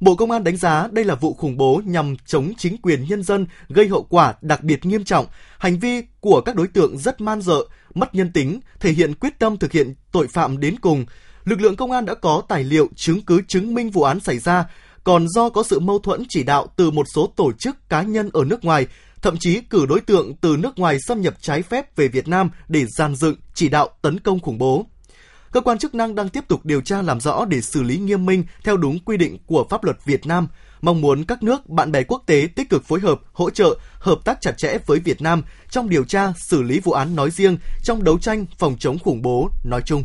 Bộ 0.00 0.16
Công 0.16 0.30
an 0.30 0.44
đánh 0.44 0.56
giá 0.56 0.88
đây 0.92 1.04
là 1.04 1.14
vụ 1.14 1.34
khủng 1.34 1.56
bố 1.56 1.82
nhằm 1.84 2.16
chống 2.26 2.52
chính 2.58 2.76
quyền 2.82 3.04
nhân 3.08 3.22
dân 3.22 3.46
gây 3.68 3.88
hậu 3.88 4.02
quả 4.02 4.34
đặc 4.40 4.62
biệt 4.62 4.86
nghiêm 4.86 5.04
trọng. 5.04 5.26
Hành 5.58 5.78
vi 5.78 6.02
của 6.20 6.40
các 6.40 6.56
đối 6.56 6.68
tượng 6.68 6.98
rất 6.98 7.20
man 7.20 7.40
dợ, 7.40 7.58
mất 7.94 8.14
nhân 8.14 8.32
tính, 8.32 8.60
thể 8.80 8.92
hiện 8.92 9.14
quyết 9.14 9.38
tâm 9.38 9.56
thực 9.56 9.72
hiện 9.72 9.94
tội 10.12 10.28
phạm 10.28 10.60
đến 10.60 10.78
cùng. 10.80 11.04
Lực 11.44 11.60
lượng 11.60 11.76
công 11.76 11.90
an 11.90 12.04
đã 12.04 12.14
có 12.14 12.42
tài 12.48 12.64
liệu 12.64 12.88
chứng 12.96 13.20
cứ 13.20 13.42
chứng 13.48 13.74
minh 13.74 13.90
vụ 13.90 14.02
án 14.02 14.20
xảy 14.20 14.38
ra, 14.38 14.64
còn 15.04 15.28
do 15.28 15.48
có 15.48 15.62
sự 15.62 15.80
mâu 15.80 15.98
thuẫn 15.98 16.22
chỉ 16.28 16.42
đạo 16.42 16.66
từ 16.76 16.90
một 16.90 17.06
số 17.14 17.32
tổ 17.36 17.52
chức 17.52 17.88
cá 17.88 18.02
nhân 18.02 18.30
ở 18.32 18.44
nước 18.44 18.64
ngoài, 18.64 18.86
thậm 19.22 19.36
chí 19.40 19.60
cử 19.60 19.86
đối 19.86 20.00
tượng 20.00 20.34
từ 20.36 20.56
nước 20.56 20.78
ngoài 20.78 20.98
xâm 21.06 21.20
nhập 21.20 21.34
trái 21.40 21.62
phép 21.62 21.96
về 21.96 22.08
Việt 22.08 22.28
Nam 22.28 22.50
để 22.68 22.86
gian 22.86 23.14
dựng, 23.14 23.36
chỉ 23.54 23.68
đạo 23.68 23.88
tấn 24.02 24.20
công 24.20 24.40
khủng 24.40 24.58
bố. 24.58 24.86
Cơ 25.52 25.60
quan 25.60 25.78
chức 25.78 25.94
năng 25.94 26.14
đang 26.14 26.28
tiếp 26.28 26.44
tục 26.48 26.64
điều 26.64 26.80
tra 26.80 27.02
làm 27.02 27.20
rõ 27.20 27.44
để 27.44 27.60
xử 27.60 27.82
lý 27.82 27.98
nghiêm 27.98 28.26
minh 28.26 28.44
theo 28.64 28.76
đúng 28.76 28.98
quy 28.98 29.16
định 29.16 29.38
của 29.46 29.66
pháp 29.70 29.84
luật 29.84 29.96
Việt 30.04 30.26
Nam. 30.26 30.48
Mong 30.82 31.00
muốn 31.00 31.24
các 31.24 31.42
nước, 31.42 31.68
bạn 31.68 31.92
bè 31.92 32.02
quốc 32.02 32.22
tế 32.26 32.48
tích 32.56 32.70
cực 32.70 32.84
phối 32.84 33.00
hợp, 33.00 33.20
hỗ 33.32 33.50
trợ, 33.50 33.78
hợp 33.98 34.18
tác 34.24 34.40
chặt 34.40 34.52
chẽ 34.58 34.78
với 34.86 34.98
Việt 34.98 35.22
Nam 35.22 35.42
trong 35.70 35.88
điều 35.88 36.04
tra, 36.04 36.32
xử 36.36 36.62
lý 36.62 36.80
vụ 36.80 36.92
án 36.92 37.16
nói 37.16 37.30
riêng, 37.30 37.58
trong 37.82 38.04
đấu 38.04 38.18
tranh 38.18 38.46
phòng 38.58 38.76
chống 38.78 38.98
khủng 38.98 39.22
bố 39.22 39.50
nói 39.64 39.82
chung. 39.86 40.04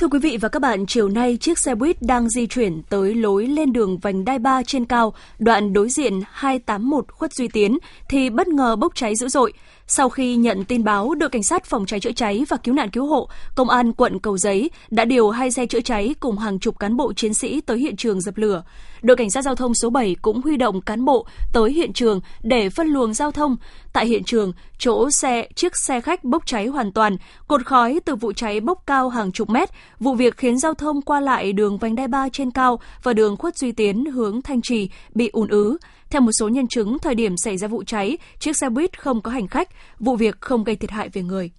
Thưa 0.00 0.08
quý 0.08 0.18
vị 0.18 0.36
và 0.40 0.48
các 0.48 0.62
bạn, 0.62 0.86
chiều 0.86 1.08
nay 1.08 1.36
chiếc 1.40 1.58
xe 1.58 1.74
buýt 1.74 2.02
đang 2.02 2.28
di 2.28 2.46
chuyển 2.46 2.82
tới 2.82 3.14
lối 3.14 3.46
lên 3.46 3.72
đường 3.72 3.98
vành 3.98 4.24
đai 4.24 4.38
3 4.38 4.62
trên 4.62 4.84
cao, 4.84 5.14
đoạn 5.38 5.72
đối 5.72 5.88
diện 5.88 6.20
281 6.30 7.04
Khuất 7.12 7.32
Duy 7.32 7.48
Tiến 7.48 7.78
thì 8.08 8.30
bất 8.30 8.48
ngờ 8.48 8.76
bốc 8.76 8.94
cháy 8.94 9.16
dữ 9.16 9.28
dội. 9.28 9.52
Sau 9.86 10.08
khi 10.08 10.36
nhận 10.36 10.64
tin 10.64 10.84
báo, 10.84 11.14
đội 11.14 11.30
cảnh 11.30 11.42
sát 11.42 11.64
phòng 11.64 11.86
cháy 11.86 12.00
chữa 12.00 12.12
cháy 12.12 12.44
và 12.48 12.56
cứu 12.56 12.74
nạn 12.74 12.90
cứu 12.90 13.06
hộ, 13.06 13.28
công 13.54 13.68
an 13.68 13.92
quận 13.92 14.18
Cầu 14.18 14.38
Giấy 14.38 14.70
đã 14.90 15.04
điều 15.04 15.30
hai 15.30 15.50
xe 15.50 15.66
chữa 15.66 15.80
cháy 15.80 16.14
cùng 16.20 16.38
hàng 16.38 16.58
chục 16.58 16.78
cán 16.78 16.96
bộ 16.96 17.12
chiến 17.12 17.34
sĩ 17.34 17.60
tới 17.60 17.78
hiện 17.78 17.96
trường 17.96 18.20
dập 18.20 18.36
lửa. 18.36 18.62
Đội 19.02 19.16
cảnh 19.16 19.30
sát 19.30 19.42
giao 19.42 19.54
thông 19.54 19.74
số 19.74 19.90
7 19.90 20.16
cũng 20.22 20.42
huy 20.42 20.56
động 20.56 20.80
cán 20.80 21.04
bộ 21.04 21.26
tới 21.52 21.72
hiện 21.72 21.92
trường 21.92 22.20
để 22.42 22.70
phân 22.70 22.86
luồng 22.86 23.14
giao 23.14 23.30
thông. 23.30 23.56
Tại 23.92 24.06
hiện 24.06 24.24
trường, 24.24 24.52
chỗ 24.78 25.10
xe 25.10 25.48
chiếc 25.54 25.72
xe 25.86 26.00
khách 26.00 26.24
bốc 26.24 26.46
cháy 26.46 26.66
hoàn 26.66 26.92
toàn, 26.92 27.16
cột 27.48 27.66
khói 27.66 28.00
từ 28.04 28.16
vụ 28.16 28.32
cháy 28.32 28.60
bốc 28.60 28.82
cao 28.86 29.08
hàng 29.08 29.32
chục 29.32 29.50
mét, 29.50 29.70
vụ 30.00 30.14
việc 30.14 30.36
khiến 30.36 30.58
giao 30.58 30.74
thông 30.74 31.02
qua 31.02 31.20
lại 31.20 31.52
đường 31.52 31.78
vành 31.78 31.94
đai 31.94 32.08
3 32.08 32.28
trên 32.28 32.50
cao 32.50 32.80
và 33.02 33.12
đường 33.12 33.36
Khuất 33.36 33.56
Duy 33.56 33.72
Tiến 33.72 34.04
hướng 34.04 34.42
Thanh 34.42 34.62
Trì 34.62 34.90
bị 35.14 35.30
ùn 35.32 35.48
ứ. 35.48 35.78
Theo 36.10 36.20
một 36.20 36.32
số 36.38 36.48
nhân 36.48 36.68
chứng, 36.68 36.98
thời 36.98 37.14
điểm 37.14 37.36
xảy 37.36 37.56
ra 37.56 37.68
vụ 37.68 37.82
cháy, 37.86 38.18
chiếc 38.38 38.56
xe 38.56 38.68
buýt 38.68 39.00
không 39.00 39.20
có 39.20 39.30
hành 39.30 39.48
khách, 39.48 39.68
vụ 39.98 40.16
việc 40.16 40.40
không 40.40 40.64
gây 40.64 40.76
thiệt 40.76 40.90
hại 40.90 41.08
về 41.08 41.22
người. 41.22 41.50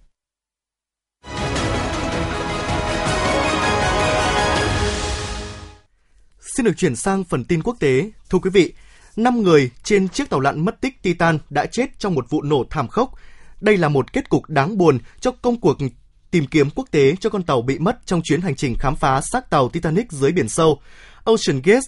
Xin 6.56 6.66
được 6.66 6.76
chuyển 6.76 6.96
sang 6.96 7.24
phần 7.24 7.44
tin 7.44 7.62
quốc 7.62 7.76
tế. 7.80 8.10
Thưa 8.30 8.38
quý 8.38 8.50
vị, 8.50 8.72
5 9.16 9.42
người 9.42 9.70
trên 9.82 10.08
chiếc 10.08 10.30
tàu 10.30 10.40
lặn 10.40 10.64
mất 10.64 10.80
tích 10.80 11.02
Titan 11.02 11.38
đã 11.50 11.66
chết 11.66 11.98
trong 11.98 12.14
một 12.14 12.30
vụ 12.30 12.42
nổ 12.42 12.64
thảm 12.70 12.88
khốc. 12.88 13.10
Đây 13.60 13.76
là 13.76 13.88
một 13.88 14.12
kết 14.12 14.28
cục 14.28 14.48
đáng 14.48 14.78
buồn 14.78 14.98
cho 15.20 15.30
công 15.30 15.60
cuộc 15.60 15.78
tìm 16.30 16.46
kiếm 16.46 16.70
quốc 16.70 16.88
tế 16.90 17.16
cho 17.20 17.30
con 17.30 17.42
tàu 17.42 17.62
bị 17.62 17.78
mất 17.78 17.98
trong 18.06 18.22
chuyến 18.24 18.40
hành 18.40 18.56
trình 18.56 18.74
khám 18.78 18.96
phá 18.96 19.20
xác 19.20 19.50
tàu 19.50 19.68
Titanic 19.68 20.12
dưới 20.12 20.32
biển 20.32 20.48
sâu. 20.48 20.80
Ocean 21.24 21.60
Gate 21.64 21.80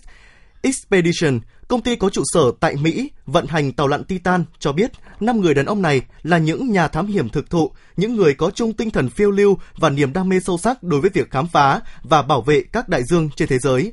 Expedition, 0.63 1.41
công 1.69 1.83
ty 1.83 1.97
có 1.97 2.11
trụ 2.11 2.23
sở 2.25 2.53
tại 2.61 2.77
Mỹ, 2.77 3.11
vận 3.27 3.47
hành 3.47 3.73
tàu 3.73 3.89
lặn 3.89 4.05
Titan 4.05 4.45
cho 4.59 4.73
biết 4.73 4.93
5 5.21 5.41
người 5.41 5.55
đàn 5.55 5.67
ông 5.67 5.83
này 5.83 6.03
là 6.23 6.39
những 6.39 6.73
nhà 6.73 6.89
thám 6.89 7.07
hiểm 7.07 7.29
thực 7.29 7.51
thụ, 7.51 7.71
những 7.97 8.17
người 8.17 8.35
có 8.35 8.51
chung 8.51 8.73
tinh 8.73 8.91
thần 8.91 9.11
phiêu 9.11 9.31
lưu 9.31 9.59
và 9.77 9.91
niềm 9.91 10.13
đam 10.13 10.29
mê 10.29 10.41
sâu 10.41 10.59
sắc 10.59 10.83
đối 10.83 11.01
với 11.01 11.11
việc 11.15 11.31
khám 11.31 11.47
phá 11.47 11.81
và 12.03 12.23
bảo 12.23 12.43
vệ 12.43 12.63
các 12.73 12.89
đại 12.89 13.03
dương 13.05 13.31
trên 13.37 13.49
thế 13.49 13.59
giới. 13.59 13.93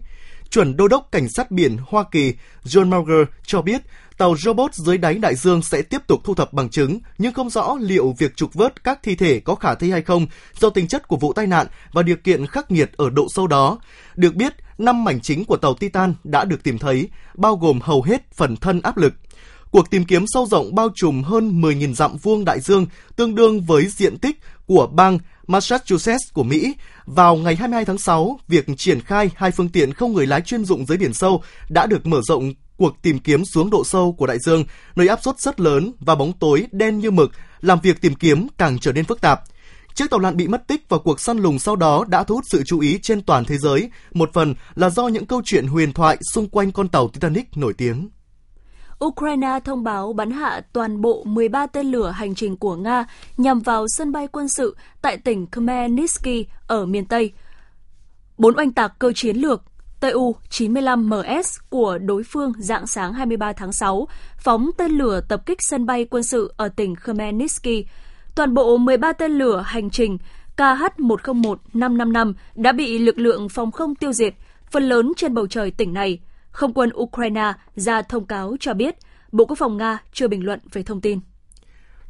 Chuẩn 0.51 0.77
đô 0.77 0.87
đốc 0.87 1.07
cảnh 1.11 1.29
sát 1.29 1.51
biển 1.51 1.77
Hoa 1.87 2.03
Kỳ 2.11 2.33
John 2.63 2.87
Mauger 2.87 3.27
cho 3.45 3.61
biết 3.61 3.81
tàu 4.17 4.35
robot 4.37 4.73
dưới 4.73 4.97
đáy 4.97 5.13
đại 5.13 5.35
dương 5.35 5.61
sẽ 5.61 5.81
tiếp 5.81 6.01
tục 6.07 6.21
thu 6.23 6.35
thập 6.35 6.53
bằng 6.53 6.69
chứng, 6.69 6.99
nhưng 7.17 7.33
không 7.33 7.49
rõ 7.49 7.77
liệu 7.79 8.15
việc 8.17 8.35
trục 8.35 8.53
vớt 8.53 8.83
các 8.83 8.99
thi 9.03 9.15
thể 9.15 9.39
có 9.39 9.55
khả 9.55 9.75
thi 9.75 9.91
hay 9.91 10.01
không 10.01 10.27
do 10.59 10.69
tính 10.69 10.87
chất 10.87 11.07
của 11.07 11.17
vụ 11.17 11.33
tai 11.33 11.47
nạn 11.47 11.67
và 11.91 12.03
điều 12.03 12.15
kiện 12.15 12.47
khắc 12.47 12.71
nghiệt 12.71 12.91
ở 12.97 13.09
độ 13.09 13.27
sâu 13.35 13.47
đó. 13.47 13.77
Được 14.15 14.35
biết, 14.35 14.53
năm 14.77 15.03
mảnh 15.03 15.19
chính 15.21 15.45
của 15.45 15.57
tàu 15.57 15.73
Titan 15.73 16.13
đã 16.23 16.45
được 16.45 16.63
tìm 16.63 16.77
thấy, 16.77 17.09
bao 17.35 17.55
gồm 17.55 17.79
hầu 17.81 18.03
hết 18.03 18.31
phần 18.33 18.55
thân 18.57 18.81
áp 18.81 18.97
lực. 18.97 19.13
Cuộc 19.71 19.89
tìm 19.89 20.05
kiếm 20.05 20.25
sâu 20.27 20.45
rộng 20.45 20.75
bao 20.75 20.89
trùm 20.95 21.23
hơn 21.23 21.61
10.000 21.61 21.93
dặm 21.93 22.17
vuông 22.17 22.45
đại 22.45 22.59
dương, 22.59 22.85
tương 23.15 23.35
đương 23.35 23.61
với 23.61 23.85
diện 23.85 24.17
tích 24.17 24.39
của 24.67 24.87
bang 24.87 25.19
Massachusetts 25.51 26.33
của 26.33 26.43
Mỹ. 26.43 26.75
Vào 27.05 27.35
ngày 27.35 27.55
22 27.55 27.85
tháng 27.85 27.97
6, 27.97 28.39
việc 28.47 28.65
triển 28.77 29.01
khai 29.01 29.29
hai 29.35 29.51
phương 29.51 29.69
tiện 29.69 29.93
không 29.93 30.13
người 30.13 30.27
lái 30.27 30.41
chuyên 30.41 30.65
dụng 30.65 30.85
dưới 30.85 30.97
biển 30.97 31.13
sâu 31.13 31.43
đã 31.69 31.85
được 31.85 32.05
mở 32.05 32.21
rộng 32.23 32.53
cuộc 32.77 33.01
tìm 33.01 33.19
kiếm 33.19 33.45
xuống 33.45 33.69
độ 33.69 33.83
sâu 33.83 34.15
của 34.17 34.27
đại 34.27 34.37
dương, 34.39 34.63
nơi 34.95 35.07
áp 35.07 35.23
suất 35.23 35.39
rất 35.39 35.59
lớn 35.59 35.91
và 35.99 36.15
bóng 36.15 36.33
tối 36.33 36.67
đen 36.71 36.99
như 36.99 37.11
mực, 37.11 37.31
làm 37.61 37.79
việc 37.79 38.01
tìm 38.01 38.15
kiếm 38.15 38.47
càng 38.57 38.79
trở 38.79 38.93
nên 38.93 39.05
phức 39.05 39.21
tạp. 39.21 39.41
Chiếc 39.93 40.09
tàu 40.09 40.19
lặn 40.19 40.37
bị 40.37 40.47
mất 40.47 40.67
tích 40.67 40.89
và 40.89 40.97
cuộc 40.97 41.19
săn 41.19 41.37
lùng 41.37 41.59
sau 41.59 41.75
đó 41.75 42.05
đã 42.07 42.23
thu 42.23 42.35
hút 42.35 42.43
sự 42.49 42.63
chú 42.65 42.79
ý 42.79 42.99
trên 43.01 43.21
toàn 43.21 43.45
thế 43.45 43.57
giới, 43.57 43.89
một 44.13 44.29
phần 44.33 44.55
là 44.75 44.89
do 44.89 45.07
những 45.07 45.25
câu 45.25 45.41
chuyện 45.45 45.67
huyền 45.67 45.93
thoại 45.93 46.17
xung 46.33 46.49
quanh 46.49 46.71
con 46.71 46.87
tàu 46.87 47.07
Titanic 47.07 47.57
nổi 47.57 47.73
tiếng. 47.77 48.09
Ukraine 49.05 49.59
thông 49.65 49.83
báo 49.83 50.13
bắn 50.13 50.31
hạ 50.31 50.61
toàn 50.73 51.01
bộ 51.01 51.23
13 51.23 51.67
tên 51.67 51.91
lửa 51.91 52.09
hành 52.09 52.35
trình 52.35 52.57
của 52.57 52.75
Nga 52.75 53.05
nhằm 53.37 53.59
vào 53.59 53.85
sân 53.87 54.11
bay 54.11 54.27
quân 54.27 54.47
sự 54.47 54.75
tại 55.01 55.17
tỉnh 55.17 55.47
Khmelnytsky 55.51 56.45
ở 56.67 56.85
miền 56.85 57.05
Tây. 57.05 57.31
Bốn 58.37 58.57
oanh 58.57 58.71
tạc 58.71 58.99
cơ 58.99 59.13
chiến 59.15 59.37
lược 59.37 59.63
Tu-95MS 60.01 61.59
của 61.69 61.97
đối 61.97 62.23
phương 62.23 62.53
dạng 62.57 62.87
sáng 62.87 63.13
23 63.13 63.53
tháng 63.53 63.71
6 63.71 64.07
phóng 64.37 64.69
tên 64.77 64.91
lửa 64.91 65.21
tập 65.29 65.45
kích 65.45 65.59
sân 65.61 65.85
bay 65.85 66.05
quân 66.05 66.23
sự 66.23 66.53
ở 66.57 66.69
tỉnh 66.69 66.95
Khmelnytsky. 66.95 67.85
Toàn 68.35 68.53
bộ 68.53 68.77
13 68.77 69.13
tên 69.13 69.31
lửa 69.31 69.63
hành 69.65 69.89
trình 69.89 70.17
KH-101-555 70.57 72.33
đã 72.55 72.71
bị 72.71 72.99
lực 72.99 73.17
lượng 73.17 73.49
phòng 73.49 73.71
không 73.71 73.95
tiêu 73.95 74.13
diệt, 74.13 74.33
phần 74.71 74.83
lớn 74.83 75.11
trên 75.17 75.33
bầu 75.33 75.47
trời 75.47 75.71
tỉnh 75.71 75.93
này– 75.93 76.19
không 76.51 76.73
quân 76.73 76.89
Ukraine 76.95 77.53
ra 77.75 78.01
thông 78.01 78.25
cáo 78.25 78.55
cho 78.59 78.73
biết 78.73 78.95
Bộ 79.31 79.45
Quốc 79.45 79.55
phòng 79.59 79.77
Nga 79.77 79.97
chưa 80.13 80.27
bình 80.27 80.45
luận 80.45 80.59
về 80.71 80.83
thông 80.83 81.01
tin. 81.01 81.19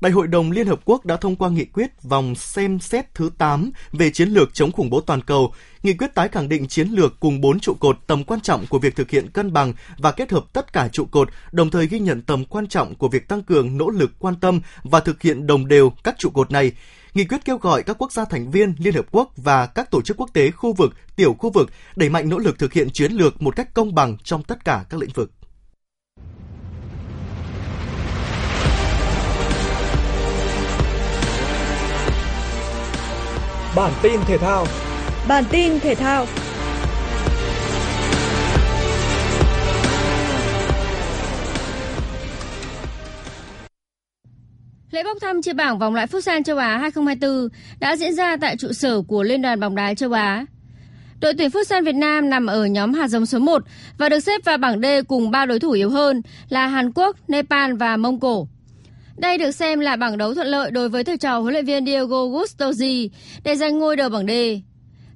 Đại 0.02 0.12
hội 0.12 0.28
đồng 0.28 0.52
Liên 0.52 0.68
Hợp 0.68 0.80
Quốc 0.86 1.06
đã 1.06 1.18
thông 1.18 1.36
qua 1.36 1.50
nghị 1.50 1.66
quyết 1.66 2.04
vòng 2.04 2.36
xem 2.36 2.80
xét 2.80 3.16
thứ 3.16 3.30
8 3.38 3.72
về 3.92 4.10
chiến 4.10 4.30
lược 4.30 4.54
chống 4.54 4.72
khủng 4.72 4.90
bố 4.90 5.02
toàn 5.02 5.22
cầu. 5.22 5.54
Nghị 5.84 5.94
quyết 5.94 6.16
tái 6.16 6.28
khẳng 6.28 6.50
định 6.50 6.68
chiến 6.68 6.88
lược 6.88 7.20
cùng 7.20 7.42
4 7.42 7.60
trụ 7.60 7.74
cột 7.80 7.98
tầm 8.08 8.24
quan 8.24 8.42
trọng 8.42 8.66
của 8.70 8.80
việc 8.80 8.96
thực 8.96 9.10
hiện 9.10 9.30
cân 9.30 9.54
bằng 9.54 9.74
và 9.98 10.12
kết 10.12 10.32
hợp 10.32 10.46
tất 10.54 10.74
cả 10.74 10.88
trụ 10.88 11.06
cột, 11.06 11.30
đồng 11.52 11.70
thời 11.70 11.88
ghi 11.88 12.00
nhận 12.00 12.22
tầm 12.22 12.46
quan 12.46 12.68
trọng 12.68 12.96
của 12.96 13.08
việc 13.08 13.28
tăng 13.28 13.44
cường 13.44 13.78
nỗ 13.78 13.90
lực 13.90 14.12
quan 14.20 14.36
tâm 14.36 14.62
và 14.84 15.00
thực 15.00 15.22
hiện 15.22 15.48
đồng 15.48 15.68
đều 15.68 15.90
các 16.04 16.16
trụ 16.18 16.30
cột 16.30 16.52
này. 16.52 16.72
Nghị 17.14 17.26
quyết 17.26 17.46
kêu 17.46 17.58
gọi 17.58 17.84
các 17.84 17.96
quốc 18.00 18.12
gia 18.12 18.26
thành 18.26 18.52
viên 18.52 18.74
Liên 18.78 18.94
Hợp 18.94 19.06
Quốc 19.12 19.32
và 19.38 19.66
các 19.66 19.92
tổ 19.92 20.02
chức 20.02 20.18
quốc 20.18 20.30
tế 20.34 20.52
khu 20.52 20.74
vực, 20.74 20.94
tiểu 21.16 21.34
khu 21.34 21.50
vực 21.50 21.70
đẩy 21.96 22.10
mạnh 22.10 22.30
nỗ 22.30 22.38
lực 22.38 22.60
thực 22.60 22.74
hiện 22.74 22.90
chiến 22.94 23.12
lược 23.12 23.42
một 23.42 23.56
cách 23.56 23.74
công 23.74 23.96
bằng 23.96 24.18
trong 24.24 24.44
tất 24.44 24.66
cả 24.66 24.86
các 24.90 25.00
lĩnh 25.00 25.10
vực. 25.14 25.32
Bản 33.76 33.94
tin 34.02 34.20
thể 34.26 34.38
thao 34.38 34.66
Bản 35.28 35.44
tin 35.52 35.80
thể 35.80 35.96
thao 35.96 36.26
Lễ 44.92 45.04
bốc 45.04 45.18
thăm 45.22 45.42
chia 45.42 45.54
bảng 45.54 45.80
vòng 45.80 45.96
loại 45.96 46.08
Futsal 46.08 46.44
châu 46.44 46.58
Á 46.58 46.78
2024 46.78 47.50
đã 47.80 47.96
diễn 47.96 48.14
ra 48.14 48.38
tại 48.38 48.58
trụ 48.58 48.74
sở 48.74 49.02
của 49.02 49.24
Liên 49.24 49.42
đoàn 49.42 49.60
bóng 49.60 49.76
đá 49.76 49.94
châu 49.94 50.12
Á. 50.12 50.46
Đội 51.22 51.34
tuyển 51.38 51.50
Futsal 51.50 51.86
Việt 51.86 51.96
Nam 51.96 52.30
nằm 52.30 52.46
ở 52.46 52.66
nhóm 52.66 52.94
hạt 52.94 53.08
giống 53.08 53.26
số 53.26 53.40
1 53.40 53.64
và 53.98 54.10
được 54.10 54.20
xếp 54.20 54.42
vào 54.46 54.58
bảng 54.58 54.82
D 54.82 54.86
cùng 55.08 55.32
3 55.32 55.46
đối 55.46 55.60
thủ 55.60 55.72
yếu 55.72 55.90
hơn 55.90 56.22
là 56.50 56.68
Hàn 56.68 56.92
Quốc, 56.96 57.18
Nepal 57.28 57.74
và 57.74 57.98
Mông 57.98 58.20
Cổ. 58.20 58.48
Đây 59.18 59.38
được 59.38 59.52
xem 59.52 59.80
là 59.80 59.96
bảng 59.96 60.18
đấu 60.18 60.34
thuận 60.34 60.48
lợi 60.48 60.72
đối 60.72 60.90
với 60.90 61.04
thầy 61.04 61.18
trò 61.18 61.40
huấn 61.40 61.54
luyện 61.54 61.66
viên 61.66 61.86
Diego 61.86 62.26
Gustozi 62.26 63.10
để 63.44 63.56
giành 63.56 63.78
ngôi 63.78 63.96
đầu 63.96 64.10
bảng 64.10 64.28
D. 64.28 64.32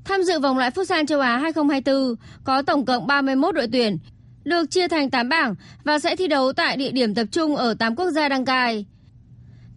Tham 0.05 0.23
dự 0.23 0.39
vòng 0.39 0.57
loại 0.57 0.71
Futsal 0.71 1.05
châu 1.05 1.19
Á 1.19 1.37
2024 1.37 2.15
có 2.43 2.61
tổng 2.61 2.85
cộng 2.85 3.07
31 3.07 3.55
đội 3.55 3.67
tuyển, 3.71 3.97
được 4.43 4.71
chia 4.71 4.87
thành 4.87 5.09
8 5.09 5.29
bảng 5.29 5.55
và 5.83 5.99
sẽ 5.99 6.15
thi 6.15 6.27
đấu 6.27 6.53
tại 6.53 6.77
địa 6.77 6.91
điểm 6.91 7.15
tập 7.15 7.25
trung 7.31 7.55
ở 7.55 7.73
8 7.73 7.95
quốc 7.95 8.11
gia 8.11 8.29
đăng 8.29 8.45
cai. 8.45 8.85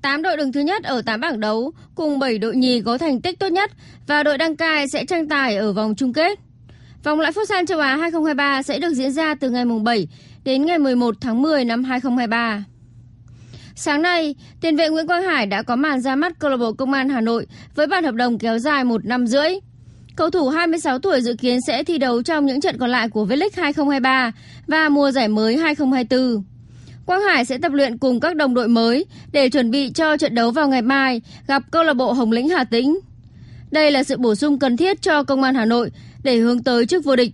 8 0.02 0.22
đội 0.22 0.37
đứng 0.37 0.52
thứ 0.52 0.61
nhất 0.61 0.84
ở 0.84 1.02
8 1.02 1.20
bảng 1.20 1.40
đấu 1.40 1.72
cùng 1.94 2.18
7 2.18 2.38
đội 2.38 2.56
nhì 2.56 2.80
có 2.80 2.98
thành 2.98 3.20
tích 3.20 3.38
tốt 3.38 3.48
nhất 3.48 3.70
và 4.06 4.22
đội 4.22 4.38
đăng 4.38 4.56
cai 4.56 4.88
sẽ 4.88 5.04
tranh 5.04 5.28
tài 5.28 5.56
ở 5.56 5.72
vòng 5.72 5.94
chung 5.94 6.12
kết. 6.12 6.38
Vòng 7.04 7.20
loại 7.20 7.32
Futsal 7.32 7.66
châu 7.66 7.80
Á 7.80 7.96
2023 7.96 8.62
sẽ 8.62 8.78
được 8.78 8.94
diễn 8.94 9.12
ra 9.12 9.34
từ 9.34 9.50
ngày 9.50 9.64
7 9.84 10.08
đến 10.44 10.66
ngày 10.66 10.78
11 10.78 11.14
tháng 11.20 11.42
10 11.42 11.64
năm 11.64 11.84
2023. 11.84 12.64
Sáng 13.74 14.02
nay, 14.02 14.34
tiền 14.61 14.76
vệ 14.76 14.88
Nguyễn 14.88 15.06
Quang 15.06 15.22
Hải 15.22 15.46
đã 15.46 15.62
có 15.62 15.76
màn 15.76 16.00
ra 16.00 16.16
mắt 16.16 16.38
câu 16.38 16.50
lạc 16.50 16.56
bộ 16.56 16.72
Công 16.72 16.92
an 16.92 17.08
Hà 17.08 17.20
Nội 17.20 17.46
với 17.74 17.87
bản 17.87 18.04
hợp 18.04 18.14
đồng 18.14 18.38
kéo 18.38 18.58
dài 18.58 18.84
một 18.84 19.04
năm 19.04 19.26
rưỡi. 19.26 19.50
Cầu 20.16 20.30
thủ 20.30 20.48
26 20.48 20.98
tuổi 20.98 21.20
dự 21.20 21.34
kiến 21.38 21.61
sẽ 21.61 21.84
thi 21.84 21.98
đấu 21.98 22.22
trong 22.22 22.46
những 22.46 22.61
trận 22.61 22.78
còn 22.78 22.90
lại 22.90 23.08
của 23.08 23.24
V-League 23.24 23.50
2023 23.56 24.32
và 24.66 24.88
mùa 24.88 25.11
giải 25.11 25.28
mới 25.28 25.56
2024. 25.56 26.44
Quang 27.09 27.23
Hải 27.23 27.44
sẽ 27.44 27.59
tập 27.59 27.73
luyện 27.73 27.99
cùng 27.99 28.21
các 28.21 28.37
đồng 28.37 28.55
đội 28.55 28.68
mới 28.68 29.07
để 29.33 29.49
chuẩn 29.49 29.71
bị 29.71 29.90
cho 29.90 30.16
trận 30.16 30.35
đấu 30.35 30.51
vào 30.51 30.68
ngày 30.68 30.83
mai 30.83 31.21
gặp 31.47 31.62
câu 31.71 31.83
lạc 31.83 31.94
bộ 31.94 32.12
Hồng 32.12 32.33
Lĩnh 32.33 32.49
Hà 32.49 32.64
Tĩnh. 32.64 32.99
Đây 33.71 33.90
là 33.90 34.03
sự 34.03 34.16
bổ 34.16 34.35
sung 34.35 34.59
cần 34.59 34.77
thiết 34.77 35.03
cho 35.03 35.23
công 35.23 35.42
an 35.42 35.55
Hà 35.55 35.64
Nội 35.64 35.90
để 36.23 36.37
hướng 36.37 36.62
tới 36.62 36.87
chức 36.87 37.05
vô 37.05 37.16
địch. 37.16 37.33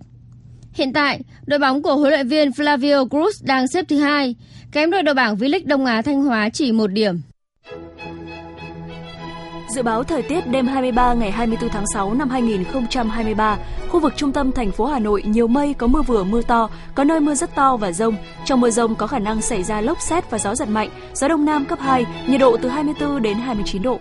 Hiện 0.72 0.92
tại, 0.92 1.20
đội 1.46 1.58
bóng 1.58 1.82
của 1.82 1.96
huấn 1.96 2.12
luyện 2.12 2.28
viên 2.28 2.50
Flavio 2.50 3.08
Cruz 3.08 3.30
đang 3.42 3.68
xếp 3.68 3.84
thứ 3.88 3.98
hai, 3.98 4.34
kém 4.72 4.90
đội 4.90 5.02
đầu 5.02 5.14
bảng 5.14 5.36
V-League 5.36 5.66
Đông 5.66 5.84
Á 5.86 6.02
Thanh 6.02 6.22
Hóa 6.22 6.48
chỉ 6.48 6.72
một 6.72 6.86
điểm. 6.86 7.20
Dự 9.74 9.82
báo 9.82 10.04
thời 10.04 10.22
tiết 10.22 10.46
đêm 10.46 10.66
23 10.66 11.14
ngày 11.14 11.30
24 11.30 11.70
tháng 11.70 11.84
6 11.94 12.14
năm 12.14 12.30
2023, 12.30 13.58
khu 13.88 14.00
vực 14.00 14.12
trung 14.16 14.32
tâm 14.32 14.52
thành 14.52 14.72
phố 14.72 14.86
Hà 14.86 14.98
Nội 14.98 15.22
nhiều 15.22 15.46
mây 15.46 15.74
có 15.74 15.86
mưa 15.86 16.02
vừa 16.02 16.24
mưa 16.24 16.42
to, 16.42 16.70
có 16.94 17.04
nơi 17.04 17.20
mưa 17.20 17.34
rất 17.34 17.54
to 17.54 17.76
và 17.76 17.92
rông. 17.92 18.16
Trong 18.44 18.60
mưa 18.60 18.70
rông 18.70 18.94
có 18.94 19.06
khả 19.06 19.18
năng 19.18 19.42
xảy 19.42 19.62
ra 19.62 19.80
lốc 19.80 20.00
xét 20.00 20.30
và 20.30 20.38
gió 20.38 20.54
giật 20.54 20.68
mạnh, 20.68 20.90
gió 21.14 21.28
đông 21.28 21.44
nam 21.44 21.64
cấp 21.64 21.78
2, 21.80 22.06
nhiệt 22.28 22.40
độ 22.40 22.56
từ 22.62 22.68
24 22.68 23.22
đến 23.22 23.36
29 23.36 23.82
độ. 23.82 23.98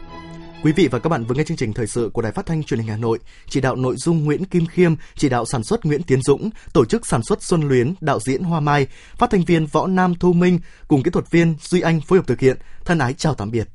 Quý 0.64 0.72
vị 0.72 0.88
và 0.88 1.00
các 1.00 1.10
bạn 1.10 1.26
vừa 1.26 1.36
nghe 1.36 1.44
chương 1.44 1.58
trình 1.58 1.74
thời 1.74 1.88
sự 1.88 2.10
của 2.14 2.22
Đài 2.22 2.32
Phát 2.32 2.46
thanh 2.46 2.64
Truyền 2.64 2.80
hình 2.80 2.90
Hà 2.90 2.98
Nội, 2.98 3.20
chỉ 3.50 3.62
đạo 3.62 3.76
nội 3.76 3.96
dung 3.98 4.26
Nguyễn 4.26 4.46
Kim 4.46 4.66
Khiêm, 4.66 4.96
chỉ 5.16 5.30
đạo 5.30 5.46
sản 5.46 5.64
xuất 5.64 5.86
Nguyễn 5.86 6.04
Tiến 6.04 6.22
Dũng, 6.22 6.50
tổ 6.74 6.86
chức 6.86 7.08
sản 7.08 7.24
xuất 7.24 7.44
Xuân 7.44 7.68
Luyến, 7.68 7.94
đạo 8.02 8.20
diễn 8.20 8.44
Hoa 8.44 8.60
Mai, 8.60 8.88
phát 9.18 9.30
thanh 9.30 9.44
viên 9.44 9.66
Võ 9.66 9.88
Nam 9.88 10.16
Thu 10.16 10.34
Minh 10.34 10.60
cùng 10.88 11.04
kỹ 11.04 11.12
thuật 11.12 11.32
viên 11.32 11.56
Duy 11.62 11.82
Anh 11.82 12.02
phối 12.02 12.20
hợp 12.20 12.28
thực 12.28 12.40
hiện. 12.40 12.58
Thân 12.86 13.00
ái 13.00 13.14
chào 13.14 13.34
tạm 13.34 13.52
biệt. 13.52 13.73